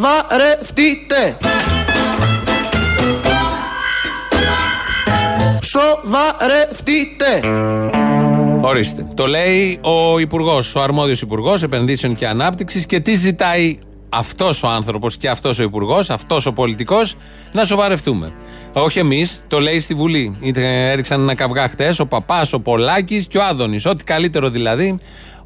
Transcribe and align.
Σοβαρευτείτε. 0.00 1.36
Σοβαρευτείτε. 5.62 7.40
Ορίστε. 8.60 9.06
Το 9.14 9.26
λέει 9.26 9.78
ο 9.82 10.18
Υπουργός, 10.18 10.74
ο 10.74 10.80
αρμόδιος 10.80 11.20
Υπουργός 11.20 11.62
Επενδύσεων 11.62 12.14
και 12.14 12.26
Ανάπτυξης 12.26 12.86
και 12.86 13.00
τι 13.00 13.14
ζητάει 13.14 13.78
αυτός 14.08 14.62
ο 14.62 14.68
άνθρωπος 14.68 15.16
και 15.16 15.28
αυτός 15.28 15.58
ο 15.58 15.62
Υπουργός, 15.62 16.10
αυτός 16.10 16.46
ο 16.46 16.52
πολιτικός, 16.52 17.16
να 17.52 17.64
σοβαρευτούμε. 17.64 18.32
Όχι 18.72 18.98
εμείς, 18.98 19.42
το 19.48 19.60
λέει 19.60 19.80
στη 19.80 19.94
Βουλή. 19.94 20.36
Έριξαν 20.54 21.20
ένα 21.20 21.34
καυγά 21.34 21.68
χτες 21.68 21.98
ο 21.98 22.06
Παπάς, 22.06 22.52
ο 22.52 22.60
Πολάκης 22.60 23.26
και 23.26 23.38
ο 23.38 23.44
Άδωνης. 23.44 23.86
Ό,τι 23.86 24.04
καλύτερο 24.04 24.48
δηλαδή 24.48 24.98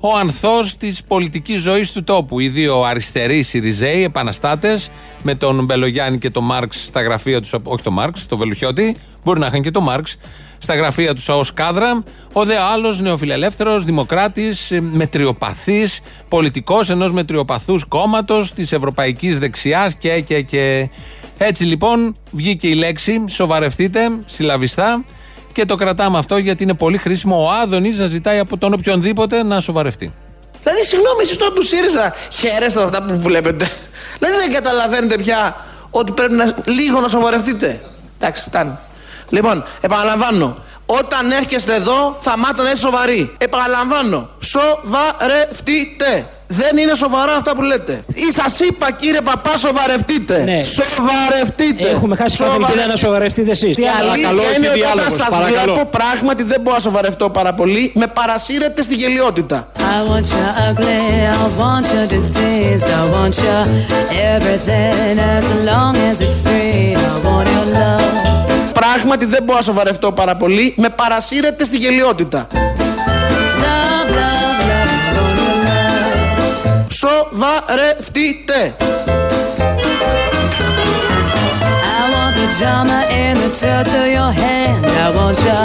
ο 0.06 0.16
ανθός 0.16 0.76
της 0.76 1.02
πολιτικής 1.04 1.60
ζωής 1.60 1.92
του 1.92 2.04
τόπου. 2.04 2.40
Οι 2.40 2.48
δύο 2.48 2.82
αριστεροί 2.82 3.42
Σιριζέοι, 3.42 4.04
επαναστάτες, 4.04 4.90
με 5.22 5.34
τον 5.34 5.64
Μπελογιάννη 5.64 6.18
και 6.18 6.30
τον 6.30 6.44
Μάρξ 6.44 6.84
στα 6.86 7.02
γραφεία 7.02 7.40
τους. 7.40 7.54
Όχι 7.62 7.82
τον 7.82 7.92
Μάρξ, 7.92 8.26
τον 8.26 8.38
Βελουχιώτη, 8.38 8.96
μπορεί 9.24 9.40
να 9.40 9.46
είχαν 9.46 9.62
και 9.62 9.70
τον 9.70 9.82
Μάρξ, 9.82 10.16
στα 10.58 10.74
γραφεία 10.74 11.14
τους 11.14 11.28
ως 11.28 11.52
κάδρα. 11.52 12.02
Ο 12.32 12.44
δε 12.44 12.58
άλλος 12.58 13.00
νεοφιλελεύθερος, 13.00 13.84
δημοκράτης, 13.84 14.72
μετριοπαθής, 14.92 16.00
πολιτικός 16.28 16.90
ενός 16.90 17.12
μετριοπαθούς 17.12 17.84
κόμματος 17.84 18.52
της 18.52 18.72
ευρωπαϊκής 18.72 19.38
δεξιάς 19.38 19.94
και, 19.94 20.20
και, 20.20 20.40
και. 20.40 20.88
Έτσι 21.38 21.64
λοιπόν 21.64 22.16
βγήκε 22.30 22.68
η 22.68 22.74
λέξη, 22.74 23.24
σοβαρευτείτε, 23.28 24.10
συλλαβιστά 24.26 25.04
και 25.54 25.64
το 25.64 25.74
κρατάμε 25.74 26.18
αυτό 26.18 26.36
γιατί 26.36 26.62
είναι 26.62 26.74
πολύ 26.74 26.98
χρήσιμο 26.98 27.44
ο 27.44 27.50
Άδωνης 27.50 27.98
να 27.98 28.06
ζητάει 28.06 28.38
από 28.38 28.56
τον 28.56 28.72
οποιονδήποτε 28.72 29.42
να 29.42 29.60
σοβαρευτεί. 29.60 30.12
Δηλαδή, 30.62 30.84
συγγνώμη, 30.84 31.22
εσείς 31.22 31.36
τώρα 31.36 31.52
του 31.52 31.62
ΣΥΡΙΖΑ 31.62 32.14
χαίρεστε 32.30 32.82
αυτά 32.82 33.02
που 33.02 33.20
βλέπετε. 33.20 33.70
Δηλαδή, 34.18 34.38
δεν 34.38 34.52
καταλαβαίνετε 34.52 35.16
πια 35.18 35.56
ότι 35.90 36.12
πρέπει 36.12 36.34
να, 36.34 36.54
λίγο 36.64 37.00
να 37.00 37.08
σοβαρευτείτε. 37.08 37.80
Εντάξει, 38.18 38.42
φτάνει. 38.42 38.78
Λοιπόν, 39.28 39.64
επαναλαμβάνω. 39.80 40.56
Όταν 40.86 41.30
έρχεστε 41.30 41.74
εδώ, 41.74 42.16
θα 42.20 42.38
μάθετε 42.38 42.62
να 42.62 42.70
είστε 42.70 42.86
σοβαροί. 42.86 43.34
Επαναλαμβάνω. 43.38 44.28
Σοβαρευτείτε. 44.40 46.30
Δεν 46.56 46.76
είναι 46.76 46.94
σοβαρά 46.94 47.32
αυτά 47.32 47.54
που 47.56 47.62
λέτε. 47.62 48.04
Ή 48.14 48.32
σας 48.32 48.60
είπα 48.60 48.92
κύριε 48.92 49.20
Παπά, 49.20 49.56
σοβαρευτείτε. 49.56 50.42
Ναι. 50.44 50.64
Σοβαρευτείτε. 50.64 51.88
Έχουμε 51.88 52.16
χάσει 52.16 52.36
κάθε 52.36 52.56
ευκαιρία 52.60 52.86
να 52.86 52.96
σοβαρευτείτε 52.96 53.50
εσείς. 53.50 53.76
Η 53.76 53.84
αλήθεια 54.00 54.30
είναι 54.56 54.68
ότι 54.68 54.80
όταν 54.80 55.10
σας 55.10 55.28
βλέπω 55.46 55.84
πράγματι 55.86 56.42
δεν 56.42 56.60
μπορώ 56.60 56.76
να 56.76 56.82
σοβαρευτώ 56.82 57.30
πάρα 57.30 57.54
πολύ. 57.54 57.92
Με 57.94 58.06
παρασύρετε 58.06 58.82
στη 58.82 58.94
γελιότητα. 58.94 59.72
I 59.78 60.00
want 60.10 60.26
you 60.34 60.46
ugly, 60.68 61.04
I 61.42 61.46
want 61.60 61.84
your 61.94 62.06
disease, 62.16 62.82
I 63.00 63.04
want 63.14 63.34
you 63.44 63.56
everything 64.34 65.14
as 65.36 65.46
long 65.70 65.94
as 66.08 66.16
it's 66.26 66.38
free. 66.46 66.94
I 67.10 67.14
want 67.26 67.46
your 67.54 67.66
love. 67.78 68.72
Πράγματι 68.72 69.24
δεν 69.24 69.42
μπορώ 69.42 69.58
να 69.58 69.64
σοβαρευτώ 69.64 70.12
πάρα 70.12 70.36
πολύ. 70.36 70.74
Με 70.76 70.88
παρασύρετε 70.88 71.64
στη 71.64 71.76
γελιότητα. 71.76 72.46
Σοβαρευτείτε. 77.04 78.76
I 81.98 82.02
want 82.14 82.34
the 82.40 82.48
drama 82.58 82.98
in 83.22 83.34
the 83.42 83.50
touch 83.60 83.92
of 84.00 84.06
your 84.16 84.32
hand. 84.42 84.80
I 85.04 85.08
want 85.16 85.38
your 85.48 85.64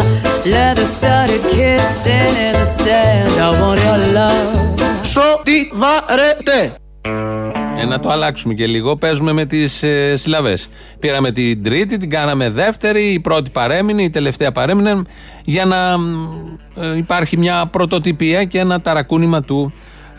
leather 0.54 0.88
studded 0.96 1.44
kissing 1.54 2.34
in 2.46 2.54
the 2.62 2.68
sand. 2.82 3.32
I 3.46 3.50
want 3.60 3.80
your 3.88 4.00
love. 4.18 4.50
Σοβαρευτείτε. 5.04 6.58
Ε, 7.82 7.86
να 7.86 8.00
το 8.00 8.10
αλλάξουμε 8.10 8.54
και 8.54 8.68
λίγο. 8.68 8.96
Παίζουμε 8.96 9.34
με 9.34 9.46
τις 9.46 9.84
ε, 9.84 10.16
συλλαβές. 10.16 10.68
Πήραμε 11.00 11.32
την 11.32 11.64
τρίτη, 11.64 11.98
την 11.98 12.10
κάναμε 12.10 12.50
δεύτερη, 12.50 13.02
η 13.02 13.20
πρώτη 13.20 13.50
παρέμεινε, 13.50 14.02
η 14.02 14.10
τελευταία 14.10 14.52
παρέμεινε, 14.52 15.02
για 15.46 15.66
να 15.66 15.78
ε, 16.82 16.98
υπάρχει 16.98 17.38
μια 17.38 17.66
πρωτοτυπία 17.72 18.44
και 18.44 18.60
ένα 18.60 18.82
ταρακούνημα 18.82 19.42
του 19.42 19.74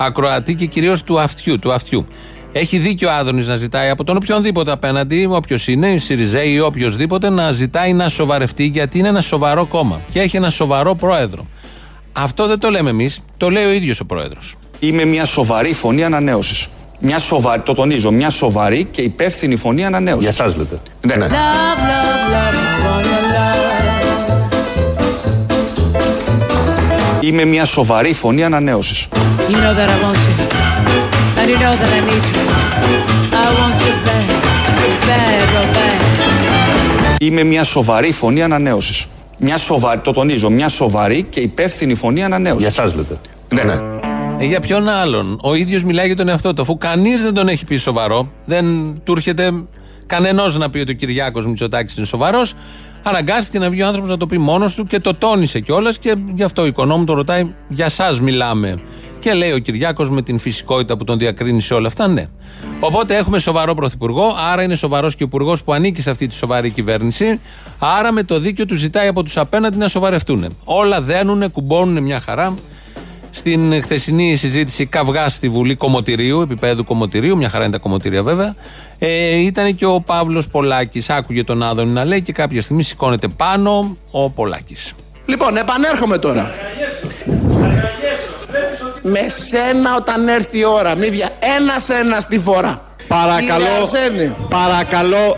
ακροατή 0.04 0.54
και 0.54 0.66
κυρίως 0.66 1.02
του 1.02 1.20
αυτιού. 1.20 1.58
Του 1.58 1.72
αυτιού. 1.72 2.06
Έχει 2.52 2.78
δίκιο 2.78 3.08
ο 3.08 3.12
Άδωνης 3.12 3.48
να 3.48 3.56
ζητάει 3.56 3.88
από 3.88 4.04
τον 4.04 4.16
οποιονδήποτε 4.16 4.70
απέναντι, 4.70 5.28
όποιος 5.30 5.68
είναι, 5.68 5.88
η 5.88 5.98
Σιριζέη 5.98 6.52
ή 6.52 6.60
οποιοδήποτε, 6.60 7.30
να 7.30 7.52
ζητάει 7.52 7.92
να 7.92 8.08
σοβαρευτεί 8.08 8.64
γιατί 8.64 8.98
είναι 8.98 9.08
ένα 9.08 9.20
σοβαρό 9.20 9.66
κόμμα 9.66 10.00
και 10.12 10.20
έχει 10.20 10.36
ένα 10.36 10.50
σοβαρό 10.50 10.94
πρόεδρο. 10.94 11.46
Αυτό 12.12 12.46
δεν 12.46 12.58
το 12.58 12.70
λέμε 12.70 12.90
εμείς, 12.90 13.20
το 13.36 13.50
λέει 13.50 13.64
ο 13.64 13.70
ίδιος 13.72 14.00
ο 14.00 14.04
πρόεδρος. 14.04 14.54
Είμαι 14.78 15.04
μια 15.04 15.24
σοβαρή 15.24 15.72
φωνή 15.72 16.04
ανανέωσης. 16.04 16.68
Μια 16.98 17.18
σοβαρή, 17.18 17.62
το 17.62 17.74
τονίζω, 17.74 18.10
μια 18.10 18.30
σοβαρή 18.30 18.88
και 18.90 19.02
υπεύθυνη 19.02 19.56
φωνή 19.56 19.84
ανανέωσης. 19.84 20.34
Για 20.34 20.46
εσά 20.46 20.58
λέτε. 20.58 20.80
Ναι. 21.00 21.14
Love, 21.14 21.20
love, 21.20 22.32
love, 22.32 22.96
I 22.96 22.99
Είμαι 27.20 27.44
μια 27.44 27.64
σοβαρή 27.64 28.12
φωνή 28.12 28.44
ανανέωσης. 28.44 29.08
You 29.12 29.54
know 29.54 29.74
that 29.78 29.88
I 29.88 29.98
want 30.04 30.20
you. 30.26 30.34
And 31.40 31.48
you 31.50 31.58
know 31.62 31.74
that 31.80 31.90
I 31.98 32.00
need 32.08 32.24
you. 32.32 32.42
I 33.42 33.46
want 33.58 33.78
you 33.84 33.94
bad, 34.06 34.28
bad, 35.06 35.52
real 35.52 35.66
bad. 35.74 37.20
Είμαι 37.20 37.42
μια 37.42 37.64
σοβαρή 37.64 38.12
φωνή 38.12 38.42
ανανέωσης. 38.42 39.06
Μια 39.38 39.58
σοβαρή, 39.58 40.00
το 40.00 40.12
τονίζω, 40.12 40.50
μια 40.50 40.68
σοβαρή 40.68 41.26
και 41.30 41.40
υπεύθυνη 41.40 41.94
φωνή 41.94 42.24
ανανέωσης. 42.24 42.74
Για 42.74 42.84
εσά 42.84 42.96
λέτε. 42.96 43.18
Ναι. 43.48 43.74
Ε, 44.38 44.44
για 44.44 44.60
ποιον 44.60 44.88
άλλον. 44.88 45.38
Ο 45.42 45.54
ίδιος 45.54 45.84
μιλάει 45.84 46.06
για 46.06 46.16
τον 46.16 46.28
εαυτό 46.28 46.54
του. 46.54 46.62
Αφού 46.62 46.78
κανείς 46.78 47.22
δεν 47.22 47.34
τον 47.34 47.48
έχει 47.48 47.64
πει 47.64 47.76
σοβαρό, 47.76 48.28
δεν 48.44 48.64
του 49.04 49.12
έρχεται 49.12 49.52
κανενό 50.06 50.44
να 50.46 50.70
πει 50.70 50.78
ότι 50.78 50.92
ο 50.92 50.94
Κυριάκος 50.94 51.46
Μητσοτάκης 51.46 51.96
είναι 51.96 52.06
σοβαρός. 52.06 52.54
Αναγκάστηκε 53.02 53.58
να 53.58 53.70
βγει 53.70 53.82
ο 53.82 53.86
άνθρωπος 53.86 54.10
να 54.10 54.16
το 54.16 54.26
πει 54.26 54.38
μόνος 54.38 54.74
του 54.74 54.86
και 54.86 55.00
το 55.00 55.14
τόνισε 55.14 55.60
κιόλας 55.60 55.98
και 55.98 56.16
γι' 56.34 56.42
αυτό 56.42 56.62
ο 56.62 56.66
οικονόμου 56.66 57.04
το 57.04 57.12
ρωτάει: 57.12 57.54
Για 57.68 57.84
εσά 57.84 58.16
μιλάμε. 58.22 58.78
Και 59.20 59.32
λέει 59.32 59.52
ο 59.52 59.58
Κυριάκος 59.58 60.10
με 60.10 60.22
την 60.22 60.38
φυσικότητα 60.38 60.96
που 60.96 61.04
τον 61.04 61.18
διακρίνει 61.18 61.60
σε 61.60 61.74
όλα 61.74 61.86
αυτά, 61.86 62.08
ναι. 62.08 62.26
Οπότε 62.80 63.16
έχουμε 63.16 63.38
σοβαρό 63.38 63.74
πρωθυπουργό, 63.74 64.34
άρα 64.52 64.62
είναι 64.62 64.74
σοβαρός 64.74 65.16
και 65.16 65.22
ο 65.22 65.26
υπουργός 65.26 65.62
που 65.62 65.72
ανήκει 65.72 66.02
σε 66.02 66.10
αυτή 66.10 66.26
τη 66.26 66.34
σοβαρή 66.34 66.70
κυβέρνηση. 66.70 67.40
Άρα 67.78 68.12
με 68.12 68.22
το 68.22 68.38
δίκιο 68.38 68.66
του 68.66 68.74
ζητάει 68.74 69.08
από 69.08 69.22
τους 69.22 69.36
απέναντι 69.36 69.76
να 69.78 69.88
σοβαρευτούν. 69.88 70.56
Όλα 70.64 71.00
δένουν, 71.02 71.50
κουμπώνουν 71.50 72.02
μια 72.02 72.20
χαρά. 72.20 72.54
Στην 73.30 73.82
χθεσινή 73.82 74.36
συζήτηση 74.36 74.86
καυγά 74.86 75.28
στη 75.28 75.48
Βουλή 75.48 75.74
Κομωτηρίου, 75.74 76.40
επίπεδου 76.40 76.84
Κομωτηρίου, 76.84 77.36
μια 77.36 77.48
χαρά 77.48 77.64
είναι 77.64 77.72
τα 77.72 77.78
κομμωτήρια 77.78 78.22
βέβαια, 78.22 78.54
ε, 78.98 79.36
ήταν 79.36 79.74
και 79.74 79.86
ο 79.86 80.00
Παύλος 80.00 80.48
Πολάκης. 80.48 81.10
Άκουγε 81.10 81.44
τον 81.44 81.62
Άδωνη 81.62 81.90
να 81.92 82.04
λέει 82.04 82.22
και 82.22 82.32
κάποια 82.32 82.62
στιγμή 82.62 82.82
σηκώνεται 82.82 83.28
πάνω 83.28 83.96
ο 84.10 84.30
Πολάκης. 84.30 84.92
Λοιπόν, 85.26 85.56
επανέρχομαι 85.56 86.18
τώρα. 86.18 86.50
Με 89.02 89.20
σένα 89.48 89.96
όταν 89.96 90.28
έρθει 90.28 90.58
η 90.58 90.64
ώρα. 90.64 90.96
Μη 90.96 91.08
δια... 91.08 91.28
Ένας-ένας 91.58 92.26
τη 92.26 92.38
φορά. 92.38 92.84
Παρακαλώ, 93.08 93.64
Κύριε 93.64 93.80
Αρσένη. 93.80 94.34
παρακαλώ, 94.48 95.36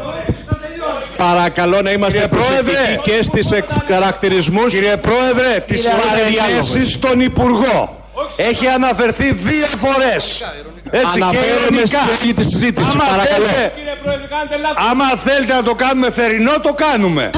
παρακαλώ 1.27 1.83
να 1.83 1.91
είμαστε 1.91 2.19
Κύριε 2.19 2.29
Πρόεδρε. 2.39 2.73
προσεκτικοί 2.73 3.11
και 3.11 3.23
στις 3.23 3.49
χαρακτηρισμούς 3.87 4.73
Κύριε 4.73 4.97
Πρόεδρε, 4.97 5.61
τις 5.67 5.81
Κύριε 5.81 5.97
παρενέσεις 6.03 6.93
στον 6.93 7.21
Υπουργό. 7.21 7.97
Έχει 8.37 8.67
αναφερθεί 8.67 9.33
δύο 9.33 9.67
φορές. 9.85 10.43
Έτσι 10.91 11.19
και 11.19 11.23
αναφέρομαι 11.23 11.67
ειρωνικά. 11.67 11.99
στη 11.99 12.09
λόγη 12.21 12.35
της 12.35 12.49
συζήτησης, 12.49 12.93
Άμα 12.93 13.05
παρακαλώ. 13.05 13.45
θέλετε, 13.47 13.73
άμα 14.91 15.05
θέλετε 15.25 15.53
να 15.55 15.63
το 15.63 15.75
κάνουμε 15.75 16.11
θερινό, 16.11 16.51
το 16.63 16.73
κάνουμε. 16.75 17.31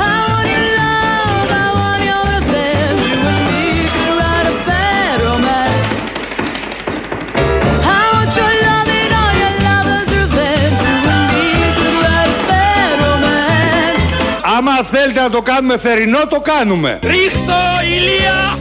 Άμα 14.57 14.73
θέλετε 14.83 15.21
να 15.21 15.31
το 15.31 15.43
κάνουμε 15.43 15.79
θερινό, 15.79 16.19
το 16.29 16.41
κάνουμε. 16.41 16.99
Ρίχτω 17.03 17.53
ηλία! 17.85 18.59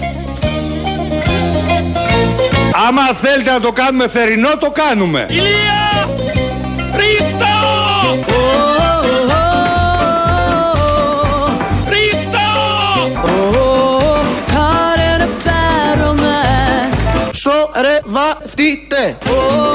Άμα 2.87 3.01
θέλετε 3.13 3.51
να 3.51 3.59
το 3.59 3.71
κάνουμε 3.71 4.07
θερινό, 4.07 4.49
το 4.59 4.71
κάνουμε. 4.71 5.25
ηλία! 5.29 6.09
Ρίχτω! 6.95 7.47
Oh, 19.25 19.29
oh, 19.29 19.72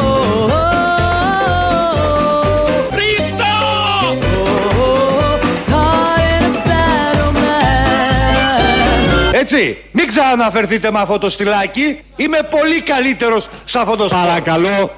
Έτσι, 9.50 9.76
μην 9.92 10.06
ξαναναφερθείτε 10.06 10.90
με 10.90 10.98
αυτό 10.98 11.18
το 11.18 11.30
στυλάκι. 11.30 12.00
Είμαι 12.16 12.38
πολύ 12.50 12.82
καλύτερος 12.82 13.48
σε 13.64 13.78
αυτό 13.78 13.96
το 13.96 14.08
σπορ. 14.08 14.20
παρακαλώ, 14.20 14.90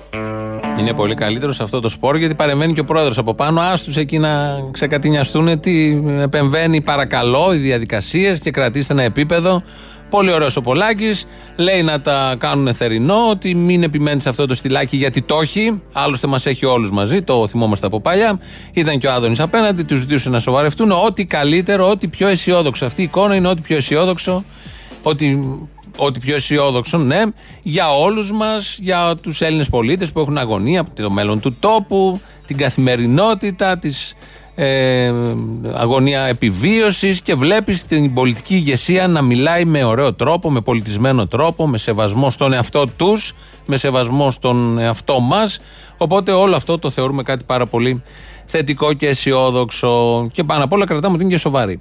Είναι 0.78 0.92
πολύ 0.92 1.14
καλύτερος 1.14 1.56
σε 1.56 1.62
αυτό 1.62 1.80
το 1.80 1.88
σπορ 1.88 2.16
γιατί 2.16 2.34
παρεμβαίνει 2.34 2.72
και 2.72 2.80
ο 2.80 2.84
πρόεδρος 2.84 3.18
από 3.18 3.34
πάνω. 3.34 3.60
Άστου 3.60 4.00
εκεί 4.00 4.18
να 4.18 4.30
ξεκατηνιαστούν 4.70 5.60
τι 5.60 6.02
επεμβαίνει, 6.20 6.80
παρακαλώ, 6.80 7.52
οι 7.54 7.56
διαδικασίες 7.56 8.38
και 8.38 8.50
κρατήστε 8.50 8.92
ένα 8.92 9.02
επίπεδο. 9.02 9.62
Πολύ 10.10 10.32
ωραίος 10.32 10.56
ο 10.56 10.60
Πολάκης. 10.60 11.26
Λέει 11.56 11.82
να 11.82 12.00
τα 12.00 12.34
κάνουν 12.38 12.74
θερινό, 12.74 13.28
ότι 13.30 13.54
μην 13.54 13.82
επιμένεις 13.82 14.22
σε 14.22 14.28
αυτό 14.28 14.46
το 14.46 14.54
στυλάκι 14.54 14.96
γιατί 14.96 15.22
το 15.22 15.38
έχει. 15.42 15.82
Άλλωστε 15.92 16.26
μας 16.26 16.46
έχει 16.46 16.66
όλους 16.66 16.90
μαζί, 16.90 17.22
το 17.22 17.46
θυμόμαστε 17.46 17.86
από 17.86 18.00
παλιά. 18.00 18.40
Ήταν 18.72 18.98
και 18.98 19.06
ο 19.06 19.12
Άδωνης 19.12 19.40
απέναντι, 19.40 19.82
τους 19.82 20.00
ζητούσε 20.00 20.30
να 20.30 20.38
σοβαρευτούν. 20.38 20.90
Ό,τι 20.90 21.24
καλύτερο, 21.24 21.90
ό,τι 21.90 22.08
πιο 22.08 22.28
αισιόδοξο. 22.28 22.86
Αυτή 22.86 23.00
η 23.00 23.04
εικόνα 23.04 23.34
είναι 23.34 23.48
ό,τι 23.48 23.60
πιο 23.60 23.76
αισιόδοξο. 23.76 24.44
Ότι 25.02 25.58
ό,τι 25.96 26.20
πιο 26.20 26.34
αισιόδοξο, 26.34 26.98
ναι, 26.98 27.22
για 27.62 27.90
όλους 27.90 28.32
μας, 28.32 28.78
για 28.80 29.16
τους 29.20 29.40
Έλληνες 29.40 29.68
πολίτες 29.68 30.12
που 30.12 30.20
έχουν 30.20 30.38
αγωνία 30.38 30.80
από 30.80 31.02
το 31.02 31.10
μέλλον 31.10 31.40
του 31.40 31.56
τόπου, 31.60 32.20
την 32.46 32.56
καθημερινότητα, 32.56 33.78
τη 33.78 33.90
ε, 34.62 35.12
αγωνία 35.72 36.20
επιβίωσης 36.20 37.22
και 37.22 37.34
βλέπεις 37.34 37.84
την 37.84 38.14
πολιτική 38.14 38.54
ηγεσία 38.54 39.08
να 39.08 39.22
μιλάει 39.22 39.64
με 39.64 39.84
ωραίο 39.84 40.14
τρόπο, 40.14 40.50
με 40.50 40.60
πολιτισμένο 40.60 41.26
τρόπο, 41.26 41.68
με 41.68 41.78
σεβασμό 41.78 42.30
στον 42.30 42.52
εαυτό 42.52 42.86
τους, 42.86 43.34
με 43.66 43.76
σεβασμό 43.76 44.30
στον 44.30 44.78
εαυτό 44.78 45.20
μας. 45.20 45.60
Οπότε 45.96 46.32
όλο 46.32 46.56
αυτό 46.56 46.78
το 46.78 46.90
θεωρούμε 46.90 47.22
κάτι 47.22 47.44
πάρα 47.44 47.66
πολύ 47.66 48.02
θετικό 48.44 48.92
και 48.92 49.06
αισιόδοξο 49.08 50.28
και 50.32 50.44
πάνω 50.44 50.64
απ' 50.64 50.72
όλα 50.72 50.86
κρατάμε 50.86 51.14
ότι 51.14 51.22
είναι 51.22 51.32
και 51.32 51.38
σοβαρή. 51.38 51.78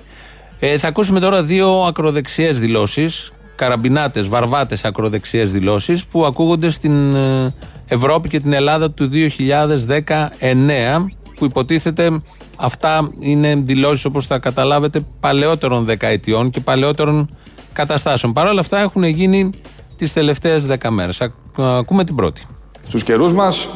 Ε, 0.60 0.78
θα 0.78 0.88
ακούσουμε 0.88 1.20
τώρα 1.20 1.44
δύο 1.44 1.82
ακροδεξιές 1.82 2.60
δηλώσεις, 2.60 3.32
καραμπινάτες, 3.56 4.28
βαρβάτες 4.28 4.86
ακροδεξιές 4.86 5.52
δηλώσεις 5.52 6.06
που 6.06 6.26
ακούγονται 6.26 6.70
στην 6.70 7.16
ε, 7.16 7.54
Ευρώπη 7.88 8.30
και 8.30 8.40
την 8.40 8.54
Ελλάδα 8.54 8.92
του 8.92 9.10
2019 9.14 11.06
που 11.36 11.46
υποτίθεται 11.46 12.22
αυτά 12.60 13.10
είναι 13.20 13.56
δηλώσεις 13.56 14.06
όπως 14.06 14.26
θα 14.26 14.40
καταλάβετε 14.40 15.06
παλαιότερων 15.20 15.86
δεκαετιών 15.86 16.50
και 16.50 16.60
παλαιότερων 16.60 17.30
καταστάσεων. 17.74 18.34
Παρ' 18.34 18.48
όλα 18.48 18.60
αυτά 18.60 18.80
έχουν 18.80 19.04
γίνει 19.04 19.50
τις 19.96 20.14
τελευταίες 20.14 20.66
δέκα 20.66 20.92
μέρες. 20.92 21.22
Α- 21.22 21.32
Ακούμε 21.58 22.04
την 22.04 22.16
πρώτη. 22.16 22.42
Στους 22.88 23.04
καιρούς 23.04 23.34
μας 23.34 23.68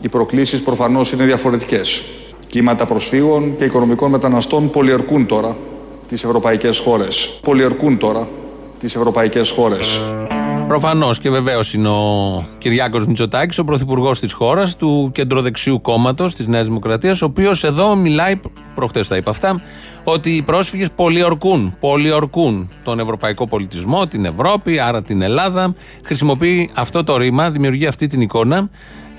οι 0.00 0.08
προκλήσεις 0.08 0.62
προφανώς 0.62 1.12
είναι 1.12 1.24
διαφορετικές. 1.24 2.02
Κύματα 2.46 2.86
προσφύγων 2.86 3.56
και 3.56 3.64
οικονομικών 3.64 4.10
μεταναστών 4.10 4.70
πολιορκούν 4.70 5.26
τώρα 5.26 5.56
τις 6.08 6.24
ευρωπαϊκές 6.24 6.78
χώρες. 6.78 7.38
Πολιορκούν 7.42 7.98
τώρα 7.98 8.28
τις 8.80 8.94
ευρωπαϊκές 8.96 9.50
χώρες. 9.50 10.00
Προφανώς 10.68 11.18
και 11.18 11.30
βεβαίως 11.30 11.74
είναι 11.74 11.88
ο 11.88 12.46
Κυριάκος 12.58 13.06
Μητσοτάκης, 13.06 13.58
ο 13.58 13.64
πρωθυπουργός 13.64 14.20
της 14.20 14.32
χώρας, 14.32 14.76
του 14.76 15.10
κεντροδεξιού 15.14 15.80
κόμματος 15.80 16.34
της 16.34 16.46
Νέας 16.46 16.64
Δημοκρατίας, 16.64 17.22
ο 17.22 17.24
οποίος 17.24 17.64
εδώ 17.64 17.96
μιλάει, 17.96 18.40
προχτές 18.74 19.08
τα 19.08 19.16
είπα 19.16 19.30
αυτά, 19.30 19.62
ότι 20.04 20.30
οι 20.30 20.42
πρόσφυγες 20.42 20.88
πολιορκούν, 20.96 21.76
πολιορκούν 21.80 22.68
τον 22.84 23.00
ευρωπαϊκό 23.00 23.46
πολιτισμό, 23.46 24.06
την 24.06 24.24
Ευρώπη, 24.24 24.78
άρα 24.78 25.02
την 25.02 25.22
Ελλάδα. 25.22 25.74
Χρησιμοποιεί 26.04 26.70
αυτό 26.74 27.04
το 27.04 27.16
ρήμα, 27.16 27.50
δημιουργεί 27.50 27.86
αυτή 27.86 28.06
την 28.06 28.20
εικόνα 28.20 28.70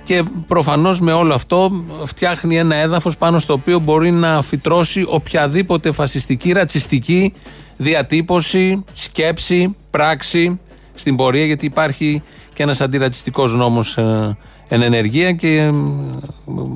και 0.03 0.23
προφανώς 0.47 0.99
με 0.99 1.11
όλο 1.11 1.33
αυτό 1.33 1.71
φτιάχνει 2.03 2.57
ένα 2.57 2.75
έδαφος 2.75 3.17
πάνω 3.17 3.39
στο 3.39 3.53
οποίο 3.53 3.79
μπορεί 3.79 4.11
να 4.11 4.41
φυτρώσει 4.41 5.05
οποιαδήποτε 5.07 5.91
φασιστική, 5.91 6.51
ρατσιστική 6.51 7.33
διατύπωση, 7.77 8.83
σκέψη, 8.93 9.75
πράξη 9.89 10.59
στην 10.97 11.15
πορεία 11.15 11.45
γιατί 11.45 11.65
υπάρχει 11.65 12.23
και 12.53 12.63
ένας 12.63 12.81
αντιρατσιστικός 12.81 13.53
νόμος 13.53 13.97
ε, 13.97 14.37
εν 14.69 14.81
ενεργεία 14.81 15.31
και 15.31 15.57
ε, 15.57 15.71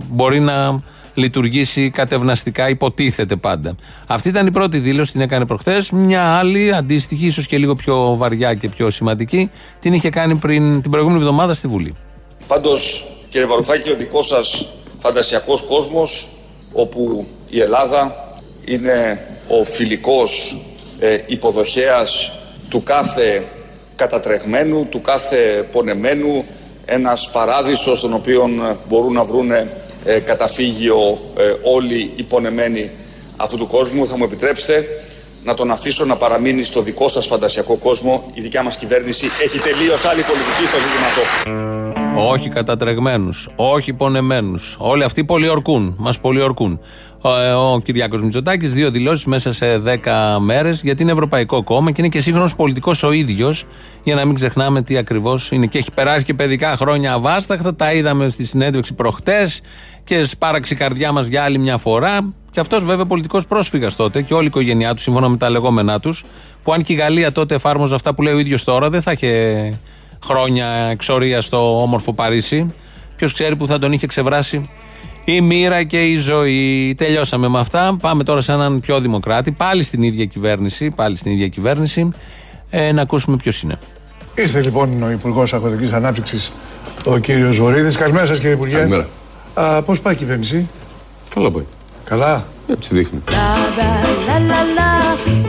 μπορεί 0.10 0.40
να 0.40 0.84
λειτουργήσει 1.14 1.90
κατευναστικά, 1.90 2.70
υποτίθεται 2.70 3.36
πάντα. 3.36 3.76
Αυτή 4.08 4.30
ήταν 4.30 4.48
η 4.48 4.52
πρώτη 4.52 4.78
δήλωση, 4.78 5.12
την 5.12 5.22
έκανε 5.22 5.46
προχθές. 5.46 5.92
Μια 5.92 6.24
άλλη, 6.24 6.74
αντίστοιχη, 6.74 7.26
ίσως 7.26 7.48
και 7.48 7.58
λίγο 7.58 7.76
πιο 7.76 8.16
βαριά 8.18 8.54
και 8.54 8.70
πιο 8.70 8.90
σημαντική, 8.90 9.52
την 9.80 9.94
είχε 9.94 10.10
κάνει 10.10 10.36
πριν 10.36 10.82
την 10.82 10.92
προηγούμενη 10.92 11.22
εβδομάδα 11.22 11.54
στη 11.54 11.68
Βουλή. 11.68 11.96
Πάντως, 12.48 13.06
κύριε 13.30 13.46
Βαρουφάκη, 13.48 13.90
ο 13.90 13.96
δικός 13.96 14.28
σας 14.28 14.66
φαντασιακός 15.00 15.62
κόσμος, 15.62 16.28
όπου 16.72 17.28
η 17.50 17.60
Ελλάδα 17.60 18.16
είναι 18.66 19.26
ο 19.48 19.64
φιλικός 19.64 20.58
ε, 21.00 21.18
υποδοχέας 21.28 22.32
του 22.70 22.84
κάθε 22.84 23.46
κατατρεγμένου, 24.02 24.88
του 24.90 25.02
κάθε 25.02 25.68
πονεμένου, 25.72 26.46
ένας 26.86 27.30
παράδεισος 27.32 27.98
στον 27.98 28.14
οποίο 28.14 28.50
ε, 28.70 28.76
μπορούν 28.88 29.14
να 29.14 29.24
βρούνε 29.24 29.72
ε, 30.06 30.20
καταφύγιο 30.20 31.22
ε, 31.38 31.54
όλοι 31.64 32.12
οι 32.16 32.24
πονεμένοι 32.24 32.92
αυτού 33.38 33.58
του 33.58 33.68
κόσμου. 33.68 34.08
Θα 34.08 34.18
μου 34.18 34.24
επιτρέψετε 34.24 34.86
να 35.44 35.54
τον 35.54 35.72
αφήσω 35.72 36.06
να 36.06 36.16
παραμείνει 36.16 36.64
στο 36.64 36.82
δικό 36.82 37.10
σας 37.10 37.26
φαντασιακό 37.28 37.76
κόσμο. 37.76 38.32
Η 38.34 38.42
δικιά 38.42 38.64
μας 38.64 38.78
κυβέρνηση 38.78 39.26
έχει 39.44 39.60
τελείως 39.60 40.06
άλλη 40.06 40.22
πολιτική 40.22 40.66
στο 40.66 40.78
ζήτημα 40.78 41.06
αυτό. 41.06 41.81
Όχι 42.16 42.50
κατατρεγμένους, 42.50 43.50
όχι 43.56 43.94
πονεμένους. 43.94 44.76
Όλοι 44.80 45.04
αυτοί 45.04 45.26
πολιορκούν, 45.26 45.96
μας 45.98 46.20
πολιορκούν. 46.20 46.80
Ο, 47.22 47.40
ε, 47.40 47.52
ο 47.52 47.80
Κυριάκος 47.84 48.22
Μητσοτάκης, 48.22 48.74
δύο 48.74 48.92
δηλώσεις 48.92 49.26
μέσα 49.26 49.54
σε 49.54 49.78
10 49.78 50.40
μέρες, 50.40 50.82
γιατί 50.84 51.04
είναι 51.04 51.12
Ευρωπαϊκό 51.12 51.64
Κόμμα 51.64 51.92
και 51.92 51.96
είναι 52.02 52.10
και 52.10 52.22
σύγχρονος 52.22 52.56
πολιτικός 52.56 53.04
ο 53.04 53.12
ίδιος, 53.12 53.66
για 54.04 54.16
να 54.16 54.26
μην 54.26 54.36
ξεχνάμε 54.36 54.82
τι 54.82 54.98
ακριβώς 54.98 55.52
είναι. 55.52 55.66
Και 55.66 55.78
έχει 55.78 55.92
περάσει 55.92 56.26
και 56.26 56.34
παιδικά 56.34 56.76
χρόνια 56.76 57.14
αβάσταχτα, 57.14 57.76
τα 57.76 57.94
είδαμε 57.94 58.30
στη 58.30 58.46
συνέντευξη 58.46 58.94
προχτές 58.94 59.62
και 60.04 60.26
σπάραξε 60.26 60.74
η 60.74 60.78
καρδιά 60.78 61.12
μας 61.12 61.28
για 61.28 61.44
άλλη 61.44 61.58
μια 61.58 61.78
φορά. 61.78 62.34
Και 62.52 62.60
αυτός 62.60 62.86
βέβαια 62.86 63.06
πολιτικός 63.06 63.48
πρόσφυγας 63.48 63.96
τότε 63.96 64.22
και 64.22 64.34
όλη 64.34 64.44
η 64.44 64.48
οικογένειά 64.48 64.94
του, 64.94 65.02
σύμφωνα 65.02 65.30
με 65.30 65.38
τα 65.38 65.50
λεγόμενά 65.50 66.00
τους, 66.00 66.24
που 66.64 66.74
αν 66.74 66.84
και 66.84 66.94
η 66.94 66.96
Γαλλία 66.96 67.32
τότε 67.32 67.56
εφάρμοζε 67.56 67.96
αυτά 67.96 68.14
που 68.14 68.22
λέει 68.22 68.34
ο 68.34 68.40
ίδιος 68.40 68.64
τώρα, 68.64 68.90
δεν 68.90 69.02
θα 69.02 69.12
είχε 69.12 69.80
χρόνια 70.26 70.66
εξορία 70.68 71.42
στο 71.42 71.82
όμορφο 71.82 72.14
Παρίσι. 72.14 72.74
Ποιος 73.16 73.34
ξέρει 73.34 73.56
που 73.56 73.68
θα 73.68 73.80
τον 73.80 73.92
είχε 73.92 74.08
ξεβράσει 74.08 74.70
η 75.24 75.42
μοίρα 75.42 75.84
και 75.84 76.06
η 76.08 76.18
ζωή. 76.18 76.96
Τελειώσαμε 76.98 77.48
με 77.48 77.60
αυτά. 77.60 77.98
Πάμε 78.02 78.24
τώρα 78.24 78.42
σε 78.42 78.52
έναν 78.52 78.80
πιο 78.80 79.00
δημοκράτη, 79.00 79.52
πάλι 79.52 79.84
στην 79.84 80.02
ίδια 80.02 80.26
κυβέρνηση. 80.26 80.92
Πάλι 80.92 81.16
στην 81.16 81.32
ίδια 81.32 81.48
κυβέρνηση. 81.48 82.10
Ε, 82.70 82.92
να 82.92 83.02
ακούσουμε 83.02 83.36
ποιος 83.36 83.62
είναι. 83.62 83.80
Ήρθε 84.36 84.62
λοιπόν 84.62 85.04
ο 85.04 85.12
Υπουργός 85.12 85.54
Αγροτικής 85.54 85.94
Ανάπτυξης, 85.94 86.52
ο 87.06 87.18
κύριος 87.18 87.58
Βορύδης. 87.58 87.96
Καλημέρα 87.98 88.26
σας, 88.26 88.38
κύριε 88.38 88.54
Υπουργέ. 88.54 88.76
Καλημέρα. 88.76 89.08
Α, 89.54 89.84
Πώς 89.84 90.02
πάει 90.02 90.14
η 90.14 90.18
κυβέρνηση, 90.18 90.68
Καλά 91.36 91.52
πάει. 91.52 91.64
Καλά; 92.04 92.46
Έτσι 92.68 92.96
δείχνει. 92.96 93.20
La 93.28 93.34
la 94.28 94.38
la 94.50 94.62
la, 94.78 94.92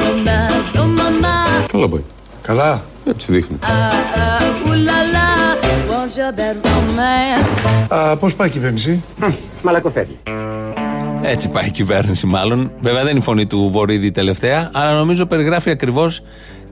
oh 0.05 0.27
ma, 0.27 0.39
oh 0.81 0.87
mama, 0.99 1.67
Καλά 1.73 1.89
πάει. 1.89 2.03
Καλά; 2.43 2.83
Έτσι 3.05 3.33
δείχνει. 3.33 3.57
ah 3.63 3.67
ah, 3.67 4.69
ooh 4.69 4.75
la 4.89 4.99
la, 5.15 5.29
won't 5.91 6.15
you 6.19 6.39
bet 6.39 6.67
romance? 6.67 7.51
Α, 7.89 8.17
Πώς 8.17 8.35
πάει 8.35 8.49
η 8.49 8.51
κυβέρνηση, 8.51 9.03
Έτσι 11.23 11.49
πάει 11.49 11.67
η 11.67 11.71
κυβέρνηση, 11.71 12.27
μάλλον. 12.27 12.71
Βέβαια 12.81 13.01
δεν 13.01 13.11
είναι 13.11 13.19
η 13.19 13.23
φωνή 13.23 13.47
του 13.47 13.71
Βορύδη 13.73 14.11
τελευταία, 14.11 14.71
αλλά 14.73 14.95
νομίζω 14.95 15.27
περιγράφει 15.27 15.71
ακριβώς 15.71 16.23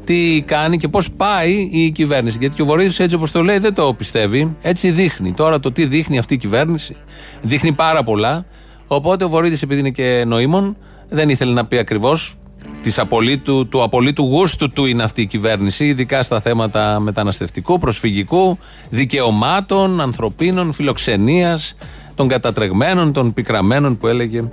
τι 0.05 0.43
κάνει 0.47 0.77
και 0.77 0.89
πώς 0.89 1.11
πάει 1.11 1.69
η 1.73 1.91
κυβέρνηση. 1.91 2.37
Γιατί 2.41 2.55
και 2.57 2.63
ο 2.63 2.65
Βορύδης, 2.65 2.99
έτσι 3.01 3.15
όπως 3.15 3.31
το 3.33 3.43
λέει, 3.43 3.59
δεν 3.59 3.75
το 3.75 3.95
πιστεύει. 3.95 4.57
Έτσι 4.63 4.91
δείχνει. 4.91 5.33
Τώρα 5.33 5.61
το 5.61 5.73
τι 5.73 5.85
δείχνει 5.87 6.19
αυτή 6.19 6.35
η 6.35 6.37
κυβέρνηση, 6.37 6.97
δείχνει 7.43 7.73
πάρα 7.73 8.03
πολλά. 8.03 8.45
Οπότε 8.87 9.25
ο 9.25 9.29
Βορύδης, 9.29 9.63
επειδή 9.63 9.81
είναι 9.81 9.91
και 9.91 10.25
νοήμων, 10.27 10.77
δεν 11.09 11.29
ήθελε 11.29 11.53
να 11.53 11.65
πει 11.67 11.79
ακριβώς 11.79 12.35
της 12.83 12.99
απολύτου, 12.99 13.69
του 13.69 13.83
απολύτου 13.83 14.23
γούστου 14.23 14.71
του 14.71 14.85
είναι 14.85 15.03
αυτή 15.03 15.21
η 15.21 15.27
κυβέρνηση, 15.27 15.85
ειδικά 15.87 16.23
στα 16.23 16.41
θέματα 16.41 17.01
μεταναστευτικού, 17.01 17.79
προσφυγικού, 17.79 18.59
δικαιωμάτων, 18.89 20.01
ανθρωπίνων, 20.01 20.73
φιλοξενίας, 20.73 21.75
των 22.15 22.29
κατατρεγμένων, 22.29 23.13
των 23.13 23.33
πικραμένων 23.33 23.99
που 23.99 24.07
έλεγε 24.07 24.49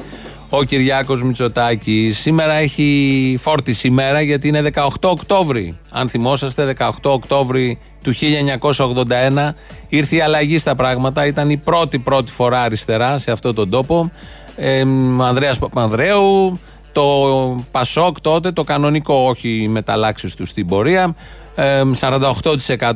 ο 0.50 0.64
Κυριάκος 0.64 1.24
Μητσοτάκης. 1.24 2.20
Σήμερα 2.20 2.54
έχει 2.54 3.38
φόρτιση 3.40 3.88
ημέρα 3.88 4.22
γιατί 4.22 4.48
είναι 4.48 4.62
18 4.74 4.88
Οκτώβρη. 5.02 5.78
Αν 5.90 6.10
θυμόσαστε, 6.10 6.76
18 6.78 6.90
Οκτώβρη 7.02 7.80
του 8.02 8.14
1981 8.14 9.54
ήρθε 9.90 10.16
η 10.16 10.22
αλλαγή 10.22 10.58
στα 10.58 10.76
πράγματα. 10.76 11.26
Ήταν 11.26 11.50
η 11.50 11.58
πρώτη 11.58 12.00
πρώτη 12.00 12.32
φορά 12.32 12.62
αριστερά 12.62 13.18
σε 13.18 13.32
αυτόν 13.32 13.56
τον 13.56 13.70
τόπο. 13.70 14.12
Ε, 14.56 14.84
Ανδρέας 15.22 15.60
Παπανδρέου, 15.60 16.60
το 16.98 17.66
Πασόκ 17.72 18.20
τότε, 18.22 18.52
το 18.52 18.64
κανονικό, 18.64 19.14
όχι 19.14 19.50
οι 19.50 19.68
μεταλλάξεις 19.68 20.36
τους 20.36 20.50
στην 20.50 20.68
πορεία. 20.68 21.16
Ε, 21.56 21.82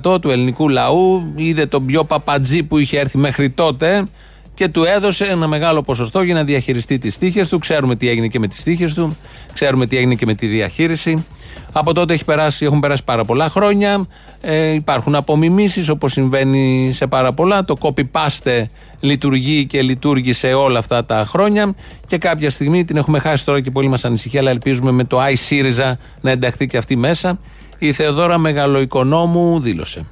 48% 0.03 0.21
του 0.21 0.29
ελληνικού 0.29 0.69
λαού 0.69 1.33
είδε 1.35 1.65
τον 1.65 1.85
πιο 1.85 2.03
παπατζή 2.03 2.63
που 2.63 2.77
είχε 2.77 2.99
έρθει 2.99 3.17
μέχρι 3.17 3.49
τότε 3.49 4.07
και 4.53 4.67
του 4.67 4.83
έδωσε 4.83 5.25
ένα 5.25 5.47
μεγάλο 5.47 5.81
ποσοστό 5.81 6.21
για 6.21 6.33
να 6.33 6.43
διαχειριστεί 6.43 6.97
τις 6.97 7.17
τύχε 7.17 7.45
του. 7.45 7.57
Ξέρουμε 7.59 7.95
τι 7.95 8.09
έγινε 8.09 8.27
και 8.27 8.39
με 8.39 8.47
τις 8.47 8.63
τύχε 8.63 8.85
του, 8.95 9.17
ξέρουμε 9.53 9.85
τι 9.85 9.97
έγινε 9.97 10.15
και 10.15 10.25
με 10.25 10.33
τη 10.33 10.47
διαχείριση. 10.47 11.25
Από 11.71 11.93
τότε 11.93 12.13
έχει 12.13 12.25
περάσει, 12.25 12.65
έχουν 12.65 12.79
περάσει 12.79 13.03
πάρα 13.03 13.25
πολλά 13.25 13.49
χρόνια. 13.49 14.05
Ε, 14.41 14.73
υπάρχουν 14.73 15.15
απομιμήσεις 15.15 15.89
όπως 15.89 16.11
συμβαίνει 16.11 16.89
σε 16.93 17.07
πάρα 17.07 17.33
πολλά. 17.33 17.65
Το 17.65 17.75
copy-paste 17.81 18.63
λειτουργεί 18.99 19.65
και 19.65 19.81
λειτουργήσε 19.81 20.53
όλα 20.53 20.79
αυτά 20.79 21.05
τα 21.05 21.23
χρόνια. 21.27 21.75
Και 22.07 22.17
κάποια 22.17 22.49
στιγμή 22.49 22.85
την 22.85 22.97
έχουμε 22.97 23.19
χάσει 23.19 23.45
τώρα 23.45 23.61
και 23.61 23.71
πολύ 23.71 23.87
μας 23.87 24.05
ανησυχεί, 24.05 24.37
αλλά 24.37 24.49
ελπίζουμε 24.49 24.91
με 24.91 25.03
το 25.03 25.19
iSyriza 25.23 25.91
να 26.21 26.31
ενταχθεί 26.31 26.67
και 26.67 26.77
αυτή 26.77 26.95
μέσα. 26.95 27.39
Η 27.77 27.91
Θεοδόρα 27.91 28.37
Μεγαλοοικονόμου 28.37 29.59
δήλωσε. 29.59 30.05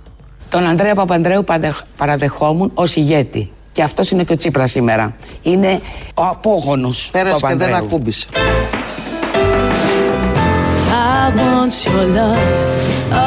Τον 0.50 0.64
Ανδρέα 0.64 0.96
Παπανδρέου 0.96 1.44
παντε- 1.44 1.86
παραδεχόμουν 1.98 2.72
ως 2.74 2.96
ηγέτη. 2.96 3.50
Και 3.80 3.86
αυτός 3.86 4.12
είναι 4.12 4.24
και 4.24 4.34
ο 4.34 4.36
Τσίπρας 4.36 4.72
σήμερα. 4.72 5.14
Είναι 5.42 5.80
ο 6.14 6.24
απόγονος. 6.24 7.10
Πέρασε 7.12 7.46
και 7.48 7.56
δεν 7.56 7.74
ακούμπησε. 7.74 8.28
I 11.16 11.32
want 11.40 11.74
your 11.86 12.04
love, 12.18 12.48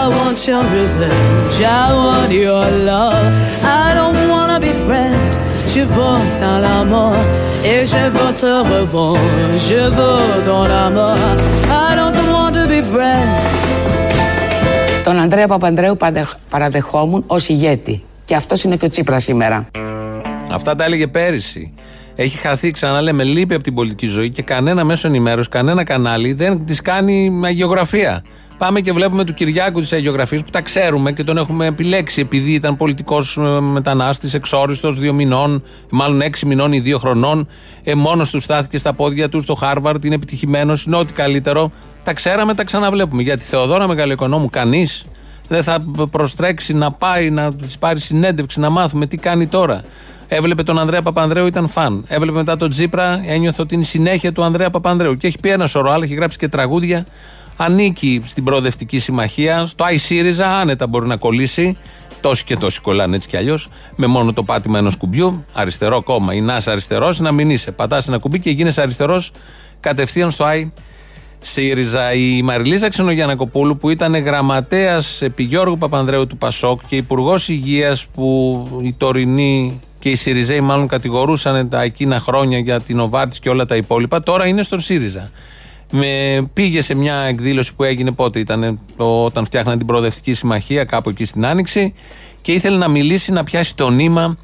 I 0.00 0.02
want 0.16 0.38
your 0.48 0.62
revenge, 0.76 1.56
I 1.82 1.86
want 2.04 2.30
your 2.44 2.64
love. 2.90 3.26
I 3.84 3.86
don't 3.98 4.20
wanna 4.32 4.58
be 4.66 4.72
friends, 4.86 5.34
je 5.74 5.82
veux 5.94 6.20
dans 6.42 6.58
la 6.68 6.78
mort 6.92 7.24
et 7.72 7.80
je 7.92 8.02
veux 8.16 8.32
te 8.42 8.52
revoir, 8.72 9.20
je 9.68 9.82
veux 9.96 10.22
dans 10.50 10.66
la 10.74 10.84
mort. 10.98 11.36
I 11.86 11.88
don't 12.00 12.20
want 12.34 12.52
to 12.58 12.64
be 12.74 12.80
friends. 12.92 13.40
Τον 15.04 15.18
Ανδρέα 15.18 15.46
Παπανδρέου 15.46 15.96
παντε- 15.96 16.36
παραδεχόμουν 16.50 17.24
ως 17.26 17.48
ηγέτη. 17.48 18.02
Και 18.24 18.34
αυτός 18.34 18.64
είναι 18.64 18.76
και 18.76 18.84
ο 18.84 18.88
Τσίπρας 18.88 19.22
σήμερα. 19.22 19.66
Αυτά 20.52 20.74
τα 20.74 20.84
έλεγε 20.84 21.06
πέρυσι. 21.06 21.72
Έχει 22.14 22.36
χαθεί, 22.36 22.70
ξαναλέμε, 22.70 23.24
λείπει 23.24 23.54
από 23.54 23.62
την 23.62 23.74
πολιτική 23.74 24.06
ζωή 24.06 24.30
και 24.30 24.42
κανένα 24.42 24.84
μέσο 24.84 25.08
ενημέρωσης, 25.08 25.48
κανένα 25.48 25.84
κανάλι 25.84 26.32
δεν 26.32 26.64
της 26.64 26.80
κάνει 26.80 27.40
αγιογραφία. 27.44 28.24
Πάμε 28.58 28.80
και 28.80 28.92
βλέπουμε 28.92 29.24
του 29.24 29.34
Κυριάκου 29.34 29.80
της 29.80 29.92
αγιογραφίας 29.92 30.42
που 30.42 30.50
τα 30.50 30.60
ξέρουμε 30.60 31.12
και 31.12 31.24
τον 31.24 31.36
έχουμε 31.36 31.66
επιλέξει 31.66 32.20
επειδή 32.20 32.52
ήταν 32.52 32.76
πολιτικός 32.76 33.38
μετανάστης, 33.60 34.34
εξόριστος, 34.34 34.98
δύο 34.98 35.12
μηνών, 35.12 35.62
μάλλον 35.90 36.20
έξι 36.20 36.46
μηνών 36.46 36.72
ή 36.72 36.80
δύο 36.80 36.98
χρονών. 36.98 37.48
Ε, 37.84 37.94
Μόνος 37.94 38.30
του 38.30 38.40
στάθηκε 38.40 38.78
στα 38.78 38.92
πόδια 38.92 39.28
του 39.28 39.40
στο 39.40 39.54
Χάρβαρτ, 39.54 40.04
είναι 40.04 40.14
επιτυχημένος, 40.14 40.84
είναι 40.84 40.96
ό,τι 40.96 41.12
καλύτερο. 41.12 41.72
Τα 42.02 42.12
ξέραμε, 42.12 42.54
τα 42.54 42.64
ξαναβλέπουμε. 42.64 43.22
Γιατί 43.22 43.44
Θεοδόρα 43.44 43.86
Μεγαλοοικονόμου, 43.86 44.50
κανείς 44.50 45.04
δεν 45.48 45.62
θα 45.62 45.84
προστρέξει 46.10 46.74
να 46.74 46.90
πάει 46.90 47.30
να 47.30 47.54
της 47.54 47.78
πάρει 47.78 48.00
συνέντευξη, 48.00 48.60
να 48.60 48.70
μάθουμε 48.70 49.06
τι 49.06 49.16
κάνει 49.16 49.46
τώρα. 49.46 49.82
Έβλεπε 50.34 50.62
τον 50.62 50.78
Ανδρέα 50.78 51.02
Παπανδρέου, 51.02 51.46
ήταν 51.46 51.68
φαν. 51.68 52.04
Έβλεπε 52.08 52.36
μετά 52.36 52.56
τον 52.56 52.70
Τζίπρα, 52.70 53.22
ένιωθε 53.26 53.62
ότι 53.62 53.74
είναι 53.74 53.82
η 53.82 53.86
συνέχεια 53.86 54.32
του 54.32 54.42
Ανδρέα 54.42 54.70
Παπανδρέου. 54.70 55.16
Και 55.16 55.26
έχει 55.26 55.38
πει 55.40 55.50
ένα 55.50 55.66
σωρό 55.66 55.90
άλλα, 55.90 56.04
έχει 56.04 56.14
γράψει 56.14 56.38
και 56.38 56.48
τραγούδια. 56.48 57.06
Ανήκει 57.56 58.22
στην 58.24 58.44
προοδευτική 58.44 58.98
συμμαχία. 58.98 59.66
Στο 59.66 59.84
iSyriza 59.84 60.42
άνετα 60.60 60.86
μπορεί 60.86 61.06
να 61.06 61.16
κολλήσει. 61.16 61.76
Τόσοι 62.20 62.44
και 62.44 62.56
τόσοι 62.56 62.80
κολλάνε 62.80 63.16
έτσι 63.16 63.28
κι 63.28 63.36
αλλιώς. 63.36 63.68
Με 63.96 64.06
μόνο 64.06 64.32
το 64.32 64.42
πάτημα 64.42 64.78
ενός 64.78 64.96
κουμπιού. 64.96 65.44
Αριστερό 65.52 66.02
κόμμα. 66.02 66.34
Ή 66.34 66.40
να 66.40 66.56
είσαι 66.56 66.70
αριστερός, 66.70 67.20
να 67.20 67.32
μην 67.32 67.50
είσαι. 67.50 67.72
Πατάς 67.72 68.08
ένα 68.08 68.18
κουμπί 68.18 68.38
και 68.38 68.50
γίνεσαι 68.50 68.80
αριστερός 68.80 69.32
κατευθείαν 69.80 70.30
στο 70.30 70.44
i. 70.48 70.70
ΣΥΡΙΖΑ. 71.40 72.12
Η 72.12 72.42
Μαριλίζα 72.42 72.88
Ξενογιανακοπούλου 72.88 73.76
που 73.76 73.90
ήταν 73.90 74.14
γραμματέας 74.14 75.22
επί 75.22 75.42
Γιώργου 75.42 75.78
Παπανδρέου 75.78 76.26
του 76.26 76.36
Πασόκ 76.36 76.80
και 76.86 76.96
υπουργός 76.96 77.48
υγείας 77.48 78.06
που 78.14 78.66
οι 78.82 78.92
τωρινοί 78.92 79.80
και 80.02 80.08
οι 80.08 80.16
ΣΥΡΙΖΑΙ 80.16 80.60
μάλλον 80.60 80.88
κατηγορούσαν 80.88 81.68
τα 81.68 81.82
εκείνα 81.82 82.20
χρόνια 82.20 82.58
για 82.58 82.80
την 82.80 83.00
Οβάρτη 83.00 83.40
και 83.40 83.48
όλα 83.48 83.64
τα 83.64 83.76
υπόλοιπα, 83.76 84.22
τώρα 84.22 84.46
είναι 84.46 84.62
στον 84.62 84.80
ΣΥΡΙΖΑ. 84.80 85.30
Με, 85.90 86.06
πήγε 86.52 86.82
σε 86.82 86.94
μια 86.94 87.14
εκδήλωση 87.14 87.74
που 87.74 87.84
έγινε 87.84 88.12
πότε 88.12 88.38
ήταν, 88.38 88.78
το, 88.96 89.24
όταν 89.24 89.44
φτιάχναν 89.44 89.78
την 89.78 89.86
Προοδευτική 89.86 90.34
Συμμαχία, 90.34 90.84
κάπου 90.84 91.08
εκεί 91.08 91.24
στην 91.24 91.46
Άνοιξη, 91.46 91.94
και 92.40 92.52
ήθελε 92.52 92.76
να 92.76 92.88
μιλήσει, 92.88 93.32
να 93.32 93.44
πιάσει 93.44 93.76
το 93.76 93.90
νήμα 93.90 94.36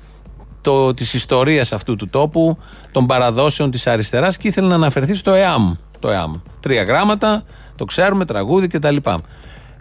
το, 0.60 0.94
της 0.94 1.14
ιστορίας 1.14 1.72
αυτού 1.72 1.96
του 1.96 2.08
τόπου, 2.08 2.58
των 2.92 3.06
παραδόσεων 3.06 3.70
της 3.70 3.86
αριστεράς 3.86 4.36
και 4.36 4.48
ήθελε 4.48 4.68
να 4.68 4.74
αναφερθεί 4.74 5.14
στο 5.14 5.32
ΕΑΜ. 5.32 5.74
Το 5.98 6.10
ΕΑΜ. 6.10 6.34
Τρία 6.60 6.82
γράμματα, 6.82 7.42
το 7.76 7.84
ξέρουμε, 7.84 8.24
τραγούδι 8.24 8.66
κτλ. 8.66 8.96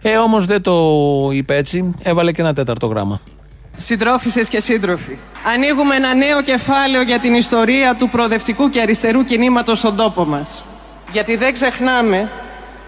Ε, 0.02 0.16
όμως 0.16 0.46
δεν 0.46 0.62
το 0.62 0.74
είπε 1.32 1.56
έτσι, 1.56 1.94
έβαλε 2.02 2.32
και 2.32 2.40
ένα 2.40 2.52
τέταρτο 2.52 2.86
γράμμα. 2.86 3.20
Συντρόφισσες 3.80 4.48
και 4.48 4.60
σύντροφοι, 4.60 5.18
ανοίγουμε 5.54 5.96
ένα 5.96 6.14
νέο 6.14 6.42
κεφάλαιο 6.42 7.02
για 7.02 7.18
την 7.18 7.34
ιστορία 7.34 7.94
του 7.94 8.08
προοδευτικού 8.08 8.70
και 8.70 8.80
αριστερού 8.80 9.24
κινήματος 9.24 9.78
στον 9.78 9.96
τόπο 9.96 10.24
μας. 10.24 10.64
Γιατί 11.12 11.36
δεν 11.36 11.52
ξεχνάμε 11.52 12.30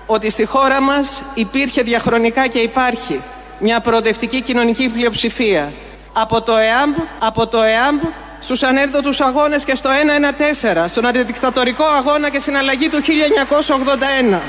ότι 0.06 0.30
στη 0.30 0.44
χώρα 0.44 0.80
μας 0.80 1.22
υπήρχε 1.34 1.82
διαχρονικά 1.82 2.46
και 2.46 2.58
υπάρχει 2.58 3.20
μια 3.58 3.80
προοδευτική 3.80 4.40
κοινωνική 4.40 4.88
πλειοψηφία. 4.88 5.72
Από 6.12 6.42
το 6.42 6.56
ΕΑΜΠ, 6.56 6.96
από 7.18 7.46
το 7.46 7.62
ΕΑΜΠ 7.62 8.02
στους 8.40 8.62
ανέρδοτους 8.62 9.20
αγώνες 9.20 9.64
και 9.64 9.74
στο 9.74 9.90
114, 9.90 10.88
στον 10.88 11.06
αντιδικτατορικό 11.06 11.84
αγώνα 11.84 12.30
και 12.30 12.38
συναλλαγή 12.38 12.88
του 12.88 13.02
1981. 13.02 14.40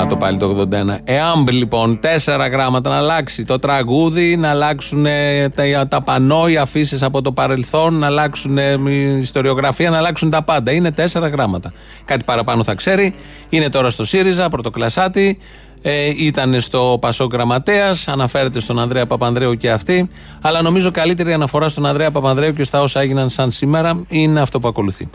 Να 0.00 0.06
το 0.06 0.16
πάλι 0.16 0.38
το 0.38 0.68
81. 0.70 0.98
ΕΑΜΠ 1.04 1.48
λοιπόν, 1.50 2.00
τέσσερα 2.00 2.48
γράμματα 2.48 2.90
να 2.90 2.96
αλλάξει 2.96 3.44
το 3.44 3.58
τραγούδι, 3.58 4.36
να 4.36 4.50
αλλάξουν 4.50 5.06
ε, 5.06 5.48
τα, 5.48 5.88
τα 5.88 6.02
πανό, 6.02 6.48
οι 6.48 6.56
αφήσεις 6.56 7.02
από 7.02 7.22
το 7.22 7.32
παρελθόν, 7.32 7.98
να 7.98 8.06
αλλάξουν 8.06 8.58
ε, 8.58 8.78
η 8.88 9.18
ιστοριογραφία, 9.18 9.90
να 9.90 9.96
αλλάξουν 9.96 10.30
τα 10.30 10.42
πάντα. 10.42 10.72
Είναι 10.72 10.92
τέσσερα 10.92 11.28
γράμματα. 11.28 11.72
Κάτι 12.04 12.24
παραπάνω 12.24 12.64
θα 12.64 12.74
ξέρει. 12.74 13.14
Είναι 13.48 13.68
τώρα 13.68 13.90
στο 13.90 14.04
ΣΥΡΙΖΑ, 14.04 14.48
πρωτοκλασάτη. 14.48 15.38
Ε, 15.82 16.12
ήταν 16.16 16.60
στο 16.60 16.98
Πασό 17.00 17.28
Γραμματέας, 17.32 18.08
αναφέρεται 18.08 18.60
στον 18.60 18.78
Ανδρέα 18.78 19.06
Παπανδρέου 19.06 19.54
και 19.54 19.70
αυτή. 19.70 20.10
Αλλά 20.42 20.62
νομίζω 20.62 20.90
καλύτερη 20.90 21.32
αναφορά 21.32 21.68
στον 21.68 21.86
Ανδρέα 21.86 22.10
Παπανδρέου 22.10 22.52
και 22.52 22.64
στα 22.64 22.82
όσα 22.82 23.00
έγιναν 23.00 23.30
σαν 23.30 23.50
σήμερα 23.50 24.04
είναι 24.08 24.40
αυτό 24.40 24.60
που 24.60 24.68
ακολουθεί. 24.68 25.08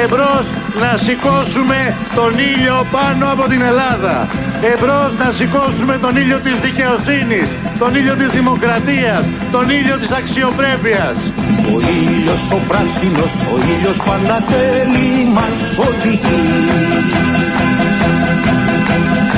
Εμπρός 0.00 0.46
να 0.80 0.96
σηκώσουμε 0.96 1.96
τον 2.14 2.32
ήλιο 2.38 2.86
πάνω 2.90 3.32
από 3.32 3.48
την 3.48 3.62
Ελλάδα. 3.62 4.28
Εμπρός 4.72 5.12
να 5.18 5.30
σηκώσουμε 5.30 5.98
τον 5.98 6.16
ήλιο 6.16 6.40
της 6.40 6.60
δικαιοσύνης, 6.60 7.48
τον 7.78 7.94
ήλιο 7.94 8.14
της 8.14 8.26
δημοκρατίας, 8.26 9.24
τον 9.52 9.70
ήλιο 9.70 9.96
της 9.98 10.10
αξιοπρέπειας. 10.10 11.32
Ο 11.74 11.76
ήλιος 12.00 12.50
ο 12.50 12.58
πράσινος, 12.68 13.34
ο 13.52 13.56
ήλιος 13.74 13.98
πανατέλει 14.02 15.30
μας 15.34 15.56
οδηγεί. 15.86 17.02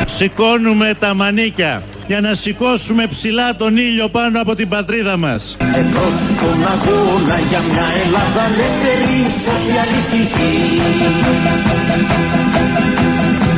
Σηκώνουμε 0.07 0.95
τα 0.99 1.15
μανίκια 1.15 1.83
για 2.07 2.21
να 2.21 2.35
σηκώσουμε 2.35 3.07
ψηλά 3.07 3.57
τον 3.57 3.77
ήλιο 3.77 4.09
πάνω 4.09 4.41
από 4.41 4.55
την 4.55 4.69
πατρίδα 4.69 5.17
μας. 5.17 5.57
Εμπρός 5.61 6.15
στον 6.37 6.67
αγώνα 6.67 7.39
για 7.49 7.61
μια 7.61 7.87
Ελλάδα 8.05 8.43
ελεύθερη 8.55 9.17
σοσιαλιστική. 9.47 10.81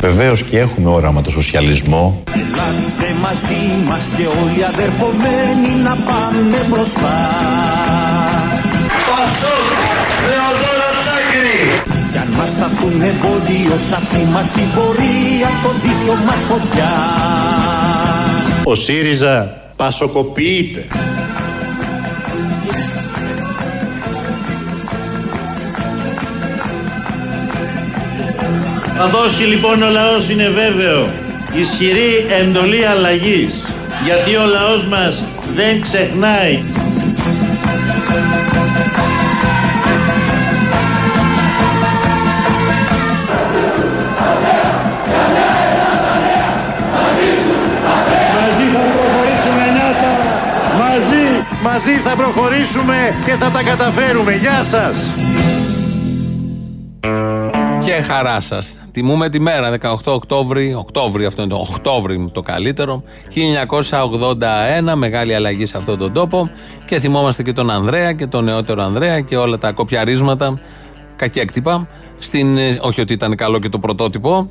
Βεβαίως 0.01 0.43
και 0.43 0.59
έχουμε 0.59 0.89
όραμα 0.89 1.21
το 1.21 1.29
σοσιαλισμό. 1.29 2.23
Ελάτε 2.33 3.15
μαζί 3.21 3.85
μας 3.87 4.05
και 4.17 4.25
όλοι 4.25 4.65
αδερφομένοι 4.65 5.69
να 5.83 5.95
πάμε 5.95 6.65
μπροστά. 6.69 7.29
Πασόκ, 9.07 9.67
Θεοδόρα 10.25 10.66
Τσάκρη. 10.66 10.66
Κι 12.37 12.43
αν 12.43 12.49
μας 12.49 12.51
σταθούν 12.51 13.01
εμπόδιο 13.01 13.77
σ' 13.77 13.91
αυτή 13.91 14.27
μας 14.31 14.51
την 14.51 14.63
πορεία 14.75 15.49
το 15.63 15.69
δίκιο 15.69 16.13
μας 16.25 16.41
φωτιά. 16.41 16.91
Ο 18.63 18.75
ΣΥΡΙΖΑ 18.75 19.61
πασοκοποιείται. 19.75 20.85
Θα 28.97 29.07
δώσει 29.07 29.43
λοιπόν 29.43 29.81
ο 29.81 29.89
λαός 29.89 30.29
είναι 30.29 30.49
βέβαιο 30.49 31.07
ισχυρή 31.61 32.25
εντολή 32.41 32.85
αλλαγής 32.85 33.51
γιατί 34.03 34.35
ο 34.35 34.45
λαός 34.45 34.85
μας 34.85 35.23
δεν 35.55 35.81
ξεχνάει 35.81 36.63
Μαζί 51.77 51.97
θα 51.97 52.15
προχωρήσουμε 52.15 52.95
και 53.25 53.31
θα 53.31 53.51
τα 53.51 53.63
καταφέρουμε 53.63 54.33
Γεια 54.35 54.63
σας 54.63 55.15
και 57.85 57.91
χαρά 58.01 58.39
σας. 58.39 58.75
Τιμούμε 58.91 59.29
τη 59.29 59.39
μέρα, 59.39 59.69
18 59.69 59.95
Οκτώβρη. 60.05 60.73
Οκτώβρη, 60.73 61.25
αυτό 61.25 61.41
είναι 61.41 61.51
το 61.51 61.65
Οκτώβρη 61.71 62.29
το 62.33 62.41
καλύτερο. 62.41 63.03
1981, 64.89 64.95
μεγάλη 64.95 65.35
αλλαγή 65.35 65.65
σε 65.65 65.77
αυτόν 65.77 65.97
τον 65.97 66.13
τόπο. 66.13 66.49
Και 66.85 66.99
θυμόμαστε 66.99 67.43
και 67.43 67.53
τον 67.53 67.69
Ανδρέα 67.69 68.13
και 68.13 68.27
τον 68.27 68.43
νεότερο 68.43 68.83
Ανδρέα 68.83 69.19
και 69.19 69.37
όλα 69.37 69.57
τα 69.57 69.71
κοπιαρίσματα, 69.71 70.59
κακέκτυπα. 71.15 71.87
Στην, 72.19 72.57
ε, 72.57 72.77
όχι 72.81 73.01
ότι 73.01 73.13
ήταν 73.13 73.35
καλό 73.35 73.59
και 73.59 73.69
το 73.69 73.79
πρωτότυπο, 73.79 74.49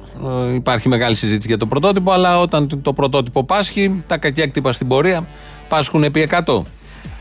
ε, 0.50 0.54
υπάρχει 0.54 0.88
μεγάλη 0.88 1.14
συζήτηση 1.14 1.49
για 1.49 1.59
το 1.59 1.66
πρωτότυπο, 1.66 2.11
αλλά 2.12 2.40
όταν 2.40 2.83
το 2.83 2.92
πρωτότυπο 2.92 3.45
πάσχει, 3.45 4.02
τα 4.06 4.16
κακέκτυπα 4.16 4.73
στην 4.73 4.88
πορεία 4.88 5.26
πάσχουν 5.68 6.04
επί 6.04 6.21
100. 6.21 6.62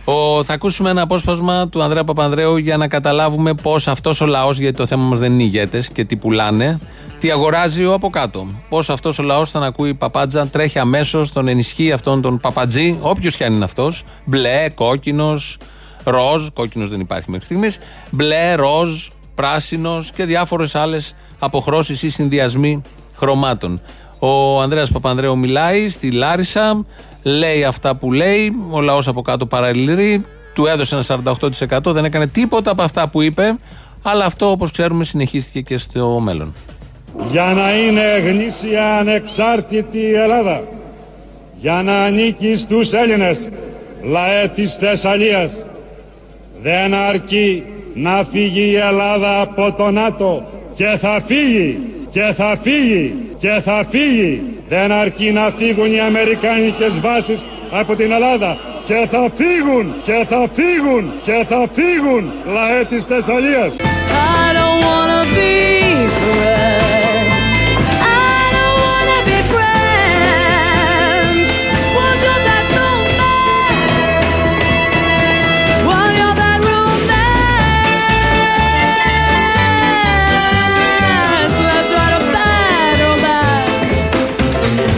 Ο, 0.08 0.44
θα 0.44 0.54
ακούσουμε 0.54 0.90
ένα 0.90 1.02
απόσπασμα 1.02 1.68
του 1.70 1.84
Ανδρέα 1.84 2.04
Παπανδρέου 2.04 2.58
για 2.58 2.78
να 2.78 2.88
καταλάβουμε 2.88 3.54
πώς 3.54 3.88
αυτός 3.88 4.22
ο 4.22 4.26
λαός, 4.26 4.58
γιατί 4.60 4.78
το 4.78 4.86
θέμα 4.86 5.04
μας 5.04 5.20
δεν 5.20 5.34
είναι 5.34 5.44
ηγέτες 5.44 5.90
και 5.90 6.06
τι 6.06 6.16
πουλάνε, 6.16 6.80
τι 7.20 7.32
αγοράζει 7.32 7.86
ο 7.86 7.94
από 7.94 8.10
κάτω. 8.10 8.48
Πώς 8.70 8.90
αυτός 8.90 9.20
ο 9.20 9.24
λαός 9.24 9.50
θα 9.50 9.60
ακούει 9.60 9.94
παπάντζα, 9.94 10.48
τρέχει 10.48 10.80
αμέσως, 10.80 11.32
τον 11.32 11.48
ενισχύει 11.48 11.92
αυτόν 11.92 12.22
τον 12.22 12.40
παπατζή, 12.40 12.98
όποιος 13.02 13.36
κι 13.36 13.44
αν 13.44 13.54
είναι 13.54 13.64
αυτός, 13.64 14.04
μπλε, 14.26 14.70
κόκκινος, 14.70 15.58
ροζ, 16.04 16.48
κόκκινος 16.54 16.90
δεν 16.90 17.00
υπάρχει 17.00 17.32
μέχρι 17.32 17.46
στιγμής, 17.46 17.78
μπλε, 18.10 18.54
ροζ, 18.56 19.08
πράσινος 19.36 20.12
και 20.12 20.26
διάφορες 20.26 20.76
άλλες 20.76 21.14
αποχρώσεις 21.40 22.04
ή 22.04 22.10
συνδυασμοί 22.10 22.82
χρωμάτων. 23.16 23.82
Ο 24.28 24.62
Ανδρέας 24.62 24.92
Παπανδρέου 24.92 25.38
μιλάει 25.38 25.90
στη 25.90 26.12
Λάρισα, 26.12 26.86
λέει 27.24 27.64
αυτά 27.64 27.96
που 27.96 28.12
λέει, 28.12 28.52
ο 28.70 28.82
λαός 28.82 29.08
από 29.08 29.22
κάτω 29.22 29.46
παραλυρεί, 29.46 30.26
του 30.54 30.66
έδωσε 30.66 30.96
ένα 30.96 31.22
48%, 31.84 31.94
δεν 31.94 32.06
έκανε 32.06 32.28
τίποτα 32.28 32.72
από 32.72 32.82
αυτά 32.82 33.10
που 33.10 33.22
είπε, 33.22 33.58
αλλά 34.02 34.26
αυτό 34.26 34.50
όπως 34.50 34.72
ξέρουμε 34.72 35.04
συνεχίστηκε 35.04 35.62
και 35.62 35.78
στο 35.78 36.20
μέλλον. 36.20 36.54
για 37.32 37.54
να 37.56 37.76
είναι 37.78 38.20
γνήσια 38.20 38.98
ανεξάρτητη 38.98 39.98
η 39.98 40.14
Ελλάδα, 40.14 40.64
για 41.56 41.82
να 41.84 42.04
ανήκει 42.04 42.56
στους 42.56 42.92
Έλληνες 42.92 43.50
λαέ 44.04 44.48
της 44.48 44.76
Θεσσαλίας. 44.76 45.66
Δεν 46.62 46.94
αρκεί 46.94 47.64
να 47.94 48.28
φύγει 48.32 48.70
η 48.72 48.76
Ελλάδα 48.76 49.42
από 49.42 49.74
το 49.78 49.92
ΝΑΤΟ 49.92 50.46
και 50.74 50.98
θα 51.02 51.24
φύγει 51.28 51.80
και 52.16 52.34
θα 52.38 52.60
φύγει 52.64 53.16
και 53.38 53.62
θα 53.66 53.88
φύγει. 53.92 54.42
Δεν 54.70 54.92
αρκεί 54.92 55.32
να 55.32 55.54
φύγουν 55.58 55.94
οι 55.94 56.00
Αμερικάνικες 56.00 57.00
βάσεις 57.00 57.46
από 57.72 57.96
την 57.96 58.12
Ελλάδα 58.12 58.58
και 58.86 59.08
θα 59.12 59.32
φύγουν 59.36 59.96
και 60.04 60.26
θα 60.30 60.50
φύγουν 60.56 61.14
και 61.22 61.46
θα 61.50 61.68
φύγουν 61.74 62.34
λαέ 62.46 62.84
της 62.86 63.04
Θεσσαλίας. 63.04 63.76
I 63.76 64.54
don't 64.58 64.80
wanna 64.88 65.22
be 65.36 65.54
friends. 66.20 66.85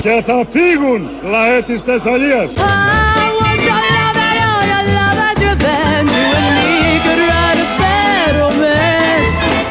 Και 0.07 0.23
θα 0.25 0.45
φύγουν, 0.51 1.09
λέτε, 1.31 1.77
στι 1.77 1.99
σαλίε. 2.03 2.41
Α, 2.41 2.45
ό,τι 3.47 3.67
αλαβερό, 3.77 4.53
η 4.67 4.71
αλαβετζεβέν, 4.79 6.05
δεν 6.33 6.53
είναι 6.67 6.99
κανένα 7.05 7.65
φέρο. 7.77 8.47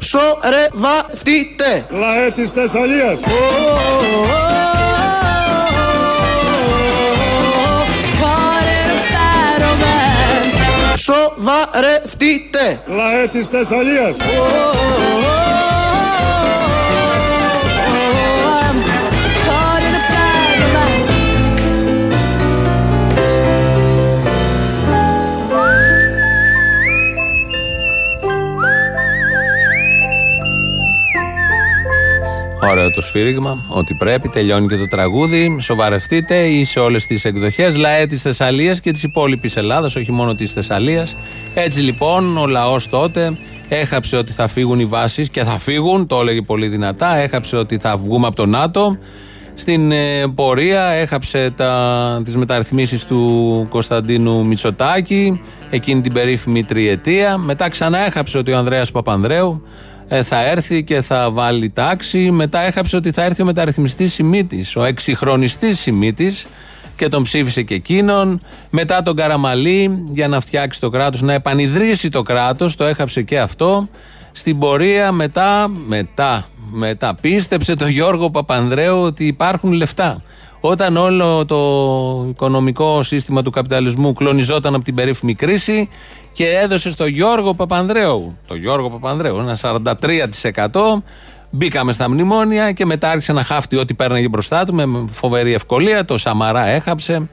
Σορεύα, 0.00 0.96
φτύτε, 1.14 1.84
λέτε, 1.90 2.44
στι 2.46 2.64
σαλίε. 2.72 3.12
Ό,τι 3.12 3.28
φέρο, 8.20 9.66
Ωραίο 32.70 32.90
το 32.90 33.00
σφύριγμα, 33.00 33.64
ότι 33.68 33.94
πρέπει, 33.94 34.28
τελειώνει 34.28 34.66
και 34.66 34.76
το 34.76 34.86
τραγούδι. 34.88 35.56
Σοβαρευτείτε 35.60 36.36
ή 36.36 36.64
σε 36.64 36.80
όλες 36.80 37.06
τις 37.06 37.24
εκδοχές. 37.24 37.76
Λαέ 37.76 38.06
της 38.06 38.22
Θεσσαλίας 38.22 38.80
και 38.80 38.90
της 38.90 39.02
υπόλοιπης 39.02 39.56
Ελλάδας, 39.56 39.96
όχι 39.96 40.12
μόνο 40.12 40.34
της 40.34 40.52
Θεσσαλίας. 40.52 41.16
Έτσι 41.54 41.80
λοιπόν, 41.80 42.36
ο 42.36 42.46
λαός 42.46 42.88
τότε 42.88 43.36
έχαψε 43.68 44.16
ότι 44.16 44.32
θα 44.32 44.48
φύγουν 44.48 44.80
οι 44.80 44.84
βάσεις 44.84 45.28
και 45.28 45.44
θα 45.44 45.58
φύγουν, 45.58 46.06
το 46.06 46.20
έλεγε 46.20 46.42
πολύ 46.42 46.68
δυνατά. 46.68 47.16
Έχαψε 47.16 47.56
ότι 47.56 47.78
θα 47.78 47.96
βγούμε 47.96 48.26
από 48.26 48.36
το 48.36 48.46
ΝΑΤΟ. 48.46 48.98
Στην 49.54 49.92
ε, 49.92 50.26
πορεία 50.34 50.82
έχαψε 50.82 51.50
τα, 51.56 52.20
τις 52.24 52.36
μεταρρυθμίσεις 52.36 53.04
του 53.04 53.66
Κωνσταντίνου 53.70 54.46
Μητσοτάκη 54.46 55.40
εκείνη 55.70 56.00
την 56.00 56.12
περίφημη 56.12 56.64
τριετία. 56.64 57.38
Μετά 57.38 57.68
ξανά 57.68 57.98
έχαψε 57.98 58.38
ότι 58.38 58.52
ο 58.52 58.56
Ανδρέας 58.56 58.90
Παπανδρέου 58.90 59.62
ε, 59.62 59.95
θα 60.08 60.44
έρθει 60.44 60.84
και 60.84 61.00
θα 61.00 61.30
βάλει 61.30 61.70
τάξη. 61.70 62.30
Μετά 62.30 62.60
έχαψε 62.60 62.96
ότι 62.96 63.10
θα 63.10 63.22
έρθει 63.22 63.42
ο 63.42 63.44
μεταρρυθμιστής 63.44 64.12
Σιμίτης, 64.12 64.76
ο 64.76 64.84
εξυγχρονιστής 64.84 65.80
Σιμίτης 65.80 66.46
και 66.96 67.08
τον 67.08 67.22
ψήφισε 67.22 67.62
και 67.62 67.74
εκείνον. 67.74 68.40
Μετά 68.70 69.02
τον 69.02 69.16
Καραμαλή 69.16 70.04
για 70.10 70.28
να 70.28 70.40
φτιάξει 70.40 70.80
το 70.80 70.90
κράτος, 70.90 71.22
να 71.22 71.32
επανειδρύσει 71.32 72.08
το 72.08 72.22
κράτος, 72.22 72.76
το 72.76 72.84
έχαψε 72.84 73.22
και 73.22 73.38
αυτό. 73.38 73.88
Στην 74.32 74.58
πορεία 74.58 75.12
μετά, 75.12 75.68
μετά, 75.86 76.46
μετά 76.70 77.14
πίστεψε 77.14 77.74
το 77.74 77.86
Γιώργο 77.86 78.30
Παπανδρέου 78.30 79.00
ότι 79.02 79.26
υπάρχουν 79.26 79.72
λεφτά. 79.72 80.22
Όταν 80.68 80.96
όλο 80.96 81.44
το 81.44 81.56
οικονομικό 82.28 83.02
σύστημα 83.02 83.42
του 83.42 83.50
καπιταλισμού 83.50 84.12
κλονιζόταν 84.12 84.74
από 84.74 84.84
την 84.84 84.94
περίφημη 84.94 85.34
κρίση 85.34 85.88
και 86.32 86.48
έδωσε 86.48 86.90
στο 86.90 87.06
Γιώργο 87.06 87.54
Παπανδρέου, 87.54 88.36
το 88.46 88.54
Γιώργο 88.54 88.90
Παπανδρέου, 88.90 89.36
ένα 89.36 89.58
43%, 90.72 91.02
μπήκαμε 91.50 91.92
στα 91.92 92.10
μνημόνια 92.10 92.72
και 92.72 92.86
μετά 92.86 93.10
άρχισε 93.10 93.32
να 93.32 93.42
χάφτει 93.42 93.76
ό,τι 93.76 93.94
πέρναγε 93.94 94.28
μπροστά 94.28 94.64
του 94.64 94.74
με 94.74 95.06
φοβερή 95.10 95.52
ευκολία. 95.52 96.04
Το 96.04 96.18
Σαμαρά 96.18 96.66
έχαψε, 96.66 97.28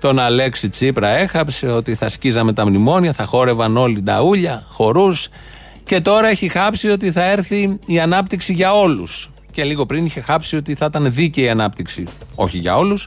τον 0.00 0.18
Αλέξη 0.18 0.68
Τσίπρα 0.68 1.08
έχαψε, 1.08 1.66
ότι 1.66 1.94
θα 1.94 2.08
σκίζαμε 2.08 2.52
τα 2.52 2.66
μνημόνια, 2.66 3.12
θα 3.12 3.24
χόρευαν 3.24 3.76
όλοι 3.76 4.02
τα 4.02 4.20
ούλια, 4.22 4.64
χορούς 4.68 5.28
και 5.84 6.00
τώρα 6.00 6.28
έχει 6.28 6.48
χάψει 6.48 6.88
ότι 6.88 7.10
θα 7.10 7.24
έρθει 7.24 7.78
η 7.86 8.00
ανάπτυξη 8.00 8.52
για 8.52 8.74
όλους 8.74 9.28
και 9.54 9.64
λίγο 9.64 9.86
πριν 9.86 10.04
είχε 10.04 10.20
χάψει 10.20 10.56
ότι 10.56 10.74
θα 10.74 10.84
ήταν 10.84 11.12
δίκαιη 11.12 11.44
η 11.44 11.48
ανάπτυξη. 11.48 12.04
Όχι 12.34 12.58
για 12.58 12.76
όλους. 12.76 13.06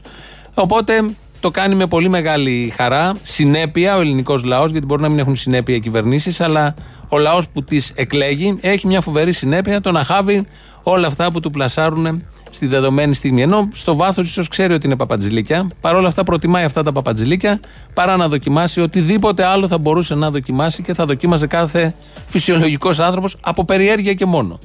Οπότε 0.54 0.92
το 1.40 1.50
κάνει 1.50 1.74
με 1.74 1.86
πολύ 1.86 2.08
μεγάλη 2.08 2.72
χαρά, 2.76 3.14
συνέπεια 3.22 3.96
ο 3.96 4.00
ελληνικός 4.00 4.44
λαός, 4.44 4.70
γιατί 4.70 4.86
μπορεί 4.86 5.02
να 5.02 5.08
μην 5.08 5.18
έχουν 5.18 5.36
συνέπεια 5.36 5.74
οι 5.74 5.80
κυβερνήσεις, 5.80 6.40
αλλά 6.40 6.74
ο 7.08 7.18
λαός 7.18 7.48
που 7.48 7.64
τις 7.64 7.92
εκλέγει 7.96 8.58
έχει 8.60 8.86
μια 8.86 9.00
φοβερή 9.00 9.32
συνέπεια 9.32 9.80
το 9.80 9.92
να 9.92 10.04
χάβει 10.04 10.46
όλα 10.82 11.06
αυτά 11.06 11.32
που 11.32 11.40
του 11.40 11.50
πλασάρουν 11.50 12.24
στη 12.50 12.66
δεδομένη 12.66 13.14
στιγμή. 13.14 13.42
Ενώ 13.42 13.68
στο 13.72 13.96
βάθος 13.96 14.28
ίσως 14.28 14.48
ξέρει 14.48 14.74
ότι 14.74 14.86
είναι 14.86 14.96
παπατζηλίκια, 14.96 15.70
παρόλα 15.80 16.08
αυτά 16.08 16.22
προτιμάει 16.22 16.64
αυτά 16.64 16.82
τα 16.82 16.92
παπατζηλίκια 16.92 17.60
παρά 17.94 18.16
να 18.16 18.28
δοκιμάσει 18.28 18.80
οτιδήποτε 18.80 19.44
άλλο 19.44 19.68
θα 19.68 19.78
μπορούσε 19.78 20.14
να 20.14 20.30
δοκιμάσει 20.30 20.82
και 20.82 20.94
θα 20.94 21.06
δοκίμαζε 21.06 21.46
κάθε 21.46 21.94
φυσιολογικός 22.26 22.98
άνθρωπος 22.98 23.36
από 23.40 23.64
περιέργεια 23.64 24.14
και 24.14 24.26
μόνο 24.26 24.58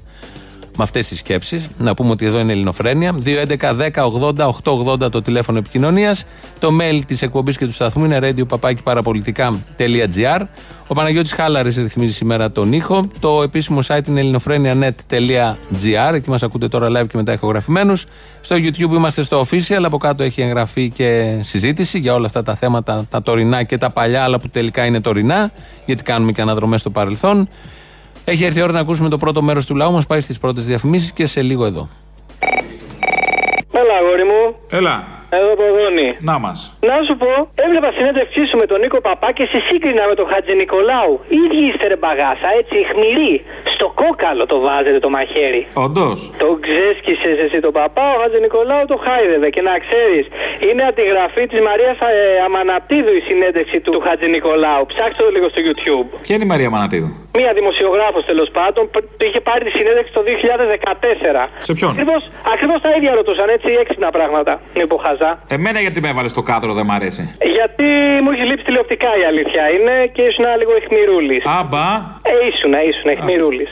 με 0.78 0.84
αυτές 0.84 1.08
τις 1.08 1.20
σκέψεις. 1.20 1.68
Να 1.78 1.94
πούμε 1.94 2.12
ότι 2.12 2.26
εδώ 2.26 2.40
είναι 2.40 2.52
Ελληνοφρένια. 2.52 3.16
2.11.10.80.880 3.24 5.12
το 5.12 5.22
τηλέφωνο 5.22 5.58
επικοινωνίας. 5.58 6.26
Το 6.60 6.70
mail 6.82 7.00
της 7.06 7.22
εκπομπής 7.22 7.58
και 7.58 7.66
του 7.66 7.72
σταθμού 7.72 8.06
είναι 8.06 8.20
radio.parapolitica.gr. 8.22 10.42
Ο 10.88 10.94
Παναγιώτης 10.94 11.32
Χάλαρης 11.32 11.78
ρυθμίζει 11.78 12.14
σήμερα 12.14 12.52
τον 12.52 12.74
ήχο. 12.74 13.08
Το 13.20 13.42
επίσημο 13.44 13.80
site 13.88 14.08
είναι 14.08 14.20
ελληνοφρένια.net.gr. 14.20 16.14
Εκεί 16.14 16.30
μας 16.30 16.44
ακούτε 16.44 16.68
τώρα 16.68 16.88
live 16.88 17.08
και 17.08 17.18
μετά 17.18 17.34
ηχογραφημένους. 17.34 18.06
Στο 18.42 18.56
YouTube 18.56 18.94
είμαστε 18.94 19.22
στο 19.22 19.42
official. 19.42 19.82
Από 19.84 19.98
κάτω 19.98 20.24
έχει 20.24 20.42
εγγραφεί 20.42 20.90
και 20.90 21.40
συζήτηση 21.44 22.00
για 22.00 22.14
όλα 22.14 22.26
αυτά 22.26 22.44
τα 22.44 22.56
θέματα, 22.56 23.06
τα 23.10 23.22
τωρινά 23.22 23.64
και 23.64 23.78
τα 23.78 23.92
παλιά, 23.92 24.24
αλλά 24.24 24.40
που 24.40 24.50
τελικά 24.50 24.86
είναι 24.86 25.02
τωρινά, 25.02 25.52
γιατί 25.86 26.04
κάνουμε 26.04 26.32
και 26.32 26.42
αναδρομές 26.42 26.80
στο 26.80 26.90
παρελθόν. 26.90 27.48
Έχει 28.26 28.44
έρθει 28.44 28.60
η 28.60 28.62
ώρα 28.62 28.72
να 28.72 28.80
ακούσουμε 28.80 29.10
το 29.10 29.18
πρώτο 29.18 29.42
μέρος 29.42 29.66
του 29.66 29.76
λαού 29.76 29.92
μας. 29.92 30.06
Πάει 30.08 30.20
στις 30.20 30.40
πρώτες 30.40 30.66
διαφημίσεις 30.66 31.14
και 31.14 31.26
σε 31.26 31.42
λίγο 31.42 31.66
εδώ. 31.66 31.90
Έλα, 33.72 33.94
αγόρι 34.02 34.24
μου. 34.24 34.56
Έλα. 34.70 35.08
Εδώ 35.38 35.52
Ποδόνη. 35.60 36.10
Να 36.30 36.36
μας. 36.44 36.58
Να 36.90 36.96
σου 37.08 37.16
πω, 37.22 37.32
έβλεπα 37.66 37.90
συνέντευξή 37.98 38.42
σου 38.50 38.58
με 38.62 38.66
τον 38.72 38.78
Νίκο 38.84 39.00
Παπά 39.08 39.30
και 39.38 39.46
σε 39.52 39.60
σύγκρινα 39.70 40.04
με 40.10 40.16
τον 40.20 40.26
Χατζη 40.32 40.54
Νικολάου. 40.62 41.14
Ίδιοι 41.42 41.60
είστε 41.68 41.86
ρε 41.92 41.98
μπαγάσα, 42.02 42.50
έτσι 42.60 42.76
χμηροί. 42.92 43.34
Στο 43.74 43.88
κόκαλο 44.02 44.44
το 44.52 44.58
βάζετε 44.66 45.00
το 45.06 45.10
μαχαίρι. 45.16 45.62
Όντως. 45.86 46.18
Το 46.44 46.48
ξέσκησε 46.66 47.30
εσύ 47.46 47.58
τον 47.66 47.74
παπά, 47.80 48.06
ο 48.16 48.18
Χατζη 48.22 48.40
Νικολάου 48.46 48.86
το 48.92 48.98
χάιδευε. 49.06 49.48
Και 49.56 49.62
να 49.70 49.74
ξέρεις, 49.86 50.26
είναι 50.68 50.84
αντιγραφή 50.92 51.44
της 51.52 51.60
Μαρίας 51.68 51.98
ε, 52.00 52.14
Αμαναπτίδου 52.48 53.14
η 53.20 53.22
συνέντευξη 53.30 53.78
του 53.86 53.94
Χατζη 54.06 54.28
Νικολάου. 54.36 54.84
Ψάξτε 54.94 55.22
το 55.26 55.30
λίγο 55.36 55.48
στο 55.54 55.60
YouTube. 55.68 56.08
Ποια 56.26 56.34
είναι 56.36 56.46
η 56.50 56.52
Μαρία 56.54 56.70
Μανατίδου. 56.76 57.10
Μία 57.40 57.52
δημοσιογράφος 57.60 58.24
τέλος 58.32 58.50
πάντων 58.58 58.84
π- 58.94 59.06
του 59.18 59.26
είχε 59.28 59.40
πάρει 59.50 59.62
τη 59.68 59.72
συνέντευξη 59.80 60.12
το 60.18 60.22
2014. 60.28 61.50
Σε 61.58 61.74
ποιον; 61.78 61.90
Ακριβώς, 61.92 62.22
ακριβώς 62.54 62.80
τα 62.86 62.90
ίδια 62.98 63.12
ρωτούσαν, 63.20 63.48
έτσι 63.50 63.70
έξυπνα 63.84 64.10
πράγματα. 64.18 64.54
Μην 64.78 64.88
πω 65.24 65.30
χαζά. 65.30 65.40
Εμένα 65.48 65.80
γιατί 65.80 66.00
με 66.02 66.10
έβαλες 66.10 66.32
στο 66.32 66.42
κάδρο, 66.42 66.74
δεν 66.74 66.86
μ' 66.86 66.92
αρέσει; 66.92 67.36
Γιατί 67.58 67.84
μου 68.24 68.32
έχει 68.32 68.44
λείψει 68.50 68.66
τηλεοπτικά 68.66 69.10
η 69.22 69.24
αλήθεια 69.32 69.64
είναι 69.76 69.96
και 70.14 70.22
ήσουν 70.22 70.46
λίγο 70.58 70.72
εχμηρούλη. 70.82 71.42
Άμπα. 71.60 71.86
Ε, 72.32 72.34
ήσουν, 72.50 72.74
ήσουν 72.90 73.10
εχμηρούλη. 73.16 73.68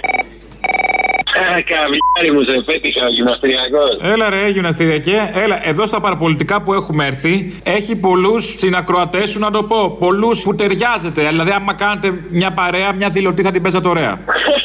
Καβλιάρι 1.71 2.31
μου 2.33 2.41
σε 2.43 2.61
πέτυχα 2.65 3.05
ο 3.05 3.09
γυμναστηριακός. 3.09 3.99
Έλα 4.01 4.29
ρε, 4.29 4.47
γυμναστηριακέ. 4.47 5.31
Έλα, 5.33 5.67
εδώ 5.69 5.85
στα 5.85 5.99
παραπολιτικά 5.99 6.61
που 6.61 6.73
έχουμε 6.73 7.05
έρθει, 7.05 7.53
έχει 7.63 7.95
πολλούς 7.95 8.43
συνακροατές 8.57 9.29
σου 9.29 9.39
να 9.39 9.51
το 9.51 9.63
πω. 9.63 9.95
Πολλούς 9.99 10.43
που 10.43 10.55
ταιριάζεται. 10.55 11.27
Δηλαδή, 11.27 11.51
άμα 11.51 11.73
κάνετε 11.73 12.13
μια 12.29 12.51
παρέα, 12.51 12.93
μια 12.93 13.09
δηλωτή 13.09 13.41
θα 13.41 13.51
την 13.51 13.61
παίζατε 13.61 13.87
ωραία. 13.87 14.19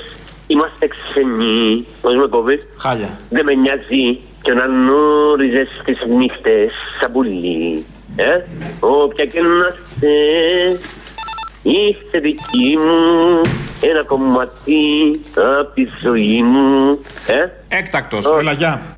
Είμαστε 0.46 0.86
ξενοί 0.88 1.86
Πώς 2.00 2.16
με 2.16 2.26
κόβεις 2.26 2.66
Χάλια. 2.76 3.18
Δεν 3.30 3.44
με 3.44 3.54
νοιάζει 3.54 4.20
κι 4.42 4.52
να 4.52 4.64
γνώριζες 4.64 5.68
τις 5.84 5.98
νύχτες 6.16 6.72
σαν 7.00 7.12
πουλί 7.12 7.84
Ε, 8.16 8.40
όποια 8.80 9.24
και 9.24 9.40
να 9.40 9.48
είσαι 9.48 10.78
Είστε 11.62 12.18
δική 12.18 12.76
μου 12.78 13.40
ένα 13.80 14.02
κομμάτι 14.02 15.20
απ' 15.60 15.74
τη 15.74 15.86
ζωή 16.02 16.42
μου 16.42 16.98
Ε, 17.26 17.76
Έκτακτος, 17.76 18.26
έλα, 18.40 18.52
γεια. 18.52 18.96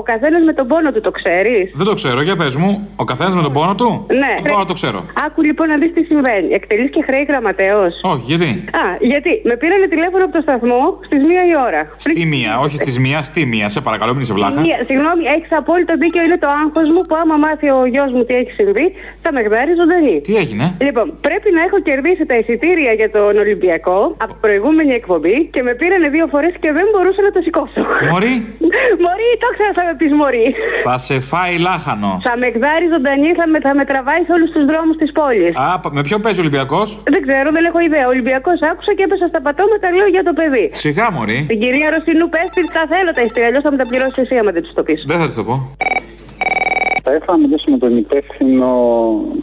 Ο 0.00 0.02
καθένας 0.02 0.42
με 0.48 0.52
τον 0.58 0.66
πόνο 0.70 0.90
του, 0.92 1.00
το 1.00 1.10
ξέρεις; 1.18 1.64
Δεν 1.80 1.86
το 1.90 1.94
ξέρω, 2.00 2.20
για 2.28 2.36
πες 2.36 2.54
μου. 2.56 2.70
Ο 2.96 3.04
καθένας 3.10 3.34
με 3.38 3.42
τον 3.42 3.52
πόνο 3.56 3.74
του; 3.74 3.88
Ναι. 4.22 4.34
Τώρα 4.52 4.64
το 4.64 4.72
ξέρω. 4.80 4.98
Άκου 5.26 5.40
λοιπόν 5.48 5.66
να 5.72 5.76
δεις 5.80 5.92
τι 5.96 6.02
συμβαίνει. 6.10 6.48
Εκτελείς 6.58 6.90
και 6.94 7.02
χρέη 7.08 7.24
γραμματέο. 7.30 7.82
Όχι, 8.12 8.24
γιατί; 8.30 8.48
Α, 8.82 8.84
γιατί; 9.12 9.32
Με 9.48 9.54
πήρανε 9.62 9.86
τηλέφωνο 9.94 10.22
από 10.26 10.32
το 10.38 10.42
σταθμό 10.46 10.82
στις 11.06 11.20
μία 11.28 11.42
η 11.52 11.54
ώρα. 11.66 11.82
Στη 12.06 12.22
μία, 12.32 12.52
όχι 12.64 12.76
στις 12.82 12.96
μία, 13.04 13.18
στη 13.30 13.40
μία. 13.52 13.66
Σε 13.74 13.80
παρακαλώ, 13.86 14.10
μην 14.14 14.22
είσαι 14.24 14.34
βλάχα. 14.38 14.60
Μία, 14.66 14.78
συγγνώμη, 14.88 15.22
έχεις 15.36 15.52
απόλυτο 15.60 15.94
δίκιο. 16.02 16.22
Είναι 16.26 16.38
το 16.44 16.48
άγχος 16.62 16.88
μου 16.94 17.00
που 17.08 17.14
άμα 17.22 17.36
μάθει 17.44 17.66
ο 17.78 17.80
γιος 17.92 18.10
μου 18.14 18.22
τι 18.26 18.34
έχει 18.40 18.52
συμβεί, 18.60 18.86
θα 19.24 19.30
με 19.34 19.40
γνωρίζει 19.46 19.76
ζωντανή. 19.82 20.16
Τι 20.26 20.32
έγινε; 20.42 20.64
Λοιπόν, 20.88 21.06
πρέπει 21.26 21.48
να 21.56 21.60
έχω 21.66 21.78
κερδίσει 21.88 22.22
τα 22.30 22.34
εισιτήρια 22.40 22.92
για 23.00 23.08
τον 23.16 23.32
Ολυμπιακό 23.44 24.00
από 24.24 24.32
την 24.34 24.42
προηγούμενη 24.46 24.92
εκπομπή 25.00 25.36
και 25.54 25.62
με 25.66 25.72
πήρανε 25.80 26.08
δύο 26.16 26.26
φορές 26.32 26.52
και 26.62 26.70
δεν 26.78 26.86
μπορούσα 26.92 27.20
να 27.26 27.30
το 27.36 27.40
σηκώσω. 27.46 27.80
Μωρή. 28.12 28.34
Μωρή, 29.04 29.30
το 29.42 29.48
ξέρω 29.56 29.72
θα 29.78 29.83
με 29.88 29.94
πει 30.00 30.06
Μωρή. 30.20 30.46
Θα 30.86 30.96
σε 31.06 31.16
φάει 31.30 31.54
λάχανο. 31.66 32.10
Θα 32.28 32.34
με 32.40 32.46
εκδάρει 32.52 32.86
ζωντανή, 32.94 33.30
θα 33.40 33.46
με, 33.52 33.58
θα 33.66 33.72
με 33.78 33.84
τραβάει 33.90 34.22
σε 34.26 34.32
όλους 34.36 34.50
τους 34.54 34.64
δρόμους 34.70 34.96
της 35.02 35.10
πόλης. 35.18 35.52
Α, 35.64 35.66
πα- 35.82 35.92
με 35.96 36.00
ποιον 36.06 36.20
παίζει 36.24 36.38
ο 36.40 36.42
Ολυμπιακός; 36.46 36.86
Δεν 37.14 37.20
ξέρω, 37.26 37.48
δεν 37.56 37.64
έχω 37.68 37.80
ιδέα. 37.88 38.04
Ο 38.10 38.12
Ολυμπιακός 38.16 38.58
άκουσα 38.70 38.92
και 38.96 39.04
έπεσα 39.08 39.26
στα 39.32 39.40
πατώματα, 39.46 39.86
λέω 39.98 40.08
για 40.16 40.24
το 40.28 40.32
παιδί. 40.38 40.66
Σιγά, 40.84 41.06
Μωρή. 41.16 41.38
Την 41.52 41.58
κυρία 41.62 41.88
Ρωσινού 41.94 42.26
πες 42.34 42.48
της 42.54 42.66
τα 42.76 42.82
θέλω 42.92 43.10
τα 43.16 43.22
ειστήρια, 43.24 43.48
αλλιώς 43.48 43.62
θα 43.66 43.70
με 43.74 43.78
τα 43.82 43.86
πληρώσεις 43.90 44.18
εσύ 44.24 44.34
άμα 44.40 44.50
δεν 44.56 44.62
της 44.64 44.72
το 44.78 44.82
πεις. 44.86 44.98
Δεν 45.10 45.18
θα 45.20 45.26
της 45.28 45.34
το 45.40 45.44
πω. 45.48 45.56
Θα 47.06 47.14
ήθελα 47.14 47.32
να 47.36 47.42
μιλήσουμε 47.44 47.76
με 47.76 47.80
τον 47.86 47.96
υπεύθυνο 48.04 48.70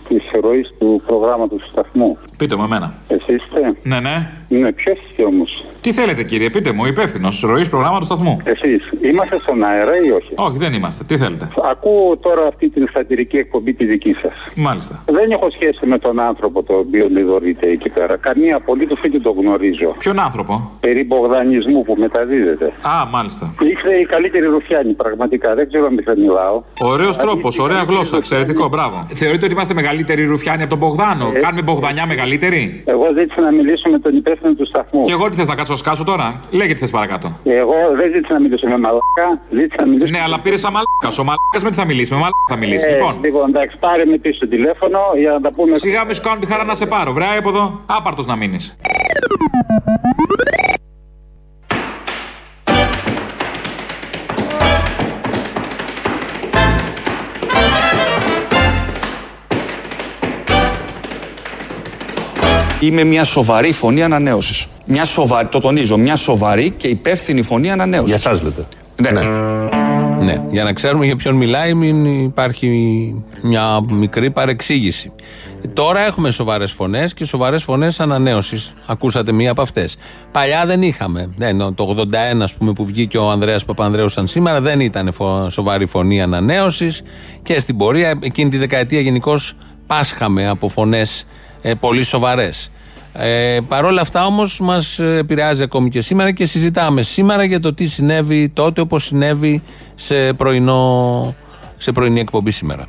της 0.08 0.24
ροής 0.42 0.68
του 0.80 1.02
προγράμματος 1.08 1.60
του 1.62 1.70
σταθμού. 1.72 2.18
Πείτε 2.42 2.56
μου 2.56 2.64
εμένα. 2.64 2.94
Εσύ 3.08 3.34
είστε; 3.36 3.76
Ναι, 3.84 4.00
ναι. 4.00 4.16
Ναι, 4.50 4.72
ποιος 4.72 4.98
είστε 5.10 5.24
όμως; 5.24 5.66
Τι 5.82 5.94
θέλετε, 5.94 6.24
κύριε, 6.24 6.50
πείτε 6.50 6.72
μου, 6.72 6.86
υπεύθυνος 6.86 7.42
ροής 7.42 7.70
προγράμματος 7.70 8.06
σταθμού. 8.06 8.42
Εσείς 8.44 8.90
είμαστε 9.02 9.40
στον 9.40 9.64
αέρα 9.64 9.96
ή 10.06 10.12
όχι; 10.12 10.34
Όχι, 10.36 10.58
δεν 10.58 10.74
είμαστε. 10.74 11.04
Τι 11.04 11.18
θέλετε; 11.18 11.48
Ακούω 11.72 12.18
τώρα 12.18 12.48
αυτή 12.48 12.70
την 12.70 12.90
σατυρική 12.94 13.38
εκπομπή 13.38 13.74
τη 13.74 13.86
δική 13.86 14.14
σας. 14.22 14.34
Μάλιστα. 14.56 15.04
Δεν 15.06 15.32
έχω 15.32 15.50
σχέση 15.50 15.86
με 15.86 15.98
τον 16.00 16.20
άνθρωπο 16.20 16.64
το 16.64 16.74
οποίο 16.74 17.08
λιδωρείται 17.10 17.68
εκεί 17.68 17.90
πέρα. 17.90 18.18
Καμία 18.18 18.56
απολύτω 18.56 18.96
δεν 19.02 19.22
τον 19.22 19.36
γνωρίζω. 19.40 19.96
Ποιον 19.98 20.20
άνθρωπο; 20.20 20.72
Περί 20.80 21.04
Μπογδανισμού 21.04 21.84
που 21.84 21.96
μεταδίδεται. 21.98 22.66
Α, 22.66 23.06
μάλιστα. 23.12 23.54
Είστε 23.62 23.96
η 24.00 24.06
καλύτερη 24.06 24.46
ρουφιάνη, 24.46 24.94
πραγματικά. 24.94 25.56
Δεν 25.56 25.68
ξέρω 25.68 25.86
αν 25.86 26.00
δεν 26.06 26.20
μιλάω. 26.20 26.62
Ωραίος 26.80 27.18
τρόπο, 27.18 27.50
ωραία 27.60 27.84
γλώσσα, 27.84 28.18
εξαιρετικό, 28.18 28.68
μπράβο. 28.68 29.08
Θεωρείτε 29.14 29.46
ότι 29.46 29.54
είμαστε 29.54 29.74
μεγαλύτεροι 29.74 30.24
ρουφιάνοι 30.26 30.62
από 30.62 30.70
τον 30.70 30.80
Μπογδάνο. 30.80 31.32
Ε. 31.36 31.40
Κάνουμε 31.40 31.62
Μπογδανιά 31.62 32.06
μεγαλύτερη. 32.06 32.30
Εγώ 32.86 33.06
ζήτησα 33.18 33.42
να 33.42 33.52
μιλήσω 33.52 33.90
με 33.90 34.00
τον 34.00 34.16
υπεύθυνο 34.16 34.54
του 34.54 34.66
σταθμού. 34.66 35.02
Και 35.02 35.12
εγώ 35.12 35.30
τι 35.30 35.36
θες 35.36 35.48
να 35.48 35.56
κάτσω 35.56 35.76
σκάσω 35.76 36.04
τώρα; 36.04 36.40
Λέγε 36.52 36.74
τι 36.74 36.80
θες 36.80 36.92
παρακάτω. 36.92 37.28
Εγώ 37.44 37.74
δεν 38.00 38.12
ζήτησα 38.14 38.34
να 38.34 38.40
μιλήσω 38.40 38.68
με 38.68 38.78
μαλάκα, 38.78 39.28
ζήτησα 39.50 39.76
να 39.80 39.88
μιλήσω. 39.88 40.10
Ναι, 40.10 40.20
αλλά 40.26 40.40
πήρες 40.40 40.60
σαν 40.60 40.72
μαλάκας. 40.72 41.18
Ο 41.20 41.24
μαλάκας 41.24 41.64
με 41.64 41.70
τι 41.70 41.76
θα 41.76 41.86
μιλήσει. 41.86 42.12
Με 42.14 42.20
μαλάκα 42.20 42.46
θα 42.50 42.56
μιλήσει. 42.58 42.88
Ε, 42.90 42.94
Λοιπόν, 42.94 43.18
λοιπόν, 43.24 43.50
εντάξει, 43.50 43.78
πάρε 43.80 44.06
με 44.06 44.18
πίσω 44.18 44.48
τηλέφωνο 44.48 45.00
για 45.18 45.32
να 45.32 45.42
τα 45.42 45.52
πούμε. 45.52 45.76
σιγά 45.78 46.06
μη 46.06 46.14
σου 46.14 46.22
κάνω 46.22 46.40
τη 46.40 46.46
χαρά 46.46 46.64
να 46.64 46.74
σε 46.76 46.86
πάρω. 46.86 47.12
Βρέα 47.12 47.36
από 47.40 47.50
εδώ. 47.50 47.80
Άπαρτος 47.86 48.26
να 48.26 48.36
μείνεις. 48.36 48.76
Είμαι 62.84 63.04
μια 63.04 63.24
σοβαρή 63.24 63.72
φωνή 63.72 64.04
ανανέωσης. 64.04 64.66
Μια 64.86 65.06
σοβαρή, 65.06 65.48
το 65.48 65.60
τονίζω, 65.60 65.98
μια 65.98 66.16
σοβαρή 66.16 66.74
και 66.78 66.88
υπεύθυνη 66.88 67.42
φωνή 67.42 67.72
ανανέωσης. 67.72 68.22
Για 68.22 68.32
εσά 68.34 68.44
λέτε. 68.44 68.66
Ναι. 69.02 69.22
Ναι, 70.26 70.42
για 70.52 70.64
να 70.64 70.74
ξέρουμε 70.74 71.06
για 71.06 71.16
ποιον 71.16 71.36
μιλάει, 71.36 71.74
μην 71.74 72.06
υπάρχει 72.24 72.68
μια 73.42 73.86
μικρή 73.92 74.32
παρεξήγηση. 74.32 75.12
Τώρα 75.74 76.00
έχουμε 76.00 76.32
σοβαρές 76.32 76.72
φωνές 76.72 77.14
και 77.14 77.26
σοβαρές 77.26 77.64
φωνές 77.64 78.00
ανανέωσης. 78.00 78.74
Ακούσατε 78.86 79.32
μία 79.32 79.52
από 79.52 79.62
αυτές. 79.62 79.98
Παλιά 80.32 80.66
δεν 80.66 80.82
είχαμε. 80.82 81.30
Ναι, 81.38 81.48
ενώ 81.48 81.74
το 81.74 81.84
81, 81.84 82.44
ας 82.44 82.54
πούμε, 82.54 82.74
που 82.74 82.86
βγήκε 82.86 83.18
ο 83.18 83.30
Ανδρέας 83.30 83.66
Παπανδρέου 83.66 84.10
σαν 84.10 84.28
σήμερα, 84.28 84.62
δεν 84.62 84.80
ήταν 84.80 85.12
φο- 85.14 85.50
σοβαρή 85.50 85.86
φωνή 85.86 86.22
ανανέωσης. 86.22 87.02
Και 87.44 87.60
στην 87.60 87.78
πορεία, 87.78 88.20
εκείνη 88.22 88.50
τη 88.50 88.58
δεκαετία 88.58 89.00
γενικώς 89.00 89.54
πάσχαμε 89.88 90.48
από 90.48 90.68
φωνές 90.70 91.26
ε, 91.62 91.74
πολύ 91.74 92.04
σοβαρές. 92.04 92.72
Ε, 93.14 93.58
Παρ' 93.68 93.86
όλα 93.86 94.02
αυτά 94.02 94.26
όμως 94.26 94.60
μας 94.60 95.00
επηρεάζει 95.00 95.64
ακόμη 95.64 95.90
και 95.90 96.02
σήμερα 96.02 96.32
και 96.32 96.46
συζητάμε 96.46 97.02
σήμερα 97.02 97.44
για 97.44 97.60
το 97.60 97.74
τι 97.74 97.88
συνέβη 97.88 98.50
τότε 98.50 98.82
όπως 98.82 99.04
συνέβη 99.04 99.64
σε, 99.96 100.34
πρωινό, 100.34 101.36
σε 101.78 101.92
πρωινή 101.92 102.20
εκπομπή 102.20 102.52
σήμερα. 102.52 102.88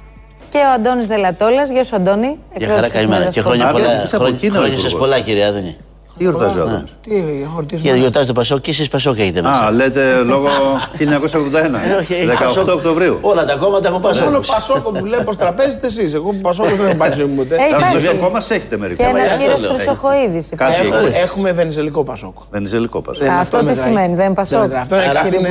Και 0.49 0.59
ο 0.59 0.73
Αντώνης 0.75 1.07
Δελατόλας. 1.07 1.71
Γεια 1.71 1.85
σου 1.85 1.97
Αντώνη. 1.97 2.39
Για 2.57 2.69
χαρά 2.69 2.91
καλημέρα. 2.91 3.27
Και 3.27 3.41
χρόνια 3.41 3.71
πολλά. 3.71 4.07
Χρόνια 4.51 4.79
σας 4.79 4.97
πολλά 4.97 5.21
κύριε 5.21 5.45
Άδωνη. 5.45 5.77
Τι 6.19 6.23
γιορτάζει 6.25 6.59
ο 6.59 6.63
Άδωνης. 6.63 6.95
Τι 7.03 7.11
γιορτίζουμε. 7.21 7.89
Για 7.89 7.97
γιορτάζει 7.97 8.27
το 8.27 8.33
Πασόκ 8.33 8.61
και 8.61 8.71
εσείς 8.71 8.89
Πασόκ 8.89 9.19
έχετε 9.19 9.43
μέσα. 9.43 9.55
Α, 9.67 9.71
λέτε 9.71 10.15
λόγω 10.23 10.47
1981. 10.99 11.01
Ε, 11.01 11.95
όχι, 12.01 12.15
έχει 12.15 12.27
18 12.27 12.37
Πασόκ. 12.45 12.69
Οκτωβρίου. 12.69 13.19
Όλα 13.21 13.45
τα 13.45 13.55
κόμματα 13.57 13.89
έχουν 13.89 14.01
Πασόκ. 14.01 14.25
Μόνο 14.25 14.41
Πασόκο 14.55 14.91
που 14.91 15.05
λέει 15.05 15.21
πω 15.25 15.37
τραπέζετε 15.37 15.87
εσείς. 15.87 16.15
Εγώ 16.15 16.29
που 16.31 16.41
Πασόκο 16.41 16.69
δεν 16.69 16.87
έχω 16.87 16.97
πάει 16.97 17.13
σε 17.13 17.25
μου 17.25 17.35
ποτέ. 17.35 17.55
Ε, 17.55 17.59
υπάρχει. 17.69 17.97
Δηλαδή 17.99 18.17
ακόμα 18.19 18.41
σε 18.41 18.55
έχετε 18.55 18.77
μερικά. 18.77 19.05
Και 19.05 19.11
ένας 19.11 19.31
αυτό 19.31 19.39
κύριος 19.43 19.61
λέω. 19.63 19.73
Χρυσοχοίδης. 19.73 20.49
Κάτι 20.57 20.73
υπάρχει. 20.73 20.87
Έχουμε, 20.89 21.09
έχει. 21.09 21.19
έχουμε 21.21 21.53
βενιζελικό 21.53 22.05
Πασόκο. 22.05 22.47
Βενιζελικό 22.51 23.01
Πασόκ. 23.01 23.27
Ε, 23.27 23.29
Αυτό 23.31 23.59
τι 23.59 23.65
μετράει. 23.65 23.85
σημαίνει, 23.87 24.15
δεν 24.15 24.33
Πασόκ; 24.33 24.69
Δεν- 24.69 24.79
Αυτό 24.79 24.95
είναι 24.95 25.05
Άρα 25.05 25.21
κάτι 25.23 25.37
είναι. 25.37 25.49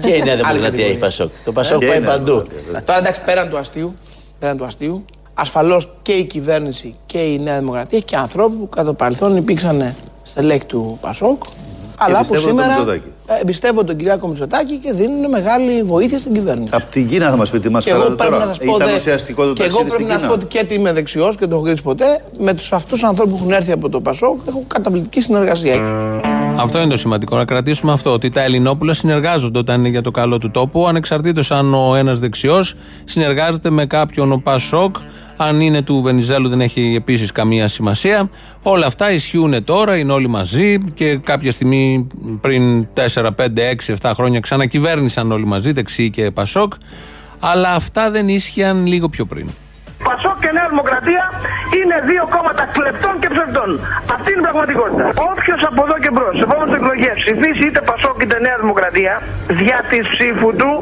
Και 0.00 0.08
η 0.08 0.10
Νέα 0.10 0.20
άλλη 0.20 0.36
Δημοκρατία 0.36 0.60
κατηγορία. 0.62 0.86
έχει 0.86 0.98
Πασόκ. 0.98 1.30
Το 1.44 1.52
Πασόκ 1.52 1.78
Και 1.78 1.86
πάει 1.86 1.96
η 1.96 2.00
Νέα 2.00 2.10
παντού. 2.10 2.32
Δημοκρατία. 2.32 2.82
Τώρα 2.86 2.98
εντάξει, 2.98 3.20
πέραν 3.24 3.48
του 3.50 3.58
αστείου, 3.58 3.96
πέραν 4.38 4.56
του 4.56 4.64
αστείου, 4.64 5.04
ασφαλώς 5.40 5.88
και 6.02 6.12
η 6.12 6.24
κυβέρνηση 6.24 6.94
και 7.06 7.18
η 7.18 7.38
Νέα 7.38 7.58
Δημοκρατία 7.58 7.98
και 8.00 8.16
ανθρώπου 8.16 8.56
που 8.58 8.68
κατά 8.68 8.86
το 8.86 8.94
παρελθόν 8.94 9.36
υπήρξαν 9.36 9.94
στελέχη 10.22 10.64
του 10.64 10.98
Πασόκ. 11.00 11.42
Αλλά 12.00 12.20
που 12.20 12.34
εμπιστεύονται 12.34 12.50
τον 12.50 12.60
σήμερα 12.62 12.78
Μητσοτάκη. 12.78 13.12
ε, 13.26 13.40
εμπιστεύονται 13.40 13.86
τον 13.86 13.96
Κυριάκο 13.96 14.26
Μητσοτάκη 14.28 14.76
και 14.78 14.92
δίνουν 14.92 15.28
μεγάλη 15.30 15.82
βοήθεια 15.82 16.18
στην 16.18 16.32
κυβέρνηση. 16.32 16.72
Από 16.74 16.84
την 16.90 17.06
Κίνα 17.08 17.30
θα 17.30 17.36
μας 17.36 17.50
πει 17.50 17.60
τι 17.60 17.68
μας 17.68 17.84
Και 17.84 17.90
εγώ 17.90 18.00
φέρατε 18.00 18.16
πρέπει 18.16 18.32
να 18.32 18.38
τώρα. 18.38 18.54
σας 18.54 18.64
πω. 18.66 18.74
Ήταν 18.76 18.88
δε- 18.88 18.94
ουσιαστικό 18.96 19.44
το 19.46 19.52
και 19.52 19.62
εγώ 19.62 19.76
ταξίδι 19.78 19.88
πρέπει 19.88 20.02
στην 20.04 20.14
να 20.14 20.20
σα 20.20 20.26
πω 20.26 20.32
Κίνα. 20.34 20.44
ότι 20.44 20.56
και 20.56 20.58
ότι 20.64 20.74
είμαι 20.74 20.92
δεξιός 20.92 21.36
και 21.36 21.46
το 21.46 21.54
έχω 21.54 21.64
κρίσει 21.64 21.82
ποτέ. 21.82 22.22
Με 22.38 22.54
τους 22.54 22.72
αυτούς 22.72 23.02
ανθρώπους 23.04 23.32
που 23.32 23.38
έχουν 23.38 23.52
έρθει 23.52 23.72
από 23.72 23.88
το 23.88 24.00
Πασόκ 24.00 24.36
έχω 24.48 24.64
καταπληκτική 24.66 25.20
συνεργασία. 25.20 25.74
Αυτό 26.58 26.78
είναι 26.80 26.90
το 26.90 26.96
σημαντικό, 26.96 27.36
να 27.36 27.44
κρατήσουμε 27.44 27.92
αυτό. 27.92 28.12
Ότι 28.12 28.28
τα 28.28 28.42
Ελληνόπουλα 28.42 28.92
συνεργάζονται 28.94 29.58
όταν 29.58 29.78
είναι 29.78 29.88
για 29.88 30.02
το 30.02 30.10
καλό 30.10 30.38
του 30.38 30.50
τόπου, 30.50 30.86
ανεξαρτήτως 30.88 31.50
αν 31.50 31.74
ο 31.74 31.94
ένας 31.96 32.18
δεξιός 32.18 32.74
συνεργάζεται 33.04 33.70
με 33.70 33.86
κάποιον 33.86 34.32
ο 34.32 34.40
Πασόκ. 34.44 34.96
Αν 35.40 35.60
είναι 35.60 35.82
του 35.82 36.00
Βενιζέλου 36.00 36.48
δεν 36.48 36.60
έχει 36.60 36.94
επίσης 36.96 37.32
καμία 37.32 37.68
σημασία. 37.68 38.30
Όλα 38.62 38.86
αυτά 38.86 39.12
ισχύουν 39.12 39.64
τώρα, 39.64 39.96
είναι 39.96 40.12
όλοι 40.12 40.28
μαζί 40.28 40.78
και 40.94 41.16
κάποια 41.16 41.52
στιγμή 41.52 42.06
πριν 42.40 42.88
4, 42.94 43.30
5, 43.36 43.62
6, 43.86 43.94
7 44.00 44.10
χρόνια 44.14 44.40
ξανακυβέρνησαν 44.40 45.32
όλοι 45.32 45.44
μαζί, 45.44 45.72
δεξιοί 45.72 46.10
και 46.10 46.30
Πασόκ. 46.30 46.72
Αλλά 47.40 47.74
αυτά 47.74 48.10
δεν 48.10 48.28
ίσχυαν 48.28 48.86
λίγο 48.86 49.08
πιο 49.08 49.24
πριν. 49.24 49.48
Πασόκ 50.06 50.36
και 50.44 50.50
Νέα 50.58 50.68
Δημοκρατία 50.72 51.24
είναι 51.78 51.96
δύο 52.10 52.24
κόμματα 52.34 52.64
κλεπτών 52.76 53.14
και 53.22 53.28
ψευτών. 53.34 53.68
Αυτή 54.14 54.28
είναι 54.32 54.42
η 54.44 54.46
πραγματικότητα. 54.48 55.04
Όποιος 55.30 55.60
από 55.70 55.80
εδώ 55.86 55.96
και 56.04 56.10
μπρος, 56.14 56.34
σε 56.38 56.44
επόμενες 56.48 56.74
εκλογές 56.80 57.14
ψηφίσει 57.22 57.62
είτε 57.68 57.80
Πασόκ 57.90 58.16
είτε 58.24 58.36
Νέα 58.46 58.56
Δημοκρατία, 58.62 59.14
δια 59.60 59.78
της 59.90 60.04
ψήφου 60.12 60.50
του 60.60 60.72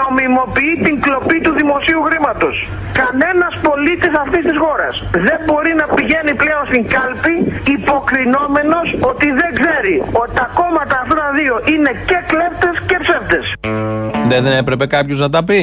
νομιμοποιεί 0.00 0.72
την 0.86 0.96
κλοπή 1.04 1.38
του 1.44 1.52
δημοσίου 1.60 2.00
χρήματος. 2.08 2.54
Κανένας 3.00 3.52
πολίτης 3.66 4.14
αυτής 4.24 4.42
της 4.48 4.56
χώρας 4.64 4.94
δεν 5.26 5.38
μπορεί 5.46 5.72
να 5.80 5.86
πηγαίνει 5.96 6.32
πλέον 6.42 6.62
στην 6.70 6.82
κάλπη 6.94 7.34
υποκρινόμενος 7.76 8.86
ότι 9.10 9.26
δεν 9.40 9.50
ξέρει 9.58 9.94
ότι 10.20 10.32
τα 10.40 10.46
κόμματα 10.58 10.94
αυτά 11.02 11.14
τα 11.22 11.28
δύο 11.38 11.54
είναι 11.72 11.90
και 12.08 12.18
κλέπτες 12.30 12.74
και 12.88 12.96
ψεύτες. 13.04 13.44
Δεν 14.32 14.44
έπρεπε 14.60 14.86
κάποιος 14.96 15.18
να 15.20 15.30
τα 15.36 15.42
πει. 15.48 15.60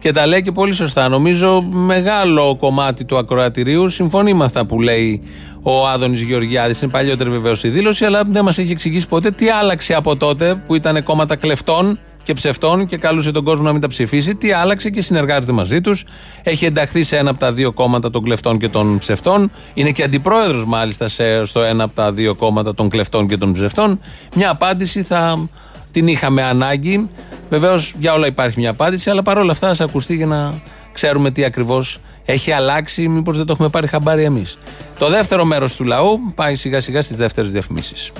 Και 0.00 0.12
τα 0.12 0.26
λέει 0.26 0.42
και 0.42 0.52
πολύ 0.52 0.72
σωστά. 0.72 1.08
Νομίζω 1.08 1.62
μεγάλο 1.62 2.56
κομμάτι 2.56 3.04
του 3.04 3.16
ακροατηρίου 3.16 3.88
συμφωνεί 3.88 4.34
με 4.34 4.44
αυτά 4.44 4.66
που 4.66 4.80
λέει 4.80 5.22
ο 5.62 5.86
Άδωνης 5.88 6.22
Γεωργιάδης. 6.22 6.82
Είναι 6.82 6.90
παλιότερη 6.90 7.30
βεβαίως 7.30 7.64
η 7.64 7.68
δήλωση, 7.68 8.04
αλλά 8.04 8.22
δεν 8.26 8.44
μας 8.44 8.58
έχει 8.58 8.72
εξηγήσει 8.72 9.08
ποτέ 9.08 9.30
τι 9.30 9.48
άλλαξε 9.48 9.94
από 9.94 10.16
τότε 10.16 10.62
που 10.66 10.74
ήταν 10.74 11.02
κόμματα 11.02 11.36
κλεφτών 11.36 11.98
και 12.22 12.32
ψευτών 12.32 12.86
και 12.86 12.96
καλούσε 12.96 13.30
τον 13.30 13.44
κόσμο 13.44 13.64
να 13.64 13.72
μην 13.72 13.80
τα 13.80 13.88
ψηφίσει. 13.88 14.34
Τι 14.34 14.52
άλλαξε 14.52 14.90
και 14.90 15.02
συνεργάζεται 15.02 15.52
μαζί 15.52 15.80
τους. 15.80 16.04
Έχει 16.42 16.64
ενταχθεί 16.64 17.04
σε 17.04 17.16
ένα 17.16 17.30
από 17.30 17.38
τα 17.38 17.52
δύο 17.52 17.72
κόμματα 17.72 18.10
των 18.10 18.22
κλεφτών 18.22 18.58
και 18.58 18.68
των 18.68 18.98
ψευτών. 18.98 19.50
Είναι 19.74 19.90
και 19.90 20.02
αντιπρόεδρος 20.02 20.64
μάλιστα 20.64 21.08
σε, 21.08 21.44
στο 21.44 21.62
ένα 21.62 21.84
από 21.84 21.94
τα 21.94 22.12
δύο 22.12 22.34
κόμματα 22.34 22.74
των 22.74 22.88
κλεφτών 22.88 23.28
και 23.28 23.36
των 23.36 23.52
ψευτών. 23.52 24.00
Μια 24.34 24.50
απάντηση 24.50 25.02
θα 25.02 25.48
την 25.90 26.06
είχαμε 26.06 26.42
ανάγκη. 26.42 27.08
Βεβαίως 27.50 27.94
για 27.98 28.12
όλα 28.12 28.26
υπάρχει 28.26 28.60
μια 28.60 28.70
απάντηση, 28.70 29.10
αλλά 29.10 29.22
παρόλα 29.22 29.52
αυτά 29.52 29.68
ας 29.68 29.80
ακουστεί 29.80 30.14
για 30.14 30.26
να 30.26 30.60
ξέρουμε 30.92 31.30
τι 31.30 31.44
ακριβώς 31.44 31.98
έχει 32.24 32.52
αλλάξει, 32.52 33.08
μήπως 33.08 33.36
δεν 33.36 33.46
το 33.46 33.52
έχουμε 33.52 33.68
πάρει 33.68 33.86
χαμπάρι 33.86 34.24
εμείς. 34.24 34.58
Το 34.98 35.08
δεύτερο 35.08 35.44
μέρος 35.44 35.76
του 35.76 35.84
λαού 35.84 36.32
πάει 36.34 36.54
σιγά 36.56 36.80
σιγά 36.80 37.02
στις 37.02 37.16
δεύτερες 37.16 37.50
διαφημίσεις. 37.50 38.12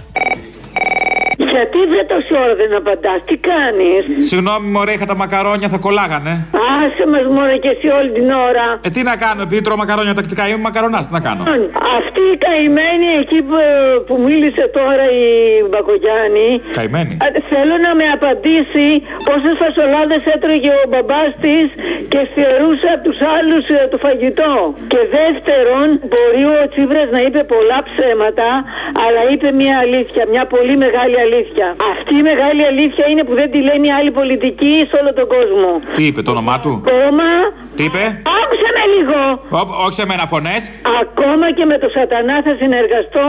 Γιατί 1.60 1.78
βρε 1.92 2.02
τόση 2.12 2.32
ώρα 2.44 2.54
δεν 2.60 2.70
απαντάς, 2.80 3.18
τι 3.28 3.36
κάνεις; 3.50 4.02
Συγγνώμη, 4.30 4.66
μωρέ, 4.74 4.92
είχα 4.96 5.06
τα 5.12 5.16
μακαρόνια, 5.22 5.68
θα 5.74 5.78
κολλάγανε. 5.86 6.32
Άσε 6.80 7.04
μας 7.12 7.24
μόνο 7.36 7.52
και 7.62 7.70
εσύ 7.74 7.88
όλη 7.98 8.10
την 8.18 8.28
ώρα. 8.48 8.66
Ε, 8.86 8.88
τι 8.94 9.00
να 9.10 9.14
κάνω, 9.24 9.40
επειδή 9.46 9.60
τρώω 9.66 9.78
μακαρόνια 9.84 10.14
τακτικά, 10.20 10.42
είμαι 10.48 10.62
μακαρονάς, 10.68 11.02
τι 11.08 11.12
να 11.18 11.22
κάνω. 11.28 11.42
Αυτή 11.98 12.22
η 12.34 12.36
καημένη 12.44 13.08
εκεί 13.22 13.38
που, 13.48 13.56
που 14.06 14.14
μίλησε 14.26 14.64
τώρα 14.78 15.04
η 15.24 15.28
Μπακογιάννη. 15.70 16.48
Καημένη. 16.78 17.12
α, 17.24 17.26
Θέλω 17.52 17.74
να 17.86 17.92
με 18.00 18.06
απαντήσει 18.16 18.86
πόσες 19.28 19.54
φασολάδες 19.62 20.22
έτρωγε 20.34 20.72
ο 20.82 20.84
μπαμπάς 20.90 21.30
της 21.44 21.66
και 22.12 22.20
στερούσε 22.30 22.88
από 22.94 23.02
τους 23.08 23.18
άλλους 23.36 23.62
το 23.92 23.96
φαγητό. 24.04 24.54
Και 24.92 25.00
δεύτερον, 25.18 25.86
μπορεί 26.10 26.42
ο 26.62 26.64
Τσίπρας 26.72 27.08
να 27.16 27.20
είπε 27.26 27.40
πολλά 27.54 27.78
ψέματα, 27.88 28.48
αλλά 29.04 29.20
είπε 29.32 29.48
μια 29.62 29.76
αλήθεια, 29.84 30.22
μια 30.34 30.44
πολύ 30.54 30.74
μεγάλη 30.84 31.16
αλήθεια. 31.26 31.48
Αυτή 31.92 32.14
η 32.22 32.24
μεγάλη 32.30 32.62
αλήθεια 32.70 33.04
είναι 33.10 33.22
που 33.28 33.34
δεν 33.40 33.48
τη 33.54 33.58
λένε 33.68 33.84
οι 33.88 33.92
άλλοι 33.98 34.10
πολιτικοί 34.20 34.72
σε 34.90 34.94
όλο 35.00 35.10
τον 35.20 35.26
κόσμο. 35.34 35.70
Τι 35.96 36.02
είπε, 36.08 36.20
το 36.26 36.30
όνομά 36.36 36.56
του; 36.64 36.72
Κόμμα. 36.92 37.30
Τι 37.76 37.82
είπε; 37.88 38.02
Άκουσε 38.40 38.68
με 38.76 38.84
λίγο. 38.94 39.18
Ω- 39.60 39.74
όχι 39.84 39.94
σε 40.00 40.04
μένα 40.10 40.24
φωνές. 40.32 40.60
Ακόμα 41.02 41.46
και 41.56 41.64
με 41.70 41.76
το 41.82 41.88
σατανά 41.96 42.36
θα 42.46 42.52
συνεργαστώ 42.62 43.26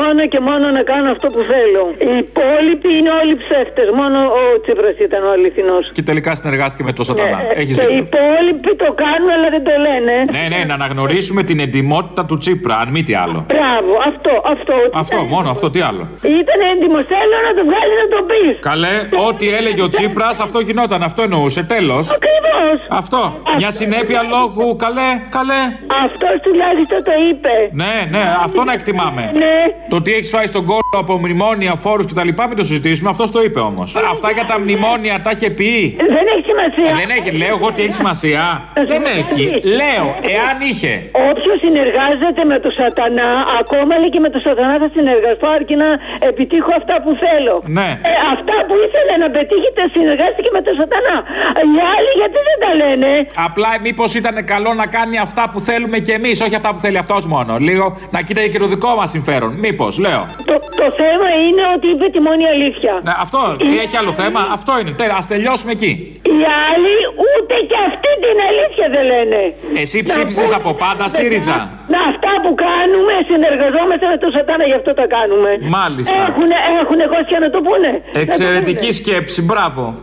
μόνο 0.00 0.20
και 0.32 0.40
μόνο 0.48 0.64
να 0.76 0.82
κάνω 0.92 1.08
αυτό 1.16 1.26
που 1.34 1.40
θέλω. 1.52 1.82
Οι 2.08 2.12
υπόλοιποι 2.24 2.90
είναι 2.98 3.12
όλοι 3.20 3.34
ψεύτες. 3.42 3.86
Μόνο 4.00 4.18
ο 4.40 4.42
Τσίπρας 4.62 4.96
ήταν 5.06 5.20
ο 5.28 5.30
αληθινός. 5.36 5.84
Και 5.96 6.02
τελικά 6.10 6.30
συνεργάστηκε 6.40 6.82
με 6.88 6.92
το 6.98 7.02
Σατανά. 7.08 7.38
Ε, 7.42 7.60
Έχεις 7.60 7.74
και 7.78 7.82
οι 7.82 7.86
δίκιο. 7.86 8.06
υπόλοιποι 8.08 8.70
το 8.84 8.88
κάνουν 9.02 9.28
αλλά 9.36 9.48
δεν 9.54 9.62
το 9.68 9.74
λένε. 9.86 10.14
Ναι, 10.36 10.44
ναι, 10.52 10.60
να 10.70 10.74
αναγνωρίσουμε 10.80 11.40
την 11.50 11.58
εντυμότητα 11.66 12.22
του 12.28 12.36
Τσίπρα, 12.42 12.74
αν 12.82 12.88
μη 12.94 13.00
τι 13.08 13.14
άλλο. 13.24 13.38
Μπράβο, 13.54 13.92
αυτό, 14.10 14.32
αυτό. 14.54 14.74
Αυτό, 15.02 15.18
μόνο 15.34 15.48
αυτό, 15.54 15.66
τι 15.74 15.80
άλλο. 15.88 16.04
Ήταν 16.42 16.58
έντιμος, 16.72 17.02
θέλω 17.14 17.36
να 17.46 17.47
το 17.56 17.62
βγάλεις 17.68 17.96
να 18.02 18.08
το 18.14 18.20
πεις. 18.30 18.54
Καλέ, 18.70 18.94
ό,τι 19.28 19.46
έλεγε 19.58 19.82
ο 19.82 19.88
Τσίπρας, 19.88 20.40
αυτό 20.46 20.58
γινόταν, 20.60 21.02
αυτό 21.02 21.20
εννοούσε. 21.22 21.62
Τέλος. 21.74 22.04
Ακριβώς. 22.18 22.76
Αυτό. 23.00 23.20
Μια 23.56 23.70
συνέπεια 23.70 24.20
λόγου, 24.34 24.76
καλέ, 24.84 25.10
καλέ. 25.36 25.62
Αυτός 26.06 26.34
τουλάχιστον 26.46 27.00
το 27.08 27.12
είπε. 27.28 27.54
Ναι, 27.82 27.94
ναι, 28.14 28.24
αυτό 28.46 28.64
να 28.64 28.72
εκτιμάμε. 28.72 29.22
Ναι. 29.42 29.56
Το 29.88 30.02
τι 30.02 30.10
έχεις 30.12 30.30
φάει 30.34 30.46
στον 30.46 30.64
κόλλο 30.64 30.96
από 30.98 31.12
μνημόνια, 31.18 31.72
φόρους 31.84 32.06
κτλ. 32.06 32.30
Μην 32.48 32.56
το 32.56 32.64
συζητήσουμε, 32.70 33.08
αυτός 33.10 33.30
το 33.30 33.40
είπε 33.46 33.60
όμως. 33.70 33.88
Αυτά 34.14 34.28
για 34.36 34.44
τα 34.50 34.56
μνημόνια 34.60 35.14
τα 35.24 35.30
είχε 35.34 35.50
πει. 35.58 35.72
Δεν 36.16 36.24
έχει 36.32 36.44
σημασία. 36.52 36.90
Δεν 37.00 37.08
έχει, 37.16 37.30
λέω 37.40 37.54
εγώ 37.58 37.66
ότι 37.72 37.80
έχει 37.82 37.96
σημασία. 38.02 38.42
Δεν 38.92 39.02
έχει. 39.18 39.42
Λέω, 39.80 40.06
εάν 40.36 40.56
είχε. 40.68 40.92
Όποιος 41.30 41.56
συνεργάζεται 41.64 42.42
με 42.52 42.56
το 42.64 42.70
σατανά, 42.78 43.30
ακόμα 43.60 43.92
λέει 44.00 44.10
και 44.14 44.22
με 44.26 44.30
το 44.34 44.38
σατανά 44.46 44.74
θα 44.82 44.88
συνεργαστώ 44.96 45.46
αρκεί 45.58 45.76
να 45.84 45.88
επιτύχω 46.30 46.70
αυτά 46.80 46.94
που 47.02 47.10
θέλω. 47.24 47.37
Ναι. 47.78 47.88
Ε, 48.10 48.12
αυτά 48.34 48.56
που 48.66 48.74
ήθελε 48.86 49.14
να 49.24 49.28
πετύχει 49.36 49.70
τα 49.78 49.84
συνεργάστηκε 49.94 50.50
με 50.56 50.60
το 50.66 50.72
σατανά. 50.80 51.16
Οι 51.70 51.80
άλλοι 51.94 52.10
γιατί 52.20 52.38
δεν 52.48 52.58
τα 52.64 52.70
λένε; 52.82 53.10
Απλά 53.48 53.70
μήπως 53.86 54.10
ήταν 54.20 54.36
καλό 54.52 54.70
να 54.80 54.86
κάνει 54.96 55.16
αυτά 55.26 55.42
που 55.50 55.58
θέλουμε 55.68 55.98
κι 56.06 56.12
εμείς, 56.18 56.36
όχι 56.46 56.56
αυτά 56.60 56.70
που 56.74 56.80
θέλει 56.84 56.98
αυτός 57.04 57.22
μόνο. 57.34 57.52
Λίγο 57.68 57.86
να 58.14 58.18
κοίταγε 58.26 58.48
και 58.48 58.60
το 58.64 58.68
δικό 58.74 58.90
μας 58.98 59.10
συμφέρον. 59.14 59.52
Μήπως, 59.64 59.92
λέω. 60.04 60.22
Το, 60.50 60.54
το 60.80 60.86
θέμα 61.00 61.28
είναι 61.46 61.62
ότι 61.74 61.86
είπε 61.92 62.06
τη 62.14 62.20
μόνη 62.26 62.44
αλήθεια. 62.54 62.92
Ναι, 63.06 63.14
αυτό. 63.24 63.40
Τι 63.70 63.76
έχει 63.84 63.96
άλλο 64.00 64.12
θέμα, 64.22 64.40
αυτό 64.56 64.72
είναι. 64.80 64.92
Τέλο, 65.02 65.14
ας 65.20 65.26
τελειώσουμε 65.32 65.72
εκεί. 65.78 65.92
Οι 66.36 66.40
άλλοι 66.70 66.96
ούτε 67.28 67.54
και 67.70 67.78
αυτή 67.90 68.10
την 68.24 68.36
αλήθεια 68.48 68.86
δεν 68.94 69.04
λένε. 69.12 69.40
Εσύ 69.82 69.98
ψήφισες 70.08 70.50
από 70.58 70.70
πάντα 70.84 71.04
ΣΥΡΙΖΑ. 71.16 71.58
Να 71.94 72.00
αυτά 72.12 72.32
που 72.42 72.50
κάνουμε, 72.66 73.14
συνεργαζόμαστε 73.30 74.06
με 74.12 74.18
το 74.22 74.28
σατάνα, 74.36 74.64
γι' 74.70 74.78
αυτό 74.80 74.90
τα 75.00 75.06
κάνουμε. 75.16 75.50
Μάλιστα. 75.78 76.16
Έχουν, 76.30 76.50
έχουν 76.80 77.00
κόσια 77.28 77.38
να 77.38 77.50
το 77.50 77.60
πούνε. 77.60 78.02
Εξαιρετική 78.12 78.92
σκέψη, 78.92 79.42
μπράβο. 79.42 80.02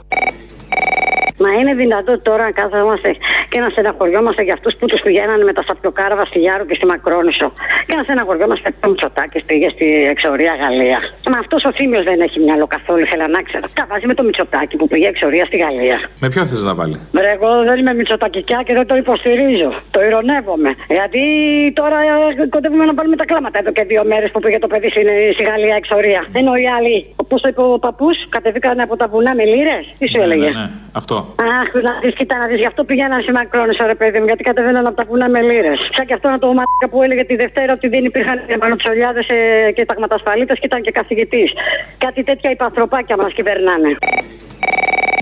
Μα 1.44 1.50
είναι 1.60 1.74
δυνατό 1.74 2.20
τώρα 2.20 2.44
να 2.44 2.52
κάθομαστε 2.52 3.10
και 3.50 3.60
να 3.60 3.70
στεναχωριόμαστε 3.70 4.42
για 4.48 4.54
αυτούς 4.58 4.74
που 4.80 4.86
τους 4.86 5.02
πηγαίνανε 5.06 5.44
με 5.44 5.54
τα 5.54 5.64
σαπιοκάραβα 5.68 6.26
στη 6.26 6.40
Γιάρου 6.40 6.66
και 6.66 6.76
στη 6.80 6.86
Μακρόνισο. 6.86 7.48
Και 7.88 7.96
να 7.96 8.04
στεναχωριόμαστε 8.04 8.70
που 8.70 8.86
ο 8.86 8.90
Μητσοτάκη 8.90 9.40
πήγε 9.50 9.70
στη 9.76 9.86
εξορία 10.14 10.54
Γαλλία. 10.62 11.00
Μα 11.32 11.38
αυτός 11.38 11.64
ο 11.70 11.72
Θήμιο 11.78 12.04
δεν 12.04 12.22
έχει 12.22 12.40
μυαλό 12.40 12.68
καθόλου, 12.68 13.06
θέλω 13.12 13.28
να 13.28 13.42
ξέρω. 13.48 13.66
Τα 13.80 13.86
βάζει 13.90 14.06
με 14.12 14.14
το 14.14 14.24
Μητσοτάκη 14.24 14.76
που 14.80 14.88
πήγε 14.88 15.08
εξορία 15.08 15.46
στη 15.46 15.58
Γαλλία. 15.58 15.98
Με 16.20 16.28
ποιο 16.34 16.46
θες 16.46 16.62
να 16.70 16.74
βάλει; 16.80 16.96
Βρε, 17.12 17.30
εγώ 17.38 17.52
δεν 17.70 17.78
είμαι 17.80 17.94
Μητσοτακικιά 17.94 18.60
και 18.66 18.74
δεν 18.74 18.86
το 18.88 18.96
υποστηρίζω. 18.96 19.72
Το 19.92 20.00
ηρωνεύομαι. 20.08 20.72
Γιατί 20.98 21.22
τώρα 21.80 21.98
ε, 22.42 22.48
κοντεύουμε 22.56 22.86
να 22.86 22.94
βάλουμε 22.94 23.16
τα 23.16 23.26
κλάματα 23.26 23.58
εδώ 23.62 23.72
και 23.72 23.84
δύο 23.84 24.04
μέρες 24.12 24.32
που 24.32 24.40
πήγε 24.40 24.60
το 24.60 24.68
παιδί 24.68 24.90
στην, 24.90 25.08
στη 25.36 25.44
Γαλλία 25.44 25.76
εξορία. 25.76 26.22
Ενώ 26.40 26.52
οι 26.62 26.68
άλλοι, 26.78 26.98
όπως 27.16 27.42
το 27.42 27.48
είπε 27.48 27.62
ο 27.62 27.80
παππούς, 27.86 28.18
κατεβήκαν 28.30 28.80
από 28.80 28.96
τα 28.98 29.08
βουνά 29.08 29.36
με 29.36 29.44
λίρες. 29.44 29.86
Τι 30.00 30.08
σου 30.12 30.22
έλεγε; 30.22 30.50
Ναι, 30.50 30.65
ναι, 30.66 30.72
αυτό. 30.92 31.16
Αχ, 31.60 31.70
να 31.88 31.94
δεις, 32.02 32.14
κοίτα 32.20 32.38
να 32.38 32.46
δεις, 32.50 32.60
γι' 32.64 32.70
αυτό 32.72 32.84
πήγαιναν 32.84 33.22
σε 33.22 33.32
Μακρόνισο, 33.32 33.86
ρε 33.86 33.96
παιδί 33.96 34.20
μου, 34.20 34.26
γιατί 34.26 34.44
κατεβαίναν 34.44 34.86
από 34.88 34.96
τα 34.96 35.04
βουνά 35.10 35.30
με 35.30 35.42
λίρε. 35.42 35.74
Σαν 35.96 36.06
και 36.06 36.14
αυτό 36.14 36.28
να 36.30 36.40
το 36.40 36.48
μάτια 36.48 36.88
που 36.92 37.04
έλεγε 37.04 37.24
τη 37.24 37.36
Δευτέρα 37.36 37.74
ότι 37.74 37.88
δεν 37.88 38.04
υπήρχαν 38.06 38.38
μανοψολιάδε 38.62 39.22
ε, 39.28 39.72
και 39.72 39.86
ταγματασφαλίτε 39.86 40.54
και 40.54 40.68
ήταν 40.72 40.82
και 40.82 40.92
καθηγητής. 40.92 41.50
Κάτι 41.98 42.24
τέτοια 42.24 42.50
υπαθροπάκια 42.52 43.16
μας 43.18 43.34
κυβερνάνε. 43.34 43.98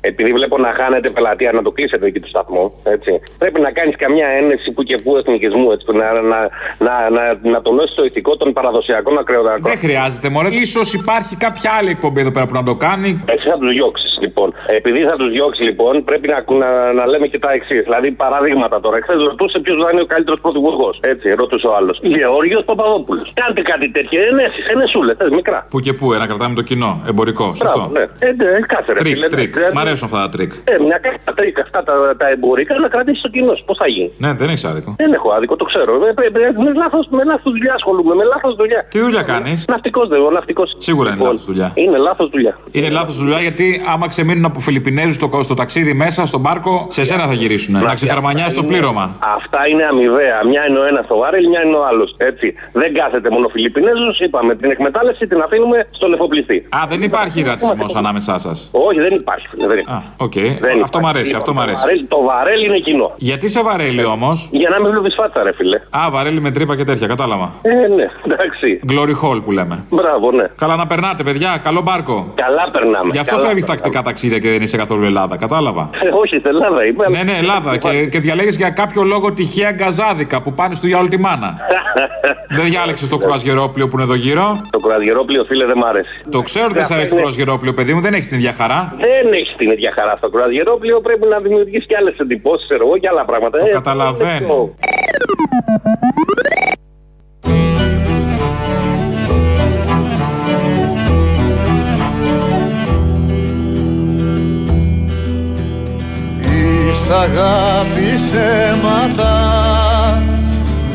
Επειδή 0.05 0.31
βλέπω 0.33 0.57
να 0.57 0.73
χάνετε 0.73 1.09
πελατεία, 1.09 1.51
να 1.51 1.61
το 1.61 1.71
κλείσετε 1.71 2.05
εκεί 2.05 2.19
του 2.19 2.27
σταθμού. 2.27 2.73
Έτσι. 2.83 3.11
Πρέπει 3.37 3.59
να 3.59 3.71
κάνεις 3.71 3.95
καμιά 3.95 4.27
ένεση 4.27 4.71
που 4.71 4.83
και 4.83 4.95
που 5.03 5.17
εθνικισμού. 5.17 5.71
Έτσι, 5.71 5.85
να, 5.91 6.21
να, 6.21 6.39
να, 6.77 7.09
να, 7.09 7.39
να 7.51 7.61
τονώσει 7.61 7.95
το 7.95 8.03
ηθικό 8.03 8.37
των 8.37 8.53
παραδοσιακών 8.53 9.17
ακρεοδακών. 9.17 9.61
Δεν 9.61 9.77
χρειάζεται, 9.77 10.29
Μωρέ. 10.29 10.65
σω 10.65 10.81
υπάρχει 10.93 11.35
κάποια 11.35 11.71
άλλη 11.77 11.89
εκπομπή 11.89 12.19
εδώ 12.21 12.31
πέρα 12.31 12.45
που 12.45 12.53
να 12.53 12.63
το 12.63 12.75
κάνει. 12.75 13.23
Έτσι 13.25 13.49
θα 13.49 13.57
τους 13.57 13.73
διώξεις, 13.73 14.17
λοιπόν. 14.21 14.53
Επειδή 14.67 14.99
θα 14.99 15.15
τους 15.15 15.29
διώξει, 15.35 15.61
λοιπόν, 15.69 15.93
πρέπει 16.09 16.27
να, 16.33 16.37
να, 16.63 16.69
να 16.99 17.03
λέμε 17.11 17.27
και 17.31 17.39
τα 17.45 17.51
εξής. 17.57 17.81
Δηλαδή, 17.87 18.07
παραδείγματα 18.23 18.77
τώρα. 18.85 18.97
Χθε 19.03 19.13
ρωτούσε 19.13 19.57
ποιος 19.59 19.77
θα 19.83 19.89
είναι 19.91 20.01
ο 20.01 20.05
καλύτερος 20.13 20.39
πρωθυπουργός. 20.45 20.93
Έτσι, 21.13 21.25
ρωτούσε 21.41 21.67
ο 21.67 21.73
άλλος. 21.77 21.95
Γεώργιος 22.01 22.63
Παπαδόπουλος. 22.69 23.25
Κάντε 23.41 23.61
κάτι 23.61 23.87
τέτοιο. 23.95 24.17
Ενέσει, 24.29 24.59
ενεσούλε, 24.73 25.13
μικρά. 25.39 25.59
Πού 25.69 25.79
και 25.85 25.93
πού, 25.93 26.13
ε, 26.13 26.17
να 26.17 26.25
κρατάμε 26.29 26.55
το 26.55 26.61
κοινό. 26.69 26.91
Εμπορικό. 27.11 27.45
Σωστό. 27.53 27.77
Μπράβο, 27.77 27.91
ναι. 27.97 28.27
Ε, 28.27 28.31
ναι, 28.43 28.59
κάθε 28.73 28.89
ρε, 28.93 28.99
Τρίκ, 29.01 29.13
φίλε, 29.13 29.27
τρικ. 29.27 29.55
ναι. 29.57 29.69
Μ' 29.73 29.79
αρέσουν 29.83 30.05
αυτά 30.07 30.19
τα 30.25 30.29
τρικ. 30.29 30.51
Ε, 30.63 30.77
μια 30.87 30.97
κάποια 31.05 31.33
τρικ 31.35 31.59
αυτά 31.59 31.83
τα, 31.83 31.93
τα 32.17 32.27
εμπορικά 32.29 32.73
να 32.79 32.87
κρατήσεις 32.87 33.21
το 33.21 33.29
κοινό. 33.29 33.53
Πώς 33.65 33.77
θα 33.81 33.87
γίνει; 33.87 34.11
Ναι, 34.17 34.33
δεν 34.33 34.47
έχεις 34.49 34.65
άδικο. 34.65 34.95
Δεν 34.97 35.13
έχω 35.13 35.29
άδικο, 35.31 35.55
το 35.55 35.65
ξέρω. 35.65 35.91
Ε, 36.05 36.13
ε, 36.21 36.45
ε, 36.47 36.51
με 36.65 36.73
λάθος 36.81 36.99
με 37.09 37.23
λάθος 37.23 37.51
δουλειά 37.55 37.73
ασχολούμαι. 37.73 38.13
Με 38.15 38.23
λάθος 38.23 38.55
δουλειά. 38.55 38.85
Τι 38.89 38.99
δουλειά 38.99 39.21
κάνεις; 39.21 39.65
Ναυτικός 39.67 40.07
δεν 40.07 40.17
εγώ, 40.19 40.29
ναυτικός. 40.31 40.75
Σίγουρα 40.77 41.09
είναι 41.13 41.23
λάθος 41.23 41.45
δουλειά. 41.45 41.71
Είναι 41.75 41.97
λάθος 41.97 42.29
δουλειά. 42.29 42.57
Είναι 42.71 42.89
λάθος 42.89 43.17
δουλειά 43.17 43.39
γιατί 43.39 43.81
άμα 43.93 44.07
ξεμείνουν 44.07 44.45
από 44.45 44.59
Φιλιππινέζους 44.59 45.12
στο, 45.13 45.39
στο 45.43 45.53
ταξίδι 45.53 45.93
μέσα 45.93 46.25
στο 46.25 46.41
μπάρκο, 46.41 46.85
σε 46.89 47.03
σένα 47.03 47.25
θα 47.27 47.33
γυρίσουν. 47.33 47.73
Να 47.83 47.93
ξεχαρμανιάσει 47.93 48.55
το 48.55 48.63
πλήρωμα. 48.63 49.15
Αυτά 49.37 49.67
είναι 49.67 49.83
αμοιβαία. 49.83 50.45
Μια 50.45 50.65
είναι 50.67 50.79
ο 50.79 50.85
ένα 50.85 51.01
στο 51.05 51.17
βαρέλι, 51.17 51.47
μια 51.47 51.61
είναι 51.65 51.75
ο 51.75 51.85
άλλος. 51.85 52.15
Έτσι. 52.17 52.53
Δεν 52.71 52.93
κάθεται 52.93 53.29
μόνο 53.29 53.47
Φιλιππινέζους, 53.47 54.19
είπαμε. 54.19 54.55
Την 54.55 54.71
εκμετάλλευση 54.71 55.27
την 55.27 55.41
αφήνουμε 55.41 55.87
στον 55.91 56.13
εφοπλιστή. 56.13 56.65
Α, 56.69 56.79
δεν 56.89 57.01
υπάρχει 57.01 57.41
ρατσισμός 57.43 57.95
ανάμεσά 57.95 58.37
σας. 58.37 58.69
Όχι, 58.71 58.99
δεν 58.99 59.13
υπάρχει. 59.13 59.47
φίλε, 59.47 59.67
Δεν 59.67 59.77
υπάρχει. 59.77 60.07
Οκ. 60.17 60.33
Δεν 60.33 60.83
Αυτό 60.83 60.99
μου 60.99 61.07
αρέσει, 61.07 61.29
υπάρχει. 61.29 61.35
αυτό 61.35 61.53
μου 61.53 61.61
αρέσει. 61.61 61.81
Το 61.81 61.87
βαρέλι, 61.87 62.05
το 62.07 62.21
βαρέλι 62.21 62.65
είναι 62.65 62.77
κοινό. 62.77 63.11
Γιατί 63.17 63.49
σε 63.49 63.61
βαρέλι 63.63 64.03
όμως; 64.05 64.49
Για 64.51 64.69
να 64.69 64.79
μην 64.81 64.91
βλέπει 64.91 65.09
φάτσα, 65.15 65.43
ρε 65.43 65.53
φίλε. 65.53 65.77
Α, 65.89 66.07
βαρέλι 66.11 66.41
με 66.41 66.51
τρύπα 66.51 66.75
και 66.75 66.83
τέτοια, 66.83 67.07
κατάλαβα. 67.07 67.51
Ε, 67.61 67.69
ναι, 67.69 68.05
εντάξει. 68.25 68.79
Glory 68.91 69.15
hole 69.23 69.41
που 69.43 69.51
λέμε. 69.51 69.83
Μπράβο, 69.89 70.31
ναι. 70.31 70.45
Καλά 70.57 70.75
να 70.75 70.87
περνάτε, 70.87 71.23
παιδιά, 71.23 71.59
καλό 71.63 71.81
μπάρκο. 71.81 72.31
Καλά 72.35 72.69
περνάμε. 72.71 73.09
Γι' 73.11 73.17
αυτό 73.19 73.35
Καλά 73.35 73.47
φεύγεις 73.47 73.65
περνάμε. 73.65 73.81
τακτικά 73.81 74.03
ταξίδια 74.09 74.39
και 74.39 74.49
δεν 74.49 74.61
είσαι 74.61 74.77
καθόλου 74.77 75.02
Ελλάδα, 75.05 75.37
κατάλαβα. 75.37 75.89
Ε, 76.03 76.07
όχι, 76.07 76.37
στην 76.37 76.47
Ελλάδα 76.47 76.85
είμαι. 76.85 77.07
Ναι, 77.09 77.23
ναι, 77.23 77.37
Ελλάδα. 77.37 77.77
και, 77.77 78.05
και 78.05 78.19
διαλέγεις 78.19 78.55
για 78.55 78.69
κάποιο 78.69 79.03
λόγο 79.03 79.33
τυχαία 79.33 79.71
γκαζάδικα 79.71 80.41
που 80.41 80.53
πάνε 80.53 80.73
στο 80.73 80.87
διάλογο 80.87 81.09
τη 81.09 81.17
μάνα. 81.19 81.57
δεν 82.57 82.65
διάλεξες 82.65 83.09
το 83.09 83.17
κουρασγερόπλιο 83.17 83.87
που 83.87 83.95
είναι 83.95 84.03
εδώ 84.03 84.13
γύρω; 84.15 84.61
Το 84.71 84.79
κουρασγερόπλιο, 84.79 85.43
φίλε, 85.43 85.65
δεν 85.65 85.77
μ' 85.77 85.83
αρέσει. 85.83 86.21
Το 86.29 86.41
ξέρω 86.41 86.65
ότι 86.65 86.73
δεν 86.73 86.85
σε 86.85 86.93
αρέσει 86.93 87.09
το 87.09 87.15
κουρασγερόπλιο, 87.15 87.73
παιδί 87.73 87.93
μου, 87.93 88.01
δεν 88.01 88.13
έχεις 88.13 88.27
την 88.27 88.37
ίδια 88.37 88.53
χαρά. 88.53 88.95
Δεν 88.97 89.33
έχεις 89.33 89.55
την 89.57 89.71
ίδια 89.71 89.93
χαρά 89.97 90.13
στο 90.17 90.29
κουρασγερόπλιο. 90.29 91.01
Πρέπει 91.01 91.25
να 91.27 91.39
δημιουργήσει 91.39 91.85
και 91.85 91.95
άλλες 91.99 92.17
εντυπώσεις, 92.17 92.67
ξέρω 92.67 92.83
εγώ, 92.87 92.97
και 92.97 93.07
άλλα 93.07 93.25
πράγματα. 93.25 93.57
Το 93.57 93.65
Ε, 93.65 93.69
καταλαβαίνω. 93.69 94.73
Της 107.03 107.11
αγάπης 107.11 108.31
αίματα 108.33 109.35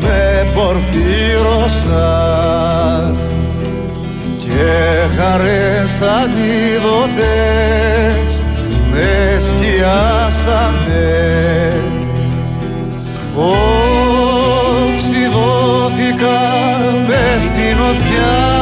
με 0.00 0.50
πορφύρωσαν 0.54 1.98
και 4.38 4.68
χαρές 5.18 6.00
ανίδωτες 6.00 7.48
με 8.90 9.10
σκιάσανε. 9.46 11.02
Οξυδώθηκα 13.34 14.96
μες 17.06 17.42
στην 17.42 17.78
οτιά 17.90 18.57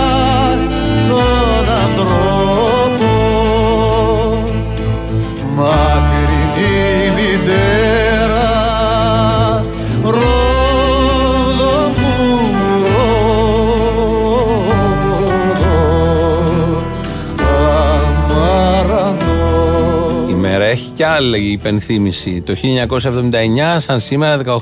κι 20.96 21.02
άλλη 21.02 21.50
υπενθύμηση. 21.50 22.40
Το 22.40 22.54
1979, 22.54 23.76
σαν 23.76 24.00
σήμερα, 24.00 24.36
18 24.36 24.58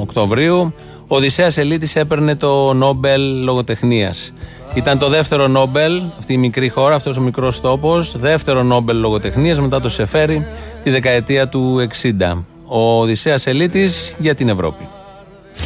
Οκτωβρίου, 0.00 0.74
ο 1.08 1.16
Οδυσσέας 1.16 1.56
Ελίτης 1.58 1.96
έπαιρνε 1.96 2.34
το 2.34 2.74
Νόμπελ 2.74 3.42
Λογοτεχνίας. 3.42 4.32
Ήταν 4.74 4.98
το 4.98 5.08
δεύτερο 5.08 5.48
Νόμπελ, 5.48 6.02
αυτή 6.18 6.32
η 6.32 6.36
μικρή 6.36 6.68
χώρα, 6.68 6.94
αυτός 6.94 7.16
ο 7.16 7.20
μικρός 7.20 7.60
τόπος, 7.60 8.18
δεύτερο 8.18 8.62
Νόμπελ 8.62 8.98
Λογοτεχνίας 8.98 9.60
μετά 9.60 9.80
το 9.80 9.88
Σεφέρι 9.88 10.46
τη 10.82 10.90
δεκαετία 10.90 11.48
του 11.48 11.80
60. 11.80 12.44
Ο 12.66 13.00
Οδυσσέας 13.00 13.46
Ελίτης 13.46 14.14
για 14.18 14.34
την 14.34 14.48
Ευρώπη. 14.48 14.88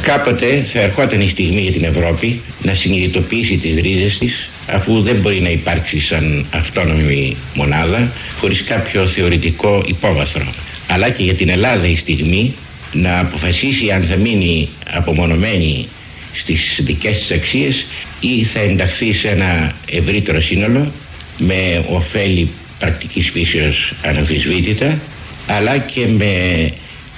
Κάποτε 0.01 0.61
θα 0.63 0.79
ερχόταν 0.79 1.21
η 1.21 1.29
στιγμή 1.29 1.61
για 1.61 1.71
την 1.71 1.83
Ευρώπη 1.83 2.41
να 2.63 2.73
συνειδητοποιήσει 2.73 3.57
τις 3.57 3.81
ρίζες 3.81 4.17
της 4.17 4.49
αφού 4.67 5.01
δεν 5.01 5.15
μπορεί 5.15 5.41
να 5.41 5.49
υπάρξει 5.49 5.99
σαν 5.99 6.45
αυτόνομη 6.51 7.37
μονάδα 7.53 8.11
χωρίς 8.39 8.63
κάποιο 8.63 9.07
θεωρητικό 9.07 9.83
υπόβαθρο. 9.85 10.53
Αλλά 10.87 11.09
και 11.09 11.23
για 11.23 11.33
την 11.33 11.49
Ελλάδα 11.49 11.87
η 11.87 11.95
στιγμή 11.95 12.53
να 12.93 13.19
αποφασίσει 13.19 13.91
αν 13.91 14.03
θα 14.03 14.15
μείνει 14.15 14.69
απομονωμένη 14.91 15.87
στις 16.33 16.79
δικές 16.83 17.17
της 17.19 17.31
αξίες 17.31 17.85
ή 18.19 18.43
θα 18.43 18.59
ενταχθεί 18.59 19.13
σε 19.13 19.29
ένα 19.29 19.75
ευρύτερο 19.91 20.41
σύνολο 20.41 20.91
με 21.37 21.85
ωφέλη 21.89 22.49
πρακτικής 22.79 23.29
φύσεως 23.29 23.93
αναμφισβήτητα 24.05 24.99
αλλά 25.47 25.77
και 25.77 26.07
με 26.07 26.33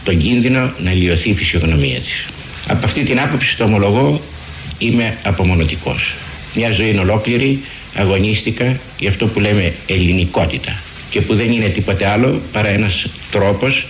τον 0.03 0.17
κίνδυνο 0.17 0.73
να 0.83 0.93
λιωθεί 0.93 1.29
η 1.29 1.33
φυσιογνωμία 1.33 1.99
της. 1.99 2.25
Από 2.67 2.85
αυτή 2.85 3.03
την 3.03 3.19
άποψη 3.19 3.57
το 3.57 3.63
ομολογώ 3.63 4.21
είμαι 4.77 5.17
απομονωτικός. 5.23 6.15
Μια 6.55 6.71
ζωή 6.71 6.97
ολόκληρη 6.97 7.59
αγωνίστηκα 7.95 8.79
για 8.99 9.09
αυτό 9.09 9.27
που 9.27 9.39
λέμε 9.39 9.73
ελληνικότητα 9.87 10.81
και 11.09 11.21
που 11.21 11.35
δεν 11.35 11.51
είναι 11.51 11.67
τίποτε 11.67 12.07
άλλο 12.07 12.41
παρά 12.51 12.67
ένας 12.67 13.05
τρόπος 13.31 13.87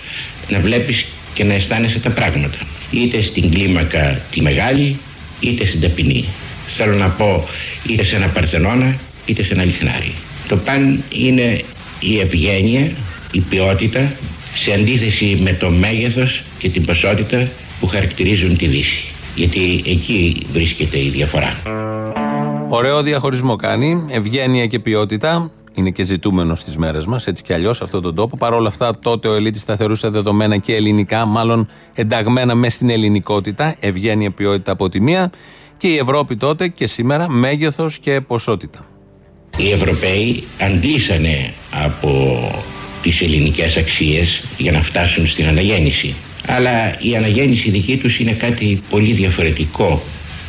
να 0.48 0.60
βλέπεις 0.60 1.06
και 1.34 1.44
να 1.44 1.54
αισθάνεσαι 1.54 1.98
τα 1.98 2.10
πράγματα 2.10 2.58
είτε 2.90 3.22
στην 3.22 3.50
κλίμακα 3.50 4.20
τη 4.30 4.40
μεγάλη 4.40 4.96
είτε 5.40 5.64
στην 5.64 5.80
ταπεινή. 5.80 6.24
Θέλω 6.66 6.94
να 6.94 7.08
πω 7.08 7.48
είτε 7.88 8.02
σε 8.02 8.16
ένα 8.16 8.26
παρθενώνα 8.26 8.96
είτε 9.26 9.42
σε 9.42 9.54
ένα 9.54 9.64
λιχνάρι. 9.64 10.12
Το 10.48 10.56
παν 10.56 11.02
είναι 11.12 11.60
η 12.00 12.18
ευγένεια, 12.18 12.90
η 13.32 13.40
ποιότητα 13.40 14.12
σε 14.54 14.72
αντίθεση 14.72 15.38
με 15.40 15.52
το 15.52 15.70
μέγεθος 15.70 16.42
και 16.58 16.68
την 16.68 16.84
ποσότητα 16.84 17.48
που 17.80 17.86
χαρακτηρίζουν 17.86 18.56
τη 18.56 18.66
Δύση. 18.66 19.04
Γιατί 19.36 19.82
εκεί 19.86 20.46
βρίσκεται 20.52 20.98
η 20.98 21.08
διαφορά. 21.08 21.56
Ωραίο 22.68 23.02
διαχωρισμό 23.02 23.56
κάνει. 23.56 24.04
Ευγένεια 24.08 24.66
και 24.66 24.78
ποιότητα. 24.78 25.50
Είναι 25.76 25.90
και 25.90 26.04
ζητούμενος 26.04 26.60
στις 26.60 26.76
μέρες 26.76 27.06
μας, 27.06 27.26
έτσι 27.26 27.42
κι 27.42 27.52
αλλιώς, 27.52 27.76
σε 27.76 27.84
αυτόν 27.84 28.02
τον 28.02 28.14
τόπο. 28.14 28.36
Παρ' 28.36 28.52
όλα 28.52 28.68
αυτά, 28.68 28.98
τότε 28.98 29.28
ο 29.28 29.34
Ελίτης 29.34 29.64
τα 29.64 29.76
θεωρούσε 29.76 30.08
δεδομένα 30.08 30.56
και 30.56 30.74
ελληνικά, 30.74 31.24
μάλλον 31.24 31.68
ενταγμένα 31.94 32.54
μες 32.54 32.74
στην 32.74 32.90
ελληνικότητα. 32.90 33.76
Ευγένεια, 33.80 34.30
ποιότητα 34.30 34.72
από 34.72 34.88
τη 34.88 35.00
μία. 35.00 35.32
Και 35.76 35.88
η 35.88 35.96
Ευρώπη 35.96 36.36
τότε 36.36 36.68
και 36.68 36.86
σήμερα, 36.86 37.30
μέγεθος 37.30 37.98
και 37.98 38.20
ποσότητα. 38.20 38.86
Οι 39.56 39.70
Ευρωπαίοι 39.70 40.44
αντλήσανε 40.60 41.52
από 41.84 42.40
τις 43.02 43.20
ελληνικές 43.20 43.76
αξίες 43.76 44.44
για 44.58 44.72
να 44.72 44.82
φτάσουν 44.82 45.26
στην 45.26 45.46
αναγέννηση. 45.46 46.14
Αλλά 46.46 46.96
η 47.00 47.16
αναγέννηση 47.16 47.70
δική 47.70 47.96
τους 47.96 48.18
είναι 48.18 48.32
κάτι 48.32 48.82
πολύ 48.90 49.12
διαφορετικό 49.12 50.02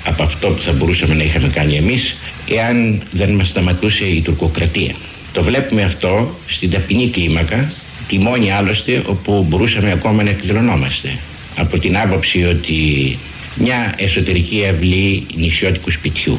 από 0.06 0.24
αυτό 0.24 0.48
που 0.48 0.62
θα 0.62 0.72
μπορούσαμε 0.72 1.14
να 1.14 1.24
είχαμε 1.24 1.48
κάνει 1.48 1.76
εμείς 1.76 2.16
εάν 2.50 3.02
δεν 3.12 3.30
μας 3.36 3.48
σταματούσε 3.48 4.06
η 4.06 4.22
τουρκοκρατία. 4.22 4.96
Το 5.34 5.43
βλέπουμε 5.43 5.84
αυτό 5.84 6.36
στην 6.48 6.72
ταπεινή 6.72 7.10
κλίμακα, 7.10 7.72
τη 8.08 8.20
μόνη 8.20 8.52
άλλωστε 8.52 9.04
όπου 9.06 9.46
μπορούσαμε 9.50 9.91
ακόμα 9.91 10.24
να 10.24 10.30
εκδηλωνόμαστε. 10.30 11.18
Από 11.56 11.80
την 11.80 11.98
άποψη 11.98 12.43
ότι 12.43 13.18
μια 13.56 13.93
εσωτερική 13.98 14.66
αυλή 14.72 15.26
νησιώτικου 15.36 15.91
σπιτιού, 15.91 16.38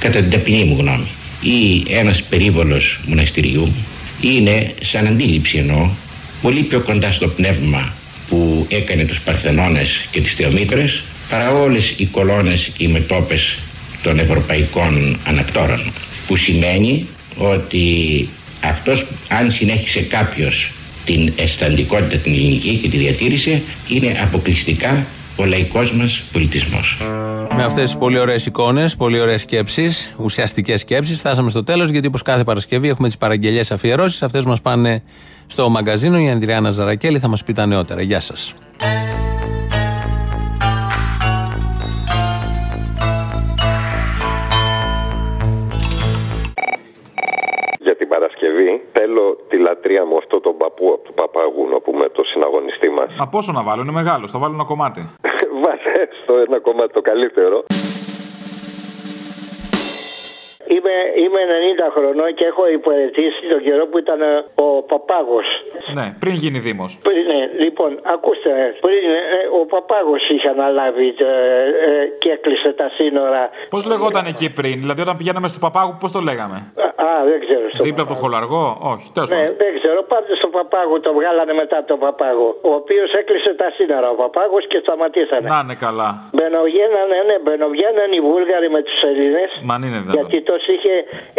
κατά 0.00 0.20
την 0.20 0.30
ταπεινή 0.30 0.64
μου 0.64 0.76
γνώμη, 0.78 1.06
ή 1.42 1.84
ένας 1.88 2.22
περίβολος 2.22 3.00
μοναστηριού, 3.06 3.72
είναι 4.20 4.74
σαν 4.82 5.06
αντίληψη 5.06 5.58
εννοώ, 5.58 5.88
πολύ 6.42 6.62
πιο 6.62 6.80
κοντάς 6.80 7.14
στο 7.14 7.28
πνεύμα 7.28 7.92
που 8.28 8.66
έκανε 8.68 9.04
τους 9.04 9.20
Παρθενώνες 9.20 10.06
και 10.10 10.20
τις 10.20 10.34
Θεομήτρες 10.34 11.02
παρά 11.30 11.52
όλες 11.52 11.94
οι 11.96 12.06
κολόνες 12.06 12.70
και 12.76 12.84
οι 12.84 12.88
μετόπες 12.88 13.58
των 14.02 14.18
ευρωπαϊκών 14.18 15.18
ανακτόρων 15.24 15.92
που 16.26 16.36
σημαίνει 16.36 17.06
ότι 17.36 18.28
αυτός 18.64 19.06
αν 19.28 19.50
συνέχισε 19.50 20.00
κάποιος 20.00 20.72
την 21.04 21.32
αισθαντικότητα 21.36 22.16
την 22.16 22.32
ελληνική 22.32 22.74
και 22.74 22.88
τη 22.88 22.96
διατήρησε 22.96 23.62
είναι 23.88 24.18
αποκλειστικά 24.22 25.06
ο 25.36 25.44
λαϊκός 25.44 25.92
μας 25.92 26.22
πολιτισμός. 26.32 26.96
Με 27.56 27.64
αυτές 27.64 27.82
τις 27.82 27.96
πολύ 27.98 28.18
ωραίες 28.18 28.46
εικόνες, 28.46 28.96
πολύ 28.96 29.20
ωραίες 29.20 29.40
σκέψεις, 29.40 30.14
ουσιαστικές 30.16 30.80
σκέψεις, 30.80 31.18
φτάσαμε 31.18 31.50
στο 31.50 31.64
τέλος. 31.64 31.90
Γιατί 31.90 32.06
όπως 32.06 32.22
κάθε 32.22 32.44
Παρασκευή 32.44 32.88
έχουμε 32.88 33.06
τις 33.06 33.16
παραγγελίες 33.16 33.70
αφιερώσεις. 33.70 34.22
Αυτές 34.22 34.44
μας 34.44 34.60
πάνε 34.60 35.02
στο 35.48 35.68
μαγκαζίνο. 35.68 36.18
Η 36.18 36.28
Ανδριάνα 36.30 36.70
Ζαρακέλη 36.70 37.18
θα 37.18 37.28
μας 37.28 37.44
πει 37.44 37.52
τα 37.52 37.66
νεότερα. 37.66 38.02
Γεια 38.02 38.20
σας. 38.20 38.54
Για 47.80 47.96
την 47.96 48.08
Παρασκευή 48.08 48.82
θέλω 48.92 49.36
τη 49.48 49.58
λατρεία 49.58 50.04
μου 50.04 50.16
αυτό 50.16 50.40
τον 50.40 50.56
παππού 50.56 50.92
από 50.92 51.02
του 51.04 51.14
Παπάγου, 51.14 51.68
να 51.72 51.80
πούμε, 51.80 52.08
το 52.08 52.22
συναγωνιστή 52.24 52.88
μας. 52.88 53.08
Μα 53.18 53.28
πόσο 53.28 53.52
να 53.52 53.62
βάλω, 53.62 53.82
είναι 53.82 53.92
μεγάλος, 53.92 54.30
θα 54.30 54.38
βάλω 54.38 54.54
ένα 54.54 54.64
κομμάτι. 54.64 55.00
Βάζε 55.64 56.08
στο 56.22 56.34
ένα 56.46 56.60
κομμάτι 56.60 56.92
το 56.92 57.00
καλύτερο. 57.00 57.64
Είμαι, 60.74 60.94
είμαι 61.22 61.40
90 61.86 61.94
χρονών 61.94 62.30
και 62.38 62.44
έχω 62.44 62.62
υπηρετήσει 62.78 63.40
τον 63.52 63.60
καιρό 63.66 63.84
που 63.90 63.98
ήταν 64.04 64.20
ε, 64.20 64.44
ο 64.66 64.68
Παπάγος. 64.90 65.48
Ναι, 65.98 66.06
πριν 66.22 66.34
γίνει 66.42 66.58
Δήμος. 66.66 66.92
Πριν, 67.06 67.22
ναι, 67.32 67.40
λοιπόν, 67.64 67.90
ακούστε, 68.14 68.50
πριν 68.84 69.02
ε, 69.36 69.40
ο 69.60 69.62
Παπάγος 69.72 70.22
είχε 70.32 70.48
αναλάβει 70.48 71.08
ε, 71.18 71.32
ε, 71.88 72.06
και 72.22 72.28
έκλεισε 72.36 72.70
τα 72.80 72.88
σύνορα. 72.98 73.42
Πώς 73.74 73.82
λεγόταν 73.90 74.24
εκεί 74.32 74.46
πριν, 74.58 74.74
δηλαδή 74.82 75.00
όταν 75.06 75.16
πηγαίναμε 75.16 75.48
στο 75.52 75.58
Παπάγου, 75.66 75.94
πώς 76.00 76.10
το 76.16 76.20
λέγαμε; 76.28 76.56
Α, 77.08 77.10
δεν 77.30 77.38
ξέρω. 77.44 77.64
στο 77.72 77.82
Δίπλα 77.86 78.02
από 78.06 78.12
το 78.14 78.18
χολαργό, 78.22 78.64
όχι, 78.92 79.06
τέλος 79.14 79.28
Ναι, 79.30 79.44
δεν 79.62 79.70
ξέρω. 79.78 79.98
Πάντως 80.12 80.36
στον 80.42 80.50
Παπάγο 80.56 80.94
το 81.06 81.10
βγάλανε 81.18 81.52
μετά 81.62 81.78
τον 81.90 81.98
Παπάγο. 82.04 82.48
Ο 82.70 82.70
οποίος 82.80 83.08
έκλεισε 83.20 83.50
τα 83.62 83.68
σύνορα 83.76 84.08
ο 84.14 84.16
Παπάγος 84.22 84.64
και 84.70 84.78
σταματήσανε. 84.84 85.46
Να 85.52 85.58
είναι 85.64 85.76
καλά. 85.86 86.10
Μπαινοβγαίνανε, 86.36 87.16
ναι, 87.28 87.36
μπαινοβγαίνανε 87.44 88.14
οι 88.18 88.22
Βούλγαροι 88.30 88.68
με 88.76 88.80
τους 88.86 88.98
Έλληνες. 89.10 89.50
Μα 89.68 89.74
αν 89.74 89.82
είναι 89.86 89.98
δυνατόν. 90.02 90.16
Γιατί 90.18 90.36
τόσο 90.58 90.72
είχε, 90.76 90.94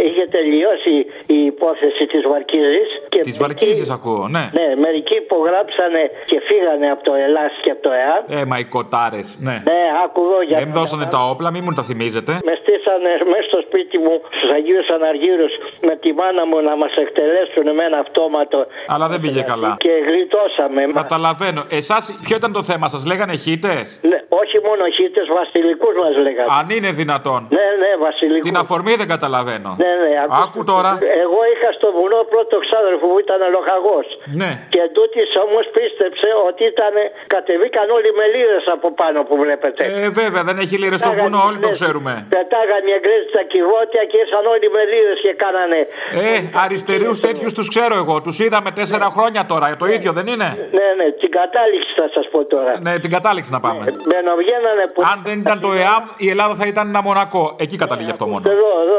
είχε 0.07 0.23
τελειώσει 0.37 0.95
η 1.37 1.39
υπόθεση 1.51 2.03
της 2.11 2.21
Βαρκίζης. 2.31 2.89
Της 3.27 3.37
Βαρκίζης 3.43 3.89
ακούω, 3.97 4.23
ναι. 4.35 4.43
Ναι, 4.59 4.67
μερικοί 4.85 5.15
υπογράψανε 5.25 6.03
και 6.29 6.37
φύγανε 6.47 6.87
από 6.93 7.03
το 7.03 7.13
Ελλάς 7.25 7.53
και 7.63 7.71
από 7.75 7.81
το 7.87 7.91
ΕΑΠ. 8.03 8.23
Ε, 8.37 8.45
μα 8.49 8.57
οι 8.63 8.65
κοτάρες, 8.75 9.27
ναι. 9.47 9.57
Ναι, 9.71 9.81
άκουγω 10.05 10.37
για 10.49 10.57
Δεν 10.63 10.71
δώσανε 10.79 11.05
τα 11.15 11.19
όπλα, 11.31 11.47
μην 11.55 11.61
μου 11.65 11.73
τα 11.79 11.83
θυμίζετε. 11.89 12.31
με 12.49 12.53
στήσανε 12.61 13.11
μέσα 13.31 13.45
στο 13.51 13.59
σπίτι 13.67 13.97
μου 14.05 14.13
στους 14.37 14.51
Αγίους 14.57 14.87
Αναργύρους 14.97 15.53
με 15.87 15.93
τη 16.01 16.09
μάνα 16.19 16.43
μου 16.49 16.57
να 16.69 16.73
μας 16.81 16.93
εκτελέσουν 17.03 17.65
με 17.77 17.83
ένα 17.89 17.97
αυτόματο. 18.05 18.59
Αλλά 18.93 19.05
δεν 19.11 19.19
πήγε 19.23 19.41
καλά. 19.51 19.71
Και 19.85 19.93
γλιτώσαμε. 20.07 20.81
Καταλαβαίνω. 21.03 21.61
Εσάς, 21.79 22.03
ποιο 22.25 22.35
ήταν 22.41 22.51
το 22.57 22.63
θέμα, 22.69 22.85
σας 22.93 23.03
λέγανε 23.11 23.35
χίτες; 23.45 23.85
Ναι, 24.11 24.19
όχι 24.41 24.57
μόνο 24.67 24.83
χίτες, 24.97 25.25
βασιλικούς 25.39 25.95
μας 26.03 26.13
λέγανε. 26.25 26.49
Αν 26.59 26.65
είναι 26.75 26.91
δυνατόν. 27.01 27.41
Ναι, 27.57 27.67
ναι, 27.83 27.91
βασιλικούς. 28.07 28.47
Την 28.49 28.57
αφορμή 28.63 28.93
δεν 29.01 29.07
καταλαβαίνω. 29.13 29.71
Ναι, 29.83 29.91
ναι, 30.01 30.11
ακούστε. 30.23 30.43
Άκου 30.45 30.61
τώρα. 30.71 30.91
Εγώ 31.23 31.39
είχα 31.51 31.69
στο 31.77 31.87
βουνό 31.97 32.19
πρώτο 32.33 32.55
ξάδερφο 32.65 33.05
που 33.11 33.19
ήταν 33.25 33.39
λοχαγός. 33.55 34.07
Ναι. 34.41 34.51
Και 34.73 34.81
τούτη 34.95 35.21
όμως 35.45 35.65
πίστεψε 35.75 36.29
ότι 36.47 36.63
ήταν. 36.73 36.93
Κατεβήκαν 37.35 37.87
όλοι 37.97 38.09
με 38.19 38.25
λίρες 38.33 38.65
από 38.75 38.87
πάνω 39.01 39.17
που 39.27 39.35
βλέπετε. 39.43 39.81
Ε, 39.99 40.09
βέβαια, 40.21 40.41
δεν 40.49 40.57
έχει 40.63 40.75
λίρες 40.81 40.99
στο 41.03 41.11
βουνό, 41.19 41.39
όλοι 41.49 41.59
το 41.65 41.69
ξέρουμε. 41.77 42.13
Πετάγαν 42.35 42.83
οι 42.89 42.91
Εγγλέζοι 42.97 43.27
στα 43.33 43.43
κυβότια 43.53 44.03
και 44.09 44.17
ήρθαν 44.23 44.43
όλοι 44.53 44.67
με 44.75 44.81
λίρες 44.91 45.19
και 45.25 45.33
κάνανε. 45.43 45.79
Ε, 46.27 46.37
αριστερίου 46.63 47.13
τέτοιους 47.25 47.51
τους 47.57 47.67
ξέρω 47.73 47.95
εγώ. 48.03 48.15
Τους 48.25 48.37
είδαμε 48.43 48.69
τέσσερα 48.79 49.07
χρόνια 49.15 49.41
τώρα. 49.51 49.65
Το 49.83 49.85
ίδιο 49.95 50.11
δεν 50.17 50.27
είναι; 50.33 50.47
Ναι, 50.79 50.87
ναι, 50.99 51.07
την 51.21 51.31
κατάληξη 51.39 51.91
θα 51.99 52.07
σας 52.15 52.25
πω 52.31 52.39
τώρα. 52.53 52.71
Ναι, 52.85 52.93
την 53.03 53.11
κατάληξη 53.17 53.51
να 53.51 53.59
πάμε. 53.65 53.83
Μπαινοβγαίνανε 54.09 54.85
που. 54.93 54.99
Αν 55.11 55.17
δεν 55.27 55.39
ήταν 55.39 55.57
το 55.65 55.71
ΕΑΜ, 55.83 56.03
η 56.17 56.29
Ελλάδα 56.29 56.53
θα 56.55 56.65
ήταν 56.71 56.87
ένα 56.87 57.01
μονακό. 57.01 57.43
Εκεί 57.63 57.75
καταλήγει 57.83 58.11
αυτό 58.15 58.25
μόνο. 58.27 58.43
Εδώ, 58.55 58.69
εδώ, 58.83 58.95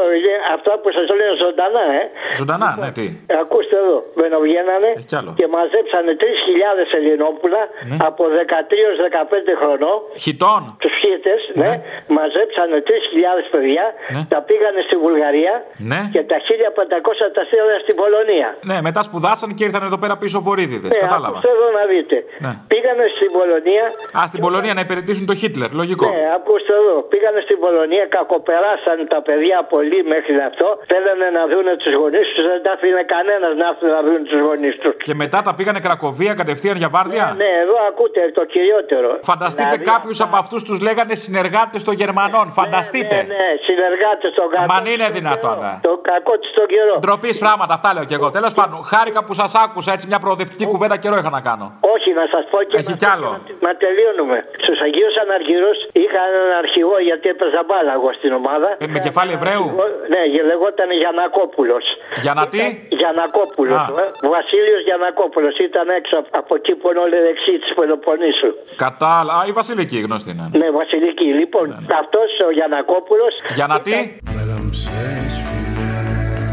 αυτά 0.55 0.71
που 0.81 0.89
σας 0.97 1.07
λέω 1.19 1.33
ζωντανά, 1.45 1.83
ε. 1.99 2.03
Ζωντανά, 2.39 2.69
ναι, 2.81 2.89
τι. 2.97 3.05
Ε, 3.31 3.33
Ακούστε 3.43 3.75
εδώ, 3.83 3.97
μπαινοβγαίνανε 4.15 4.89
Έχει 4.97 5.07
κι 5.11 5.17
άλλο. 5.19 5.31
και 5.39 5.47
μαζέψανε 5.55 6.11
3.000 6.23 6.87
Ελληνόπουλα 6.99 7.61
Ναι. 7.89 7.97
από 8.09 8.21
13-15 8.35 9.53
χρονών. 9.61 9.97
Χιτών. 10.23 10.61
Τους 10.83 10.90
χίτε, 11.11 11.33
ναι. 11.61 11.71
Μαζέψανε 12.17 12.77
3.000 12.89 13.53
παιδιά, 13.53 13.85
Ναι. 14.13 14.21
τα 14.33 14.39
πήγανε 14.47 14.79
στη 14.87 14.95
Βουλγαρία 15.05 15.53
Ναι. 15.91 15.99
και 16.13 16.21
τα 16.31 16.37
1.500 16.47 17.25
τα 17.37 17.41
στείλανε 17.47 17.77
στην 17.85 17.95
Πολωνία. 18.01 18.47
Ναι, 18.69 18.77
μετά 18.87 19.01
σπουδάσαν 19.07 19.49
και 19.57 19.63
ήρθαν 19.67 19.83
εδώ 19.89 19.97
πέρα 20.03 20.15
πίσω 20.23 20.37
βορύδιδες. 20.47 20.91
Ναι, 20.93 20.99
Κατάλαβα. 21.05 21.27
ακούστε 21.37 21.49
εδώ 21.57 21.67
να 21.79 21.83
δείτε. 21.91 22.17
Ναι. 22.45 22.51
Πήγανε 22.71 23.05
στην 23.15 23.29
Πολωνία. 23.37 23.85
Α, 24.17 24.19
στην 24.31 24.39
Πολωνία 24.45 24.73
να 24.77 24.81
υπηρετήσουν 24.87 25.25
το 25.31 25.35
Χίτλερ. 25.41 25.69
Λογικό. 25.81 26.05
Ναι, 26.15 26.23
ακούστε 26.39 26.73
εδώ. 26.81 26.95
Πήγανε 27.13 27.39
στην 27.47 27.57
Πολωνία, 27.65 28.03
κακοπεράσαν 28.17 28.97
τα 29.13 29.19
παιδιά 29.27 29.57
πολύ 29.75 29.99
μέχρι 30.13 30.35
αυτό. 30.51 30.67
Θέλανε 30.91 31.27
να 31.37 31.43
δουν 31.51 31.67
τους 31.83 31.93
γονείς 32.01 32.27
τους, 32.33 32.45
δεν 32.51 32.59
τα 32.65 32.71
αφήνε 32.77 33.03
κανένας 33.15 33.51
να 33.61 33.65
έρθουν 33.71 33.89
να 33.97 34.01
δουν 34.07 34.19
τους 34.29 34.39
γονείς 34.47 34.75
τους. 34.81 34.93
Και 35.07 35.15
μετά 35.23 35.39
τα 35.47 35.51
πήγανε 35.57 35.79
Κρακοβία 35.85 36.33
κατευθείαν 36.41 36.75
για 36.81 36.89
βάρδια; 36.95 37.25
Ναι, 37.43 37.51
εδώ 37.63 37.75
ακούτε 37.89 38.21
το 38.37 38.43
κυριότερο. 38.53 39.09
Φανταστείτε 39.31 39.69
Δηλαδή, 39.69 39.89
κάποιους 39.93 40.17
από 40.25 40.35
αυτούς 40.43 40.61
τους 40.67 40.77
λέγανε 40.87 41.00
συνεργάτες 41.09 41.83
των 41.83 41.93
Γερμανών. 42.01 42.45
Φανταστείτε. 42.59 43.15
Ναι, 43.15 43.21
ναι, 43.21 43.47
συνεργάτες 43.67 44.31
στον 44.35 44.47
κακό. 44.53 44.65
Μα 44.69 44.75
αν 44.79 44.85
είναι 44.93 45.07
δυνατόν. 45.17 45.57
ε. 45.63 45.79
Το 45.87 45.93
κακό 46.11 46.33
της 46.41 46.49
στον 46.49 46.67
καιρό. 46.73 46.95
Ντροπής 46.99 47.37
πράγματα, 47.45 47.73
αυτά 47.73 47.89
λέω 47.93 48.05
κι 48.09 48.13
εγώ. 48.19 48.27
Τέλος 48.37 48.53
πάντων, 48.59 48.79
χάρηκα 48.91 49.19
που 49.25 49.33
σας 49.41 49.51
άκουσα 49.63 49.91
έτσι 49.95 50.05
μια 50.11 50.19
προοδευτική 50.23 50.65
κουβέντα 50.73 50.97
καιρό 51.03 51.15
είχα 51.21 51.29
να 51.37 51.41
κάνω. 51.49 51.65
Όχι, 51.95 52.09
να 52.19 52.25
σας 52.33 52.43
πω 52.51 52.57
και. 52.69 52.77
Έχει 52.81 52.89
να- 52.89 52.95
κι 53.01 53.05
άλλο. 53.13 53.29
Μα 53.65 53.71
τελειώνουμε. 53.83 54.37
Στους 54.63 54.79
Αγίους 54.85 55.15
Αναργύρου 55.23 55.71
είχα 56.03 56.21
έναν 56.31 56.47
αρχηγό 56.63 56.95
γιατί 57.09 57.25
έπαιζα 57.33 57.61
μπάλα 57.67 57.91
εγώ 57.99 58.09
στην 58.19 58.31
ομάδα. 58.41 58.69
Ε, 58.83 58.87
με 58.95 58.99
κεφάλι 59.07 59.31
Εβραίου; 59.39 59.65
Ναι, 60.13 60.21
γε- 60.31 60.45
λεγόταν 60.51 60.89
Γιανακόπουλος. 61.01 61.85
Για 62.25 62.33
να 62.39 62.43
τι. 62.51 62.61
Γιανακόπουλος. 62.99 63.79
Α. 63.79 63.85
Ε. 64.25 64.27
Βασίλειος 64.37 64.81
Γιανακόπουλος 64.87 65.53
ήταν 65.69 65.87
έξω 65.99 66.15
από- 66.21 66.29
από 66.41 66.51
εκεί 66.59 66.73
που 66.79 66.85
είναι 66.89 66.99
όλοι 67.05 67.17
δεξί 67.27 67.53
της 67.61 67.71
Πελοποννήσου. 67.77 68.49
Κατάλαβα. 68.85 69.39
Α, 69.41 69.45
η 69.51 69.51
Βασιλική 69.59 69.97
γνωστή 70.07 70.29
είναι. 70.33 70.45
Ναι, 70.61 70.67
Βασιλική. 70.81 71.29
Λοιπόν, 71.41 71.67
αυτός 72.01 72.29
ο 72.47 72.51
Γιανακόπουλος. 72.57 73.33
Για 73.55 73.67
να 73.67 73.81
τι. 73.81 73.91
Μελαμψές 74.35 75.31
φυλές 75.47 76.51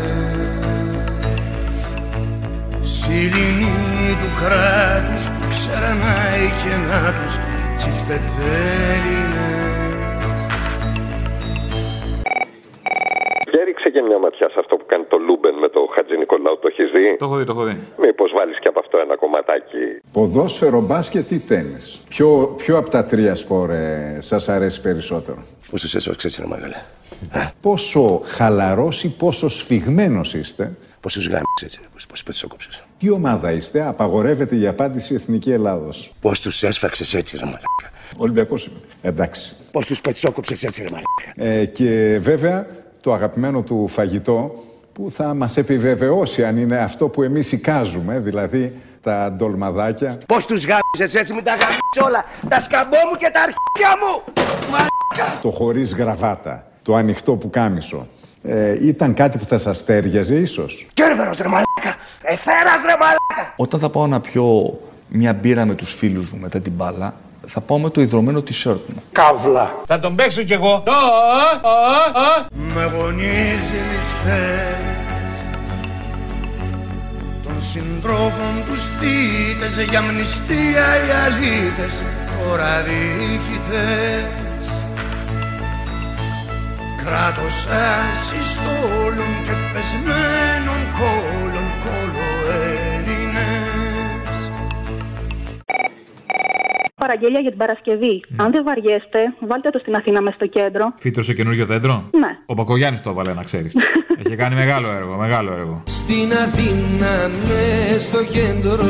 Σιλινή 2.81 4.09
του 4.21 4.31
κράτους 4.41 5.23
που 5.33 5.43
ξερανάει 5.53 6.45
και 6.61 6.73
να 6.89 7.01
τους 7.17 7.33
τσιφτετέλινες 7.75 9.68
Για 13.59 13.67
ρίξε 13.67 13.89
και 13.89 14.01
μια 14.01 14.19
ματιά 14.19 14.49
σε 14.49 14.59
αυτό 14.59 14.75
που 14.75 14.85
κάνει 14.85 15.03
το 15.03 15.17
Λούμπεν 15.17 15.55
με 15.63 15.69
το 15.69 15.79
Χατζηνικολάου. 15.95 16.59
Το 16.61 16.67
έχεις 16.71 16.91
δει; 16.91 17.17
Το 17.17 17.25
έχω 17.25 17.35
δει, 17.37 17.43
το 17.43 17.53
έχω 17.55 17.63
δει. 17.63 17.75
Μήπως 17.97 18.31
βάλεις 18.37 18.59
και 18.59 18.67
από 18.67 18.79
αυτό 18.79 18.97
ένα 18.97 19.15
κομματάκι; 19.15 19.83
Ποδόσφαιρο, 20.11 20.81
μπάσκετ 20.81 21.31
ή 21.31 21.39
τέννις; 21.39 22.01
Ποιο, 22.09 22.53
ποιο 22.57 22.77
από 22.77 22.89
τα 22.89 23.05
τρία 23.05 23.35
σπορ 23.35 23.69
ε, 23.71 24.17
σας 24.19 24.49
αρέσει 24.49 24.81
περισσότερο; 24.81 25.37
Πόσο 25.71 25.87
σε 25.87 25.97
έσφαξε 25.97 26.27
έτσι, 26.27 26.41
ρε 26.41 26.47
μαλάκα. 26.47 26.75
Πόσο 27.61 28.21
χαλαρός 28.25 29.03
ή 29.03 29.15
πόσο 29.17 29.49
σφιγμένος 29.49 30.33
είστε; 30.33 30.71
Πόσους 31.01 31.27
γάμισες 31.27 31.63
έτσι, 31.63 31.79
ρε. 31.81 31.87
Πόσους 31.93 32.23
πετσόκοψες. 32.23 32.83
Τι 32.99 33.09
ομάδα 33.09 33.51
είστε, 33.51 33.87
απαγορεύεται 33.87 34.55
η 34.55 34.67
απάντηση 34.67 35.13
Εθνική 35.13 35.51
Ελλάδος. 35.51 36.11
Πώς 36.21 36.39
τους 36.39 36.63
έσφαξες 36.63 37.13
έτσι, 37.13 37.37
ρε 37.37 37.45
μαλάκα. 37.45 37.91
Ολυμπιακός 38.17 38.65
είμαι. 38.65 38.77
Εντάξει. 39.01 39.55
Πώς 39.71 39.85
τους 39.85 40.01
πετσόκοψες 40.01 40.63
έτσι, 40.63 40.81
ρε 40.81 40.87
μαλάκα. 40.91 41.59
Ε, 41.59 41.65
και 41.65 42.17
βέβαια 42.21 42.67
το 43.01 43.13
αγαπημένο 43.13 43.61
του 43.61 43.87
φαγητό 43.87 44.63
που 44.93 45.11
θα 45.11 45.33
μας 45.33 45.57
επιβεβαιώσει 45.57 46.45
αν 46.45 46.57
είναι 46.57 46.77
αυτό 46.77 47.07
που 47.07 47.23
εμείς 47.23 47.51
εικάζουμε, 47.51 48.19
δηλαδή 48.19 48.75
τα 49.01 49.31
ντολμαδάκια. 49.31 50.17
Πώς 50.27 50.45
τους 50.45 50.65
γάμισες 50.65 51.21
έτσι 51.21 51.33
μου 51.33 51.41
τα 51.41 51.51
γάμισες 51.51 52.05
όλα. 52.05 52.25
Τα 52.49 52.59
σκαμπό 52.59 52.97
μου 53.09 53.15
και 53.17 53.31
τα 53.33 53.41
αρχίδια 53.41 53.91
μου. 54.01 54.33
Μαλάκα. 54.71 55.39
Το 55.41 55.49
χωρίς 55.49 55.93
γραβάτα, 55.93 56.67
το 56.83 56.95
ανοιχτό 56.95 57.33
που 57.33 57.49
κάμισο. 57.49 58.07
Ε, 58.43 58.87
ήταν 58.87 59.13
κάτι 59.13 59.37
που 59.37 59.45
θα 59.45 59.57
σας 59.57 59.85
τέριαζε 59.85 60.35
ίσως. 60.35 60.87
Κέρβερος 60.93 61.37
ρε 61.37 61.47
μαλάκα. 61.47 61.97
Εθέρας 62.21 62.81
ρε 62.85 62.95
μαλάκα. 62.99 63.53
Όταν 63.55 63.79
θα 63.79 63.89
πάω 63.89 64.07
να 64.07 64.19
πιω 64.19 64.79
μια 65.07 65.33
μπύρα 65.33 65.65
με 65.65 65.73
τους 65.73 65.93
φίλους 65.93 66.29
μου 66.29 66.39
μετά 66.39 66.59
την 66.59 66.71
μπάλα, 66.71 67.15
θα 67.51 67.61
πάω 67.61 67.77
με 67.77 67.89
το 67.89 68.01
ιδρωμένο 68.01 68.39
t-shirt 68.39 68.81
μου. 68.87 69.03
Καύλα. 69.11 69.81
Θα 69.87 69.99
τον 69.99 70.15
παίξω 70.15 70.41
κι 70.43 70.53
εγώ. 70.53 70.83
Με 72.51 72.91
γονίζει 72.95 73.79
μισθές 73.89 74.77
Των 77.43 77.55
συντρόφων 77.61 78.53
τους 78.67 78.81
θύτες 78.99 79.85
Για 79.89 80.01
μνηστία 80.01 80.85
οι 81.03 81.09
αλήτες 81.25 82.01
Τώρα 82.39 82.81
διοικητές 82.81 84.27
Κράτος 87.03 87.55
ασυστόλων 87.87 89.31
και 89.45 89.55
πεσμένων 89.73 90.81
κόλων 90.97 91.67
κολοέλληνες 91.83 92.68
Παραγγελία 96.99 97.39
για 97.39 97.49
την 97.49 97.59
Παρασκευή. 97.59 98.23
Αν 98.37 98.51
δεν 98.51 98.63
βαριέστε, 98.63 99.19
βάλτε 99.39 99.69
το 99.69 99.79
στην 99.79 99.95
Αθήνα 99.95 100.21
μες 100.21 100.33
στο 100.33 100.47
κέντρο. 100.47 100.93
Φύτρωσε 100.95 101.33
καινούριο 101.33 101.65
δέντρο; 101.65 102.09
Ναι. 102.11 102.37
Ο 102.45 102.53
Πακογιάννη 102.53 102.99
το 102.99 103.09
έβαλε, 103.09 103.33
να 103.33 103.43
ξέρεις. 103.43 103.75
Έχει 104.25 104.35
κάνει 104.35 104.55
μεγάλο 104.55 104.89
έργο, 104.89 105.15
μεγάλο 105.15 105.51
έργο. 105.51 105.83
Στην 105.85 106.31
Αθήνα 106.45 107.29
μες 107.47 108.01
στο 108.03 108.23
κέντρο 108.23 108.83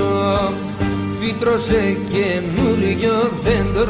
φύτρωσε 1.19 1.97
καινούριο 2.11 3.31
δέντρο 3.43 3.87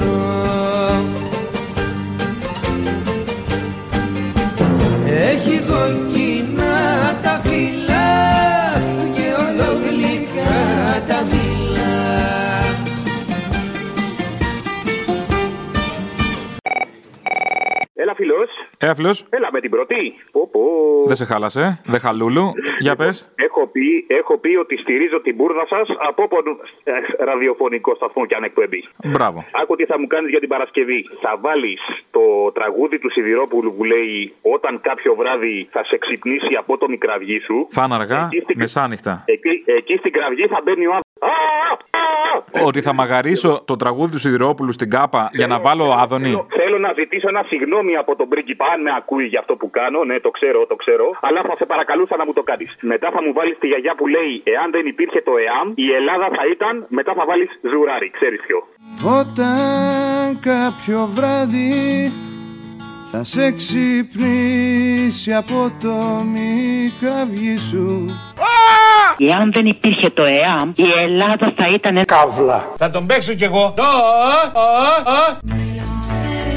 Έχει 5.05 5.59
κοκκινά 5.59 6.18
φιλό. 18.96 19.08
Έαφλο, 19.10 19.28
Έλα 19.38 19.50
με 19.52 19.60
την 19.60 19.70
πρώτη. 19.70 20.14
Πω, 20.32 20.48
πω. 20.52 20.62
δεν 21.08 21.16
σε 21.16 21.26
χάλασε. 21.26 21.82
Δεν 21.86 22.00
χαλούλου. 22.00 22.46
Για 22.80 22.96
πες. 22.96 23.32
Έχω 23.36 23.68
πει, 23.68 24.06
έχω 24.08 24.38
πει 24.38 24.56
ότι 24.56 24.78
στηρίζω 24.78 25.22
την 25.22 25.36
μπουρδα 25.36 25.66
σας 25.68 25.88
από 26.08 26.24
όπον 26.24 26.44
ε, 26.84 26.92
ραδιοφωνικό 27.24 27.96
σταθμό 27.96 28.26
και 28.26 28.36
αν 28.36 28.44
εκπέμπει. 28.44 28.84
Μπράβο. 29.06 29.46
Άκου 29.62 29.76
τι 29.76 29.86
θα 29.86 30.00
μου 30.00 30.08
κάνεις 30.08 30.30
για 30.30 30.40
την 30.40 30.50
Παρασκευή. 30.50 31.06
Θα 31.22 31.38
βάλεις 31.42 31.82
το 32.12 32.52
τραγούδι 32.54 33.00
του 33.00 33.12
Σιδηρόπουλου 33.12 33.76
που 33.76 33.84
λέει 33.84 34.34
Όταν 34.42 34.82
κάποιο 34.82 35.16
βράδυ 35.16 35.68
θα 35.72 35.84
σε 35.84 35.98
ξυπνήσει 35.98 36.54
από 36.58 36.78
το 36.78 36.90
μικραυγή 36.90 37.40
σου. 37.40 37.68
Θα 37.70 37.84
είναι 37.86 37.96
αργά, 37.96 38.30
Εκεί 38.32 38.42
στην- 38.44 38.58
μεσάνυχτα. 38.60 39.24
Εκεί, 39.26 39.64
εκεί 39.66 39.96
στην 39.98 40.12
κραυγή 40.12 40.48
θα 40.48 40.60
μπαίνει 40.64 40.86
ο 40.86 40.94
άνθρωπο. 40.98 41.08
Ότι 42.65 42.82
θα 42.82 42.93
μαγαρίσω 42.93 43.61
το 43.65 43.76
τραγούδι 43.76 44.11
του 44.11 44.20
Σιδηρόπουλου 44.20 44.72
στην 44.72 44.89
κάπα 44.89 45.30
για 45.34 45.47
να 45.47 45.59
βάλω 45.59 45.91
άδωνη. 45.91 46.45
Θέλω 46.59 46.78
να 46.78 46.93
ζητήσω 46.93 47.28
ένα 47.28 47.43
συγγνώμη 47.47 47.95
από 47.95 48.15
τον 48.15 48.28
πρίγκιπα, 48.28 48.65
αν 48.74 48.82
με 48.82 48.91
ακούει 48.97 49.26
για 49.26 49.39
αυτό 49.39 49.55
που 49.55 49.70
κάνω. 49.70 50.03
Ναι, 50.03 50.20
το 50.20 50.30
ξέρω, 50.30 50.65
το 50.65 50.76
ξέρω. 50.76 51.05
Αλλά 51.22 51.41
θα 51.47 51.55
σε 51.57 51.65
παρακαλούσα 51.65 52.15
να 52.17 52.26
μου 52.26 52.34
το 52.34 52.43
κάνεις. 52.43 52.76
Μετά 52.82 53.11
θα 53.11 53.24
μου 53.24 53.34
βάλεις 53.34 53.57
τη 53.59 53.67
γιαγιά 53.67 53.95
που 53.95 54.07
λέει 54.07 54.43
Εάν 54.43 54.72
δεν 54.72 54.86
υπήρχε 54.86 55.22
το 55.22 55.32
ΕΑΜ, 55.45 55.67
η 55.76 55.88
Ελλάδα 55.99 56.28
θα 56.38 56.43
ήταν. 56.53 56.86
Μετά 56.88 57.13
θα 57.13 57.26
βάλεις 57.26 57.49
ζουράρι, 57.72 58.09
ξέρεις 58.17 58.39
ποιο. 58.45 58.57
Όταν 59.20 60.39
κάποιο 60.51 60.99
βράδυ 61.15 61.72
θα 63.12 63.24
σε 63.24 63.51
ξυπνήσει 63.51 65.34
από 65.34 65.72
το 65.82 66.24
μικραυγή 66.34 67.57
σου 67.70 68.05
Εάν 69.18 69.51
δεν 69.51 69.66
υπήρχε 69.66 70.10
το 70.10 70.24
ΕΑΜ, 70.24 70.72
η 70.76 70.86
Ελλάδα 71.03 71.53
θα 71.57 71.66
ήταν 71.76 72.05
καύλα. 72.05 72.72
Θα 72.78 72.89
τον 72.89 73.05
παίξω 73.05 73.34
κι 73.34 73.43
εγώ. 73.43 73.74
Σιλήνη 76.01 76.49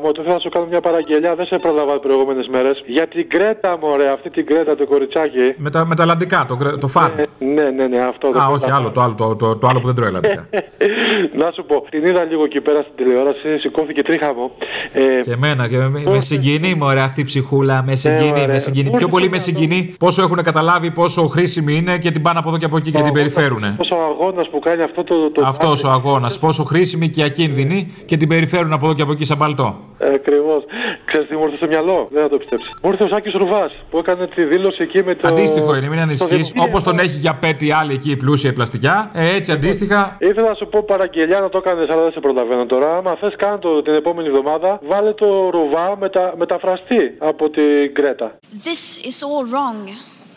Γάμο, 0.00 0.12
το 0.12 0.22
θέλω 0.22 0.34
να 0.34 0.40
σου 0.40 0.48
κάνω 0.48 0.66
μια 0.66 0.80
παραγγελιά. 0.80 1.34
Δεν 1.34 1.46
σε 1.46 1.58
πρόλαβα 1.58 1.92
τις 1.92 2.00
προηγούμενες 2.02 2.48
μέρες. 2.48 2.82
Για 2.86 3.06
την 3.06 3.28
Κρέτα, 3.28 3.78
μωρέ, 3.80 4.10
αυτή 4.10 4.30
την 4.30 4.46
Κρέτα, 4.46 4.74
το 4.76 4.86
κοριτσάκι. 4.86 5.46
Με 5.56 5.70
τα, 5.70 5.86
με 5.86 5.94
τα 5.94 6.02
Ελλαντικά, 6.02 6.44
το, 6.48 6.56
γκρε- 6.56 6.78
το 6.78 6.88
φάρ. 6.88 7.10
Ναι, 7.38 7.64
ναι, 7.76 7.86
ναι, 7.86 7.98
αυτό. 7.98 8.28
Α, 8.28 8.32
το 8.32 8.52
όχι, 8.52 8.64
θέλω. 8.64 8.74
άλλο, 8.76 8.90
το 8.90 9.00
άλλο, 9.00 9.14
το, 9.14 9.36
το, 9.36 9.56
το 9.56 9.66
άλλο 9.66 9.80
που 9.80 9.86
δεν 9.86 9.94
τρώει 9.94 10.08
Ελλαντικά. 10.08 10.46
να 11.40 11.50
σου 11.54 11.64
πω, 11.64 11.84
την 11.90 12.04
είδα 12.04 12.22
λίγο 12.24 12.44
εκεί 12.44 12.60
πέρα 12.60 12.82
στην 12.82 12.92
τηλεόραση, 12.96 13.58
σηκώθηκε 13.58 14.02
τρίχα 14.02 14.34
μου. 14.34 14.50
Ε, 14.92 15.20
Και 15.22 15.32
εμένα, 15.32 15.68
και 15.68 15.76
με, 15.76 16.02
με 16.06 16.20
συγκινεί 16.20 16.74
μωρέ 16.74 17.00
αυτή 17.00 17.20
η 17.20 17.24
ψυχούλα. 17.24 17.82
Με 17.86 17.94
συγκινεί, 17.94 18.30
ωραία. 18.30 18.46
με 18.46 18.58
συγκινεί. 18.58 18.90
Πιο 18.90 19.08
πολύ 19.08 19.28
με 19.28 19.38
συγκινεί 19.38 19.94
πόσο 19.98 20.22
έχουν 20.22 20.42
καταλάβει 20.42 20.90
πόσο 20.90 21.26
χρήσιμη 21.26 21.74
είναι 21.74 21.98
και 21.98 22.10
την 22.10 22.22
πάνε 22.22 22.38
από 22.38 22.48
εδώ 22.48 22.58
και 22.58 22.64
από 22.64 22.76
εκεί 22.76 22.90
και 22.90 23.02
την 23.02 23.12
περιφέρουνε. 23.12 23.74
Πόσο 23.76 23.94
αγώνας 23.94 24.48
που 24.48 24.58
κάνει 24.58 24.82
αυτό 24.82 25.04
το. 25.04 25.30
το 25.30 25.42
Αυτός 25.46 25.84
ο 25.84 25.90
αγώνας, 25.90 26.38
πόσο 26.38 26.64
χρήσιμη 26.64 27.08
και 27.08 27.22
ακίνδυνη 27.24 27.94
και 28.04 28.16
την 28.16 28.28
περιφέρουν 28.28 28.72
από 28.72 28.86
εδώ 28.86 28.94
και 28.94 29.02
από 29.02 29.12
εκεί 29.12 29.24
σαν 29.24 29.38
παλτό. 29.38 29.78
Ακριβώς. 30.14 30.64
Ξέρεις 31.04 31.28
τι 31.28 31.36
μου 31.36 31.44
ήρθε 31.44 31.56
στο 31.56 31.66
μυαλό, 31.66 32.08
δεν 32.10 32.22
θα 32.22 32.28
το 32.28 32.36
πιστέψεις. 32.36 32.70
Μου 32.82 32.90
ήρθε 32.90 33.04
ο 33.04 33.08
Σάκης 33.08 33.32
Ρουβάς 33.32 33.72
που 33.90 33.98
έκανε 33.98 34.26
τη 34.26 34.44
δήλωση 34.44 34.82
εκεί 34.82 35.02
με 35.02 35.14
το. 35.14 35.28
Αντίστοιχο 35.28 35.74
είναι, 35.76 35.88
μην 35.88 36.00
ανησυχείς. 36.00 36.30
δημοσίευμα. 36.32 36.64
Όπως 36.64 36.82
τον 36.82 36.98
έχει 36.98 37.16
για 37.18 37.34
πέτη 37.34 37.72
άλλη 37.72 37.92
εκεί 37.92 38.10
η 38.10 38.16
πλούσια 38.16 38.50
η 38.50 38.52
πλαστικά, 38.52 39.10
ε, 39.14 39.34
έτσι 39.34 39.52
αντίστοιχα. 39.52 40.16
Ήθελα 40.18 40.48
να 40.48 40.54
σου 40.54 40.68
πω 40.68 40.82
παραγγελιά 40.82 41.40
να 41.40 41.48
το 41.48 41.58
έκανε, 41.58 41.86
αλλά 41.90 42.02
δεν 42.02 42.12
σε 42.12 42.20
προλαβαίνω 42.20 42.66
τώρα. 42.66 42.96
Άμα 42.96 43.16
θες, 43.20 43.34
κάνε 43.36 43.58
το 43.58 43.82
την 43.82 43.94
επόμενη 43.94 44.28
εβδομάδα. 44.28 44.80
Βάλε 44.82 45.12
το 45.12 45.50
ρουβά 45.50 45.96
μετα, 45.96 46.34
μεταφραστή 46.36 47.14
από 47.18 47.50
την 47.50 47.94
Κρέτα. 47.94 48.38
This 48.64 49.06
is 49.08 49.18
all 49.26 49.44
wrong. 49.54 49.88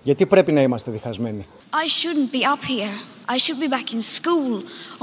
Γιατί 0.04 0.26
πρέπει 0.26 0.52
να 0.52 0.62
είμαστε 0.62 0.92
διχασμένοι; 0.92 1.46
I 1.72 1.88
shouldn't 1.88 2.36
be 2.36 2.44
up 2.44 2.64
here. 2.70 2.96
I 3.36 3.38
should 3.38 3.60
be 3.66 3.70
back 3.70 3.94
in 3.96 4.02
school 4.02 4.54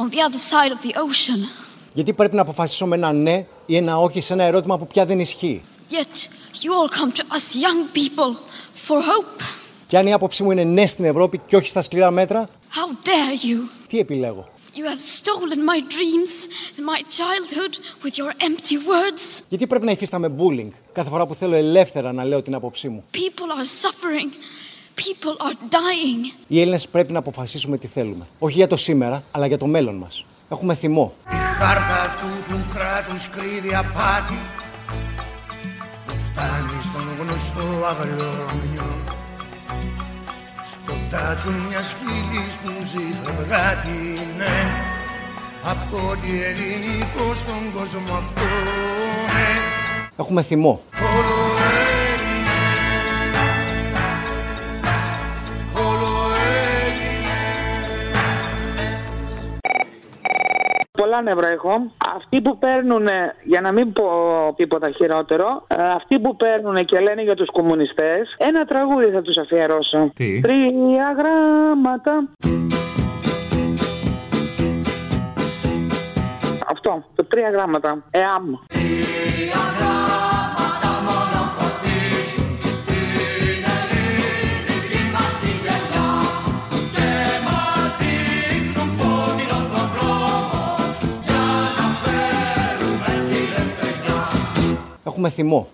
on 0.01 0.07
the 0.11 0.21
other 0.27 0.41
side 0.53 0.73
of 0.77 0.81
the 0.87 0.93
ocean. 1.07 1.41
Γιατί 1.93 2.13
πρέπει 2.13 2.35
να 2.35 2.43
αποφασίσω 2.43 2.87
με 2.87 2.97
ένα 2.97 3.13
ναι 3.13 3.47
ή 3.67 3.77
ένα 3.77 3.99
όχι 3.99 4.21
σε 4.21 4.33
ένα 4.33 4.45
ερώτημα 4.45 4.79
που 4.79 4.87
πια 4.87 5.07
δεν 5.07 5.21
ισχύει. 5.21 5.63
Yet 5.91 6.17
you 6.63 6.71
all 6.71 6.89
come 7.01 7.13
to 7.13 7.23
us 7.23 7.55
young 7.65 7.81
people 7.99 8.37
for 8.89 8.97
hope. 8.97 9.43
Και 9.87 9.99
αν 9.99 10.07
η 10.07 10.13
άποψή 10.13 10.43
μου 10.43 10.51
είναι 10.51 10.65
ναι 10.65 10.87
στην 10.87 11.05
Ευρώπη 11.05 11.41
και 11.47 11.57
όχι 11.57 11.69
στα 11.69 11.83
σκληρά 11.83 12.11
μέτρα, 12.11 12.49
How 12.49 13.07
dare 13.07 13.47
you? 13.47 13.69
τι 13.87 13.99
επιλέγω; 13.99 14.49
You 14.75 14.85
have 14.93 15.01
stolen 15.01 15.59
my 15.73 15.81
dreams 15.95 16.33
and 16.77 16.85
my 16.85 17.01
childhood 17.19 17.75
with 18.05 18.15
your 18.19 18.31
empty 18.49 18.75
words. 18.75 19.43
Γιατί 19.49 19.67
πρέπει 19.67 19.85
να 19.85 19.91
υφίσταμαι 19.91 20.33
bullying 20.39 20.71
κάθε 20.93 21.09
φορά 21.11 21.27
που 21.27 21.35
θέλω 21.35 21.55
ελεύθερα 21.57 22.13
να 22.13 22.25
λέω 22.25 22.43
την 22.43 22.55
άποψή 22.55 22.89
μου; 22.89 23.05
People 23.15 23.51
are 23.61 23.87
suffering. 23.87 24.33
People 24.95 25.47
are 25.47 25.55
dying. 25.55 26.35
Οι 26.47 26.61
Έλληνες 26.61 26.89
πρέπει 26.89 27.13
να 27.13 27.19
αποφασίσουμε 27.19 27.79
τι 27.79 27.87
θέλουμε. 27.87 28.27
Όχι 28.39 28.55
για 28.57 28.67
το 28.67 28.77
σήμερα, 28.77 29.25
αλλά 29.31 29.47
για 29.47 29.59
το 29.59 29.67
μέλλον 29.67 29.95
μας. 29.95 30.25
Έχουμε 30.51 30.75
θυμό. 30.75 31.15
Η 31.61 31.63
χάρτα 31.63 32.03
αυτού 32.03 32.27
του 32.49 32.65
κράτους 32.75 33.29
κρύβει 33.29 33.75
απάτη. 33.75 34.39
Που 36.07 36.15
φτάνει 36.27 36.79
στον 36.83 37.07
γνωστό 37.21 37.87
αγριόνιο 37.91 38.91
στο 40.65 40.93
τάτσο 41.11 41.51
μιας 41.69 41.95
φίλης 41.99 42.55
που 42.63 42.71
ζει 42.85 43.05
φευγάτη 43.23 44.21
ναι. 44.37 44.59
Από 45.65 45.97
ό,τι 46.11 46.43
ελληνικό 46.45 47.35
στον 47.35 47.73
κόσμο 47.75 48.15
αυτό 48.17 48.41
ναι. 49.35 49.49
Έχουμε 50.17 50.43
θυμό. 50.43 50.83
Καλά 61.11 61.23
νεύρα 61.23 61.49
έχω. 61.49 61.93
Αυτοί 62.17 62.41
που 62.41 62.59
παίρνουν, 62.59 63.09
για 63.43 63.61
να 63.61 63.73
μην 63.73 63.93
πω 63.93 64.05
τίποτα 64.57 64.91
χειρότερο, 64.91 65.65
ε, 65.67 65.83
αυτοί 65.83 66.21
που 66.21 66.37
παίρνουν 66.37 66.85
και 66.85 67.01
λένε 67.01 67.23
για 67.23 67.35
τους 67.35 67.49
κομμουνιστές, 67.53 68.35
ένα 68.39 68.65
τραγούδι 68.65 69.11
θα 69.11 69.23
τους 69.23 69.37
αφιερώσω. 69.37 70.11
Τι; 70.15 70.41
Τρία 70.41 71.15
γράμματα. 71.19 72.29
Αυτό, 76.67 77.05
το 77.15 77.25
τρία 77.25 77.51
γράμματα. 77.51 78.05
ΕΑΜ. 78.11 78.45
Έχουμε 95.07 95.29
θυμό. 95.29 95.69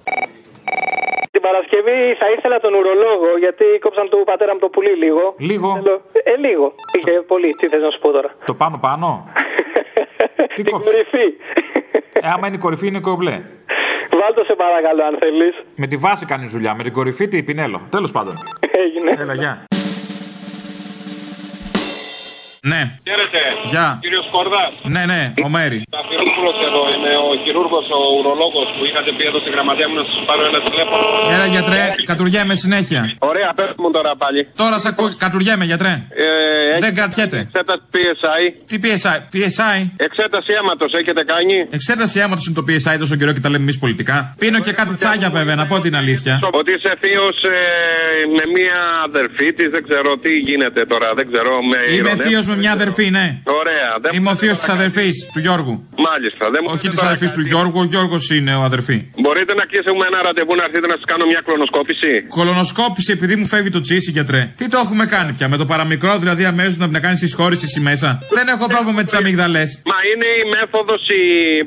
Την 1.31 1.41
Παρασκευή 1.47 1.99
θα 2.20 2.27
ήθελα 2.37 2.61
τον 2.61 2.74
ουρολόγο 2.74 3.31
γιατί 3.39 3.64
κόψαν 3.81 4.09
του 4.09 4.22
πατέρα 4.24 4.53
μου 4.53 4.59
το 4.59 4.68
πουλί 4.68 4.95
λίγο. 5.05 5.35
Λίγο. 5.39 5.68
Θέλω- 5.74 6.03
Ε, 6.24 6.37
λίγο. 6.47 6.72
Είχε 6.99 7.11
πολύ. 7.11 7.51
Τι 7.61 7.66
θες 7.68 7.83
να 7.83 7.91
σου 7.91 7.99
πω 7.99 8.11
τώρα; 8.12 8.31
Το 8.45 8.55
πάνω 8.55 8.79
πάνω; 8.81 9.29
Τι 10.55 10.62
Την 10.62 10.72
κορυφή. 10.72 11.27
Ε, 12.12 12.29
άμα 12.35 12.47
είναι 12.47 12.57
η 12.57 12.59
κορυφή, 12.59 12.87
είναι 12.87 13.01
κομπλέ. 13.01 13.43
Βάλτο 14.20 14.45
σε 14.45 14.55
παρακαλώ 14.55 15.05
αν 15.05 15.16
θέλεις. 15.20 15.55
Με 15.77 15.87
τη 15.87 15.97
βάση 15.97 16.27
κάνει 16.27 16.47
δουλειά, 16.47 16.74
με 16.74 16.83
την 16.83 16.93
κορυφή 16.93 17.29
τι 17.29 17.43
πινέλο. 17.43 17.81
Τέλος 17.91 18.11
πάντων. 18.12 18.35
Έγινε. 18.70 19.11
Έλα, 19.22 19.35
γεια. 19.35 19.64
Ναι. 22.72 22.80
Χαίρετε. 23.08 23.40
Γεια. 23.72 23.86
Κύριος 24.04 24.24
Σκορδά. 24.30 24.64
Ναι, 24.94 25.02
ναι, 25.12 25.20
ο 25.46 25.48
Μέρη. 25.56 25.78
Ταφυρόπουλο 25.96 26.50
εδώ 26.68 26.82
είμαι, 26.94 27.12
ο 27.28 27.30
χειρούργος, 27.44 27.86
ο 27.98 28.00
ουρολόγος 28.18 28.66
που 28.76 28.82
είχατε 28.88 29.10
πει 29.16 29.24
εδώ 29.30 29.38
στη 29.44 29.50
γραμματεία 29.54 29.86
μου 29.90 29.96
να 30.00 30.04
σας 30.10 30.18
πάρω 30.28 30.42
ένα 30.50 30.60
τηλέφωνο. 30.68 31.04
Έλα, 31.34 31.46
γιατρέ, 31.54 31.82
κατουργέμαι 32.10 32.54
συνέχεια. 32.64 33.02
Ωραία, 33.30 33.48
πες 33.58 33.70
μου 33.82 33.88
τώρα 33.96 34.12
πάλι. 34.22 34.40
Τώρα 34.62 34.76
σε 34.82 34.88
ακούω, 34.92 35.08
κατουργέμαι, 35.24 35.64
γιατρέ. 35.70 35.94
Ε, 36.24 36.26
Δεν 36.84 36.92
κρατιέται. 36.98 37.38
Εξέταση 37.46 37.82
PSI. 37.94 38.42
Τι 38.70 38.76
PSI, 38.84 39.16
PSI. 39.34 39.78
Εξέταση 40.06 40.50
αίματος 40.58 40.90
έχετε 41.00 41.22
κάνει; 41.32 41.54
Εξέταση 41.78 42.16
αίματος 42.22 42.44
είναι 42.46 42.56
το 42.60 42.64
PSI 42.68 42.94
τόσο 43.02 43.14
καιρό 43.18 43.32
και 43.36 43.42
τα 43.46 43.50
λέμε 43.52 43.62
εμείς 43.66 43.78
πολιτικά. 43.84 44.16
Πίνω 44.42 44.58
και 44.66 44.72
κάτι 44.80 44.94
τσάγια 45.00 45.30
βέβαια, 45.38 45.54
να 45.60 45.66
πω 45.70 45.76
την 45.86 45.94
αλήθεια. 46.02 46.34
Ότι 46.60 46.70
είσαι 46.76 46.92
θείος 47.02 47.36
με 48.36 48.42
μία 48.56 48.78
αδερφή 49.08 49.48
της, 49.52 49.68
δεν 49.74 49.82
ξέρω 49.88 50.10
τι 50.24 50.32
γίνεται 50.48 50.80
τώρα, 50.92 51.08
δεν 51.18 51.26
ξέρω. 51.32 51.52
Με 51.70 51.78
Είμαι 51.86 51.94
ηρωνεύεις. 51.96 52.26
θείος 52.26 52.46
με 52.46 52.55
μια 52.57 52.72
αδερφή, 52.72 53.07
ναι. 53.11 53.26
Ωραία, 53.61 53.90
δεν 54.02 54.11
Είμαι 54.16 54.30
ο 54.30 54.34
θείος 54.34 54.57
της 54.59 54.68
αδερφής 54.68 55.14
του 55.32 55.40
Γιώργου. 55.46 55.74
Μάλιστα, 56.09 56.44
δεν 56.54 56.61
μου 56.62 56.68
Όχι 56.72 56.76
πείτε 56.76 56.88
της 56.88 56.98
τώρα 56.98 57.09
αδερφής 57.11 57.30
κάτι. 57.30 57.40
του 57.42 57.46
Γιώργου, 57.50 57.78
ο 57.84 57.86
Γιώργος 57.92 58.30
είναι 58.36 58.52
ο 58.61 58.62
αδερφή. 58.70 58.96
Μπορείτε 59.22 59.52
να 59.61 59.64
κλείσουμε 59.70 60.04
ένα 60.11 60.18
ραντεβού 60.26 60.54
να 60.61 60.64
έρθετε 60.68 60.86
να 60.92 60.96
σας 61.00 61.07
κάνω 61.11 61.24
μια 61.32 61.40
κλωνοσκόπηση. 61.46 62.12
Κολονοσκόπηση 62.38 63.11
επειδή 63.16 63.34
μου 63.40 63.46
φεύγει 63.52 63.70
το 63.76 63.80
τσίσι, 63.86 64.11
γιατρέ. 64.11 64.42
Τι 64.57 64.64
το 64.68 64.78
έχουμε 64.84 65.04
κάνει 65.14 65.30
πια, 65.36 65.48
με 65.48 65.57
το 65.57 65.66
παραμικρό 65.72 66.12
δηλαδή 66.22 66.44
αμέσως 66.44 66.76
να 66.76 66.86
να 66.96 67.00
κάνει 67.07 67.16
συσχώρηση 67.24 67.64
εσύ 67.68 67.80
μέσα. 67.90 68.09
Δεν 68.38 68.46
έχω 68.54 68.64
πρόβλημα 68.72 68.92
με 68.98 69.02
τις 69.07 69.14
αμύγδαλες. 69.20 69.68
Μα 69.92 69.98
είναι 70.11 70.28
η 70.42 70.44
μέθοδος, 70.57 71.02
η... 71.20 71.22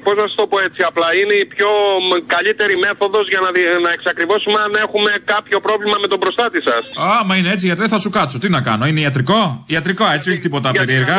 πώς 0.05 0.15
να 0.21 0.25
σου 0.29 0.35
το 0.41 0.45
πω 0.51 0.57
έτσι 0.67 0.81
απλά, 0.89 1.07
είναι 1.19 1.35
η 1.43 1.45
πιο 1.53 1.69
μ, 2.07 2.09
καλύτερη 2.35 2.73
μέθοδος 2.85 3.25
για 3.33 3.39
να, 3.45 3.49
δι- 3.55 3.79
να 3.85 3.91
εξακριβώσουμε 3.97 4.57
αν 4.65 4.71
έχουμε 4.85 5.11
κάποιο 5.33 5.57
πρόβλημα 5.67 5.97
με 6.03 6.07
τον 6.13 6.19
προστάτη 6.23 6.59
σας. 6.69 6.83
Άμα 7.19 7.33
είναι 7.37 7.49
έτσι, 7.55 7.65
γιατρέ, 7.69 7.87
θα 7.93 7.99
σου 8.03 8.09
κάτσω. 8.17 8.37
Τι 8.43 8.49
να 8.55 8.61
κάνω, 8.67 8.83
είναι 8.89 9.01
ιατρικό; 9.07 9.63
Ιατρικό, 9.75 10.05
έτσι, 10.15 10.27
όχι 10.33 10.41
τίποτα 10.45 10.67
περίεργα. 10.79 11.17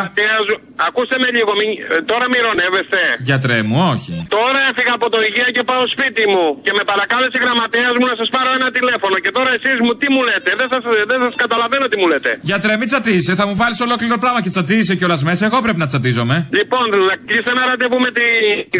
Ακούστε 0.89 1.17
με 1.23 1.29
λίγο, 1.37 1.53
μην... 1.61 1.71
ε, 1.95 1.97
τώρα 2.11 2.27
μοιρονεύεστε. 2.33 3.01
Γιατρέ 3.31 3.59
μου, 3.69 3.79
όχι. 3.95 4.15
Τώρα 4.37 4.61
έφυγα 4.71 4.93
από 4.99 5.07
το 5.15 5.19
υγεία 5.29 5.49
και 5.57 5.63
πάω 5.71 5.83
σπίτι 5.95 6.25
μου 6.33 6.45
και 6.65 6.73
με 6.79 6.83
παρακάλεσε 6.91 7.35
η 7.41 7.43
γραμματέας 7.45 7.95
μου 7.99 8.07
να 8.13 8.17
σας 8.21 8.29
πάρω 8.37 8.51
ένα 8.59 8.69
τηλέφωνο. 8.79 9.15
Και 9.25 9.31
τώρα 9.39 9.51
εσείς 9.59 9.77
μου 9.85 9.93
τι 10.01 10.07
μου 10.15 10.21
λέτε, 10.29 10.51
δεν 10.61 10.69
σα 10.73 10.79
δεν 11.11 11.19
σας 11.25 11.35
καταλαβαίνω 11.43 11.85
τι 11.91 11.97
μου 12.01 12.07
λέτε. 12.13 12.31
Γιατρέ, 12.51 12.73
μην 12.81 12.89
τσατίσει, 12.91 13.31
θα 13.41 13.45
μου 13.49 13.55
βάλεις 13.63 13.79
ολόκληρο 13.87 14.17
πράγμα 14.25 14.41
και 14.45 14.51
τσατίζει 14.55 14.93
κιόλας 14.99 15.23
μέσα. 15.29 15.43
Εγώ 15.49 15.59
πρέπει 15.65 15.81
να 15.85 15.89
τσατίζομαι. 15.91 16.37
Λοιπόν, 16.59 16.85
να 17.11 17.17
κλείσετε 17.27 17.51
ένα 17.57 17.65
ραντεβού 17.71 17.99
με 18.07 18.11
τη. 18.17 18.25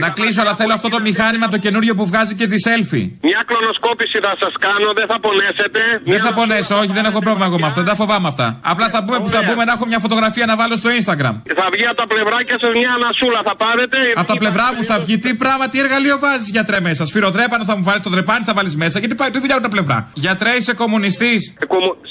Να 0.05 0.11
κλείσω, 0.17 0.41
αλλά 0.45 0.55
θέλω 0.61 0.73
αυτό 0.79 0.89
το 0.95 1.01
μηχάνημα 1.09 1.47
το 1.55 1.59
καινούριο 1.65 1.93
που 1.99 2.05
βγάζει 2.11 2.35
και 2.41 2.47
τη 2.53 2.57
selfie. 2.67 3.07
Μια 3.31 3.41
κλωνοσκόπηση 3.49 4.19
θα 4.27 4.33
σας 4.43 4.55
κάνω, 4.67 4.89
δεν 4.99 5.07
θα 5.13 5.17
πονέσετε. 5.25 5.81
Δεν 6.13 6.21
θα 6.27 6.33
πονέσω, 6.39 6.75
όχι, 6.83 6.93
δεν 6.99 7.05
έχω 7.11 7.19
πρόβλημα 7.27 7.47
εγώ 7.51 7.59
με 7.63 7.67
αυτά. 7.71 7.81
Δεν 7.83 7.91
τα 7.93 7.97
φοβάμαι 8.03 8.29
αυτά. 8.33 8.47
Απλά 8.73 8.87
θα 8.95 9.05
πούμε 9.05 9.19
που 9.23 9.31
θα 9.37 9.41
μπούμε 9.45 9.65
να 9.69 9.73
έχω 9.77 9.87
μια 9.87 9.99
φωτογραφία 9.99 10.47
να 10.51 10.57
βάλω 10.61 10.70
στο 10.77 10.89
Instagram. 10.99 11.35
Θα 11.61 11.67
βγει 11.75 11.87
από 11.91 11.99
τα 12.03 12.07
πλευράκια 12.13 12.57
σα 12.63 12.69
μια 12.81 12.93
ανασούλα, 12.99 13.41
θα 13.49 13.55
πάρετε. 13.65 13.99
Από 14.15 14.29
τα 14.33 14.37
πλευρά 14.43 14.67
μου 14.75 14.83
θα 14.91 14.97
βγει 15.05 15.19
τι 15.19 15.35
πράγμα, 15.43 15.69
τι 15.69 15.79
εργαλείο 15.85 16.17
βάζεις 16.19 16.49
γιατρέ 16.57 16.81
μέσα. 16.81 17.05
Σφυροτρέπανο 17.05 17.65
θα 17.71 17.77
μου 17.77 17.83
βάλεις, 17.89 18.03
το 18.03 18.11
τρεπάνι 18.11 18.45
θα 18.45 18.55
βάλεις 18.59 18.75
μέσα 18.77 18.97
και 19.01 19.09
τι 19.11 19.15
πάει, 19.21 19.31
τι 19.31 19.39
δουλειά 19.39 19.55
από 19.55 19.65
τα 19.69 19.73
πλευρά. 19.77 19.99
Γιατρέ, 20.15 20.53
είσαι 20.59 20.75
κομμουνιστής. 20.83 21.41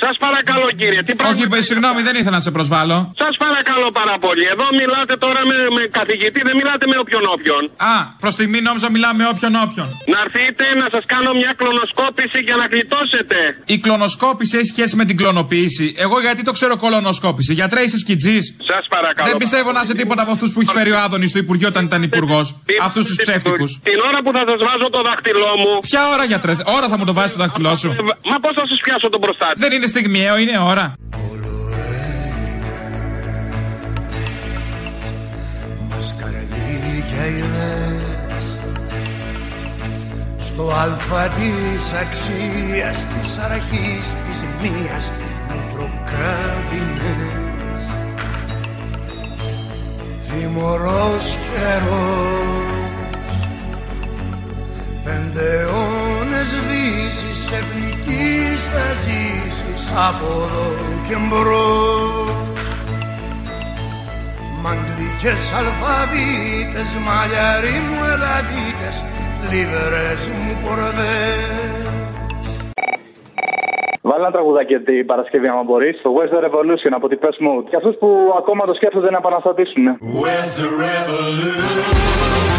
Σας 0.03 0.15
παρακαλώ 0.25 0.67
κύριε, 0.79 1.01
τι 1.03 1.13
Όχι, 1.31 1.47
παι, 1.51 1.61
συγγνώμη, 1.69 2.01
δεν 2.07 2.15
ήθελα 2.19 2.35
να 2.39 2.43
σε 2.47 2.51
προσβάλλω. 2.57 2.97
Σας 3.23 3.33
παρακαλώ 3.45 3.87
πάρα 3.99 4.15
πολύ. 4.25 4.45
Εδώ 4.53 4.67
μιλάτε 4.79 5.13
τώρα 5.25 5.41
με, 5.49 5.57
με 5.77 5.83
καθηγητή, 5.99 6.39
δεν 6.47 6.55
μιλάτε 6.59 6.85
με 6.91 6.97
όποιον 7.03 7.23
όποιον. 7.35 7.61
Α, 7.93 7.95
προς 8.23 8.33
τιμή 8.35 8.59
νόμιζα 8.67 8.87
μιλάμε 8.95 9.17
με 9.23 9.27
όποιον 9.33 9.53
όποιον. 9.65 9.87
Να 10.13 10.17
έρθετε 10.25 10.65
να 10.81 10.87
σας 10.93 11.03
κάνω 11.13 11.31
μια 11.41 11.51
κλωνοσκόπηση 11.59 12.39
για 12.47 12.55
να 12.61 12.65
γλιτώσετε. 12.73 13.37
Η 13.75 13.77
κλωνοσκόπηση 13.85 14.53
έχει 14.57 14.69
σχέση 14.75 14.93
με 14.99 15.05
την 15.09 15.17
κλωνοποίηση. 15.21 15.87
Εγώ 16.05 16.17
γιατί 16.25 16.41
το 16.49 16.51
ξέρω 16.57 16.73
κολονοσκόπηση. 16.77 17.51
Γιατρέ, 17.59 17.81
είσαι 17.87 17.97
σκιτζής. 18.03 18.38
Σας 18.71 18.83
παρακαλώ. 18.95 19.27
Δεν 19.29 19.37
πιστεύω 19.43 19.71
να 19.71 19.81
είσαι 19.81 19.95
τίποτα 20.01 20.21
από 20.21 20.31
αυτούς 20.31 20.49
που 20.53 20.61
έχει 20.61 20.71
φέρει 20.71 20.91
ο 20.91 20.99
Άδωνης 21.05 21.29
στο 21.29 21.39
Υπουργείο 21.45 21.67
όταν 21.67 21.85
ήταν 21.85 22.03
υπουργός. 22.03 22.45
Αυτούς 22.87 23.03
τους 23.07 23.15
ψεύτικους. 23.15 23.79
Την 23.83 23.99
ώρα 24.09 24.19
που 24.23 24.31
θα 24.37 24.43
σας 24.49 24.59
βάζω 24.67 24.87
το 24.95 25.01
δάχτυλό 25.01 25.51
μου. 25.61 25.71
Ποια 25.89 26.01
ώρα, 26.13 26.23
γιατρέ, 26.31 26.53
ώρα 26.77 26.87
θα 26.91 26.97
μου 26.97 27.05
το 27.05 27.13
βάζεις 27.13 27.31
το 27.31 27.39
δάχτυλό 27.43 27.75
σου; 27.75 27.89
Μα 28.29 28.39
πώς 28.43 28.53
θα 28.59 28.63
σας 28.67 28.79
πιάσω 28.83 29.09
τον 29.09 29.19
προστάτη. 29.19 29.59
Δεν 29.63 29.71
είναι 29.71 29.87
στιγμιαίο, 29.87 30.37
είναι 30.37 30.57
ώρα. 30.73 30.85
Μασκαρελίκια 35.89 37.25
ιδέες 37.39 38.45
Στο 40.39 40.71
αλφα 40.83 41.27
της 41.27 41.83
αξίας 42.03 42.97
της 43.05 43.37
αρχής 43.37 44.05
της 44.25 44.37
μίας 44.61 45.11
Μικροκάμπινες 45.51 47.18
Τιμωρός 50.29 51.35
καιρός 51.53 52.19
Πέντε 55.03 55.59
αιώνες 55.59 56.49
δύσης 56.67 57.51
εθνικής 57.51 58.63
θα 58.73 58.93
ζήσεις 58.93 59.91
Από 59.95 60.25
εδώ 60.25 60.75
και 61.07 61.15
μπρος 61.29 62.09
Μαγγλικές 64.61 65.51
αλφαβήτες, 65.57 66.89
μαλλιαροί 67.05 67.79
μου 67.87 68.03
ελαδίτες, 68.03 69.03
θλιβερές 69.41 70.27
μου 70.27 70.57
πορδές. 70.63 72.08
Βάλε 74.01 74.23
ένα 74.23 74.31
τραγουδάκι 74.31 74.79
την 74.79 75.05
Παρασκευή, 75.05 75.47
άμα 75.49 75.63
μπορείς. 75.63 76.01
Το 76.01 76.09
Where's 76.15 76.33
the 76.35 76.41
Revolution 76.47 76.91
από 76.91 77.07
την 77.07 77.19
Press 77.21 77.25
Mode. 77.25 77.65
Και 77.69 77.75
αυτούς 77.75 77.95
που 77.95 78.33
ακόμα 78.37 78.65
το 78.65 78.73
σκέφτονται 78.73 79.09
να 79.11 79.17
επαναστατήσουν. 79.17 79.85
Where's 80.21 80.53
the 80.61 80.69
revolution? 80.85 82.58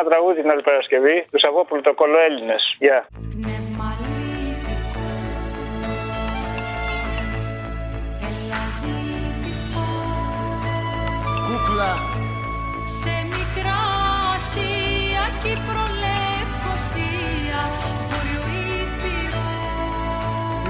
Ένα 0.00 0.08
τραγούδι 0.08 0.40
την 0.40 0.50
άλλη 0.50 0.62
Παρασκευή 0.62 1.26
του 1.30 1.38
Σαββόπουλου 1.42 1.80
το 1.80 1.94
κολό 1.94 2.18
Έλληνες. 2.28 2.62
Γεια. 2.78 2.98
Κούκλα, 11.46 11.92
Σε 12.98 13.14
μικρά 13.32 13.80
Ασία, 14.34 15.24
Κύπρο, 15.42 15.84
Λευκοσία, 16.04 17.60
Βόρειο 18.08 18.42
Ήπειρο. 18.80 19.46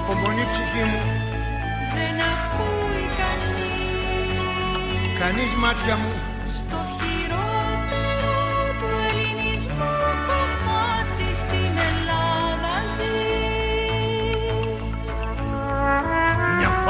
Υπομονή 0.00 0.44
ψυχή 0.52 0.84
μου, 0.90 1.02
Δεν 1.94 2.16
ακούει 2.32 3.04
κανείς. 3.20 5.18
Κανείς 5.20 5.54
μάτια 5.62 5.96
μου, 6.02 6.12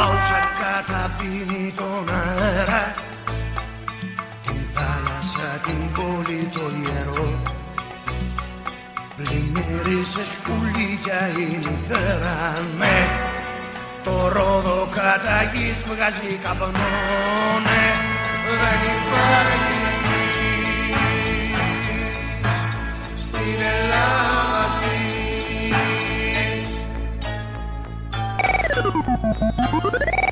Πάουσα 0.01 0.41
καταπίνει 0.61 1.73
τον 1.77 2.09
αέρα 2.09 2.95
Την 4.45 4.61
θάλασσα, 4.75 5.49
την 5.65 5.93
πόλη, 5.93 6.51
το 6.53 6.61
ιερό. 6.83 7.41
Πλημμύρισες 9.17 10.27
σκουλίκια 10.35 11.29
η 11.29 11.57
μητέρα 11.57 12.59
Με 12.79 12.85
ναι. 12.85 13.09
το 14.05 14.29
ρόδο 14.29 14.89
κατά 14.95 15.43
γης 15.53 15.83
βγάζει 15.87 16.39
καπνό 16.43 16.91
Ναι, 17.67 17.85
δεν 18.61 18.81
υπάρχει. 18.97 19.79
Στην 23.17 23.61
Ελλάδα 23.75 24.50
Thank 29.41 29.85
you. 29.85 30.30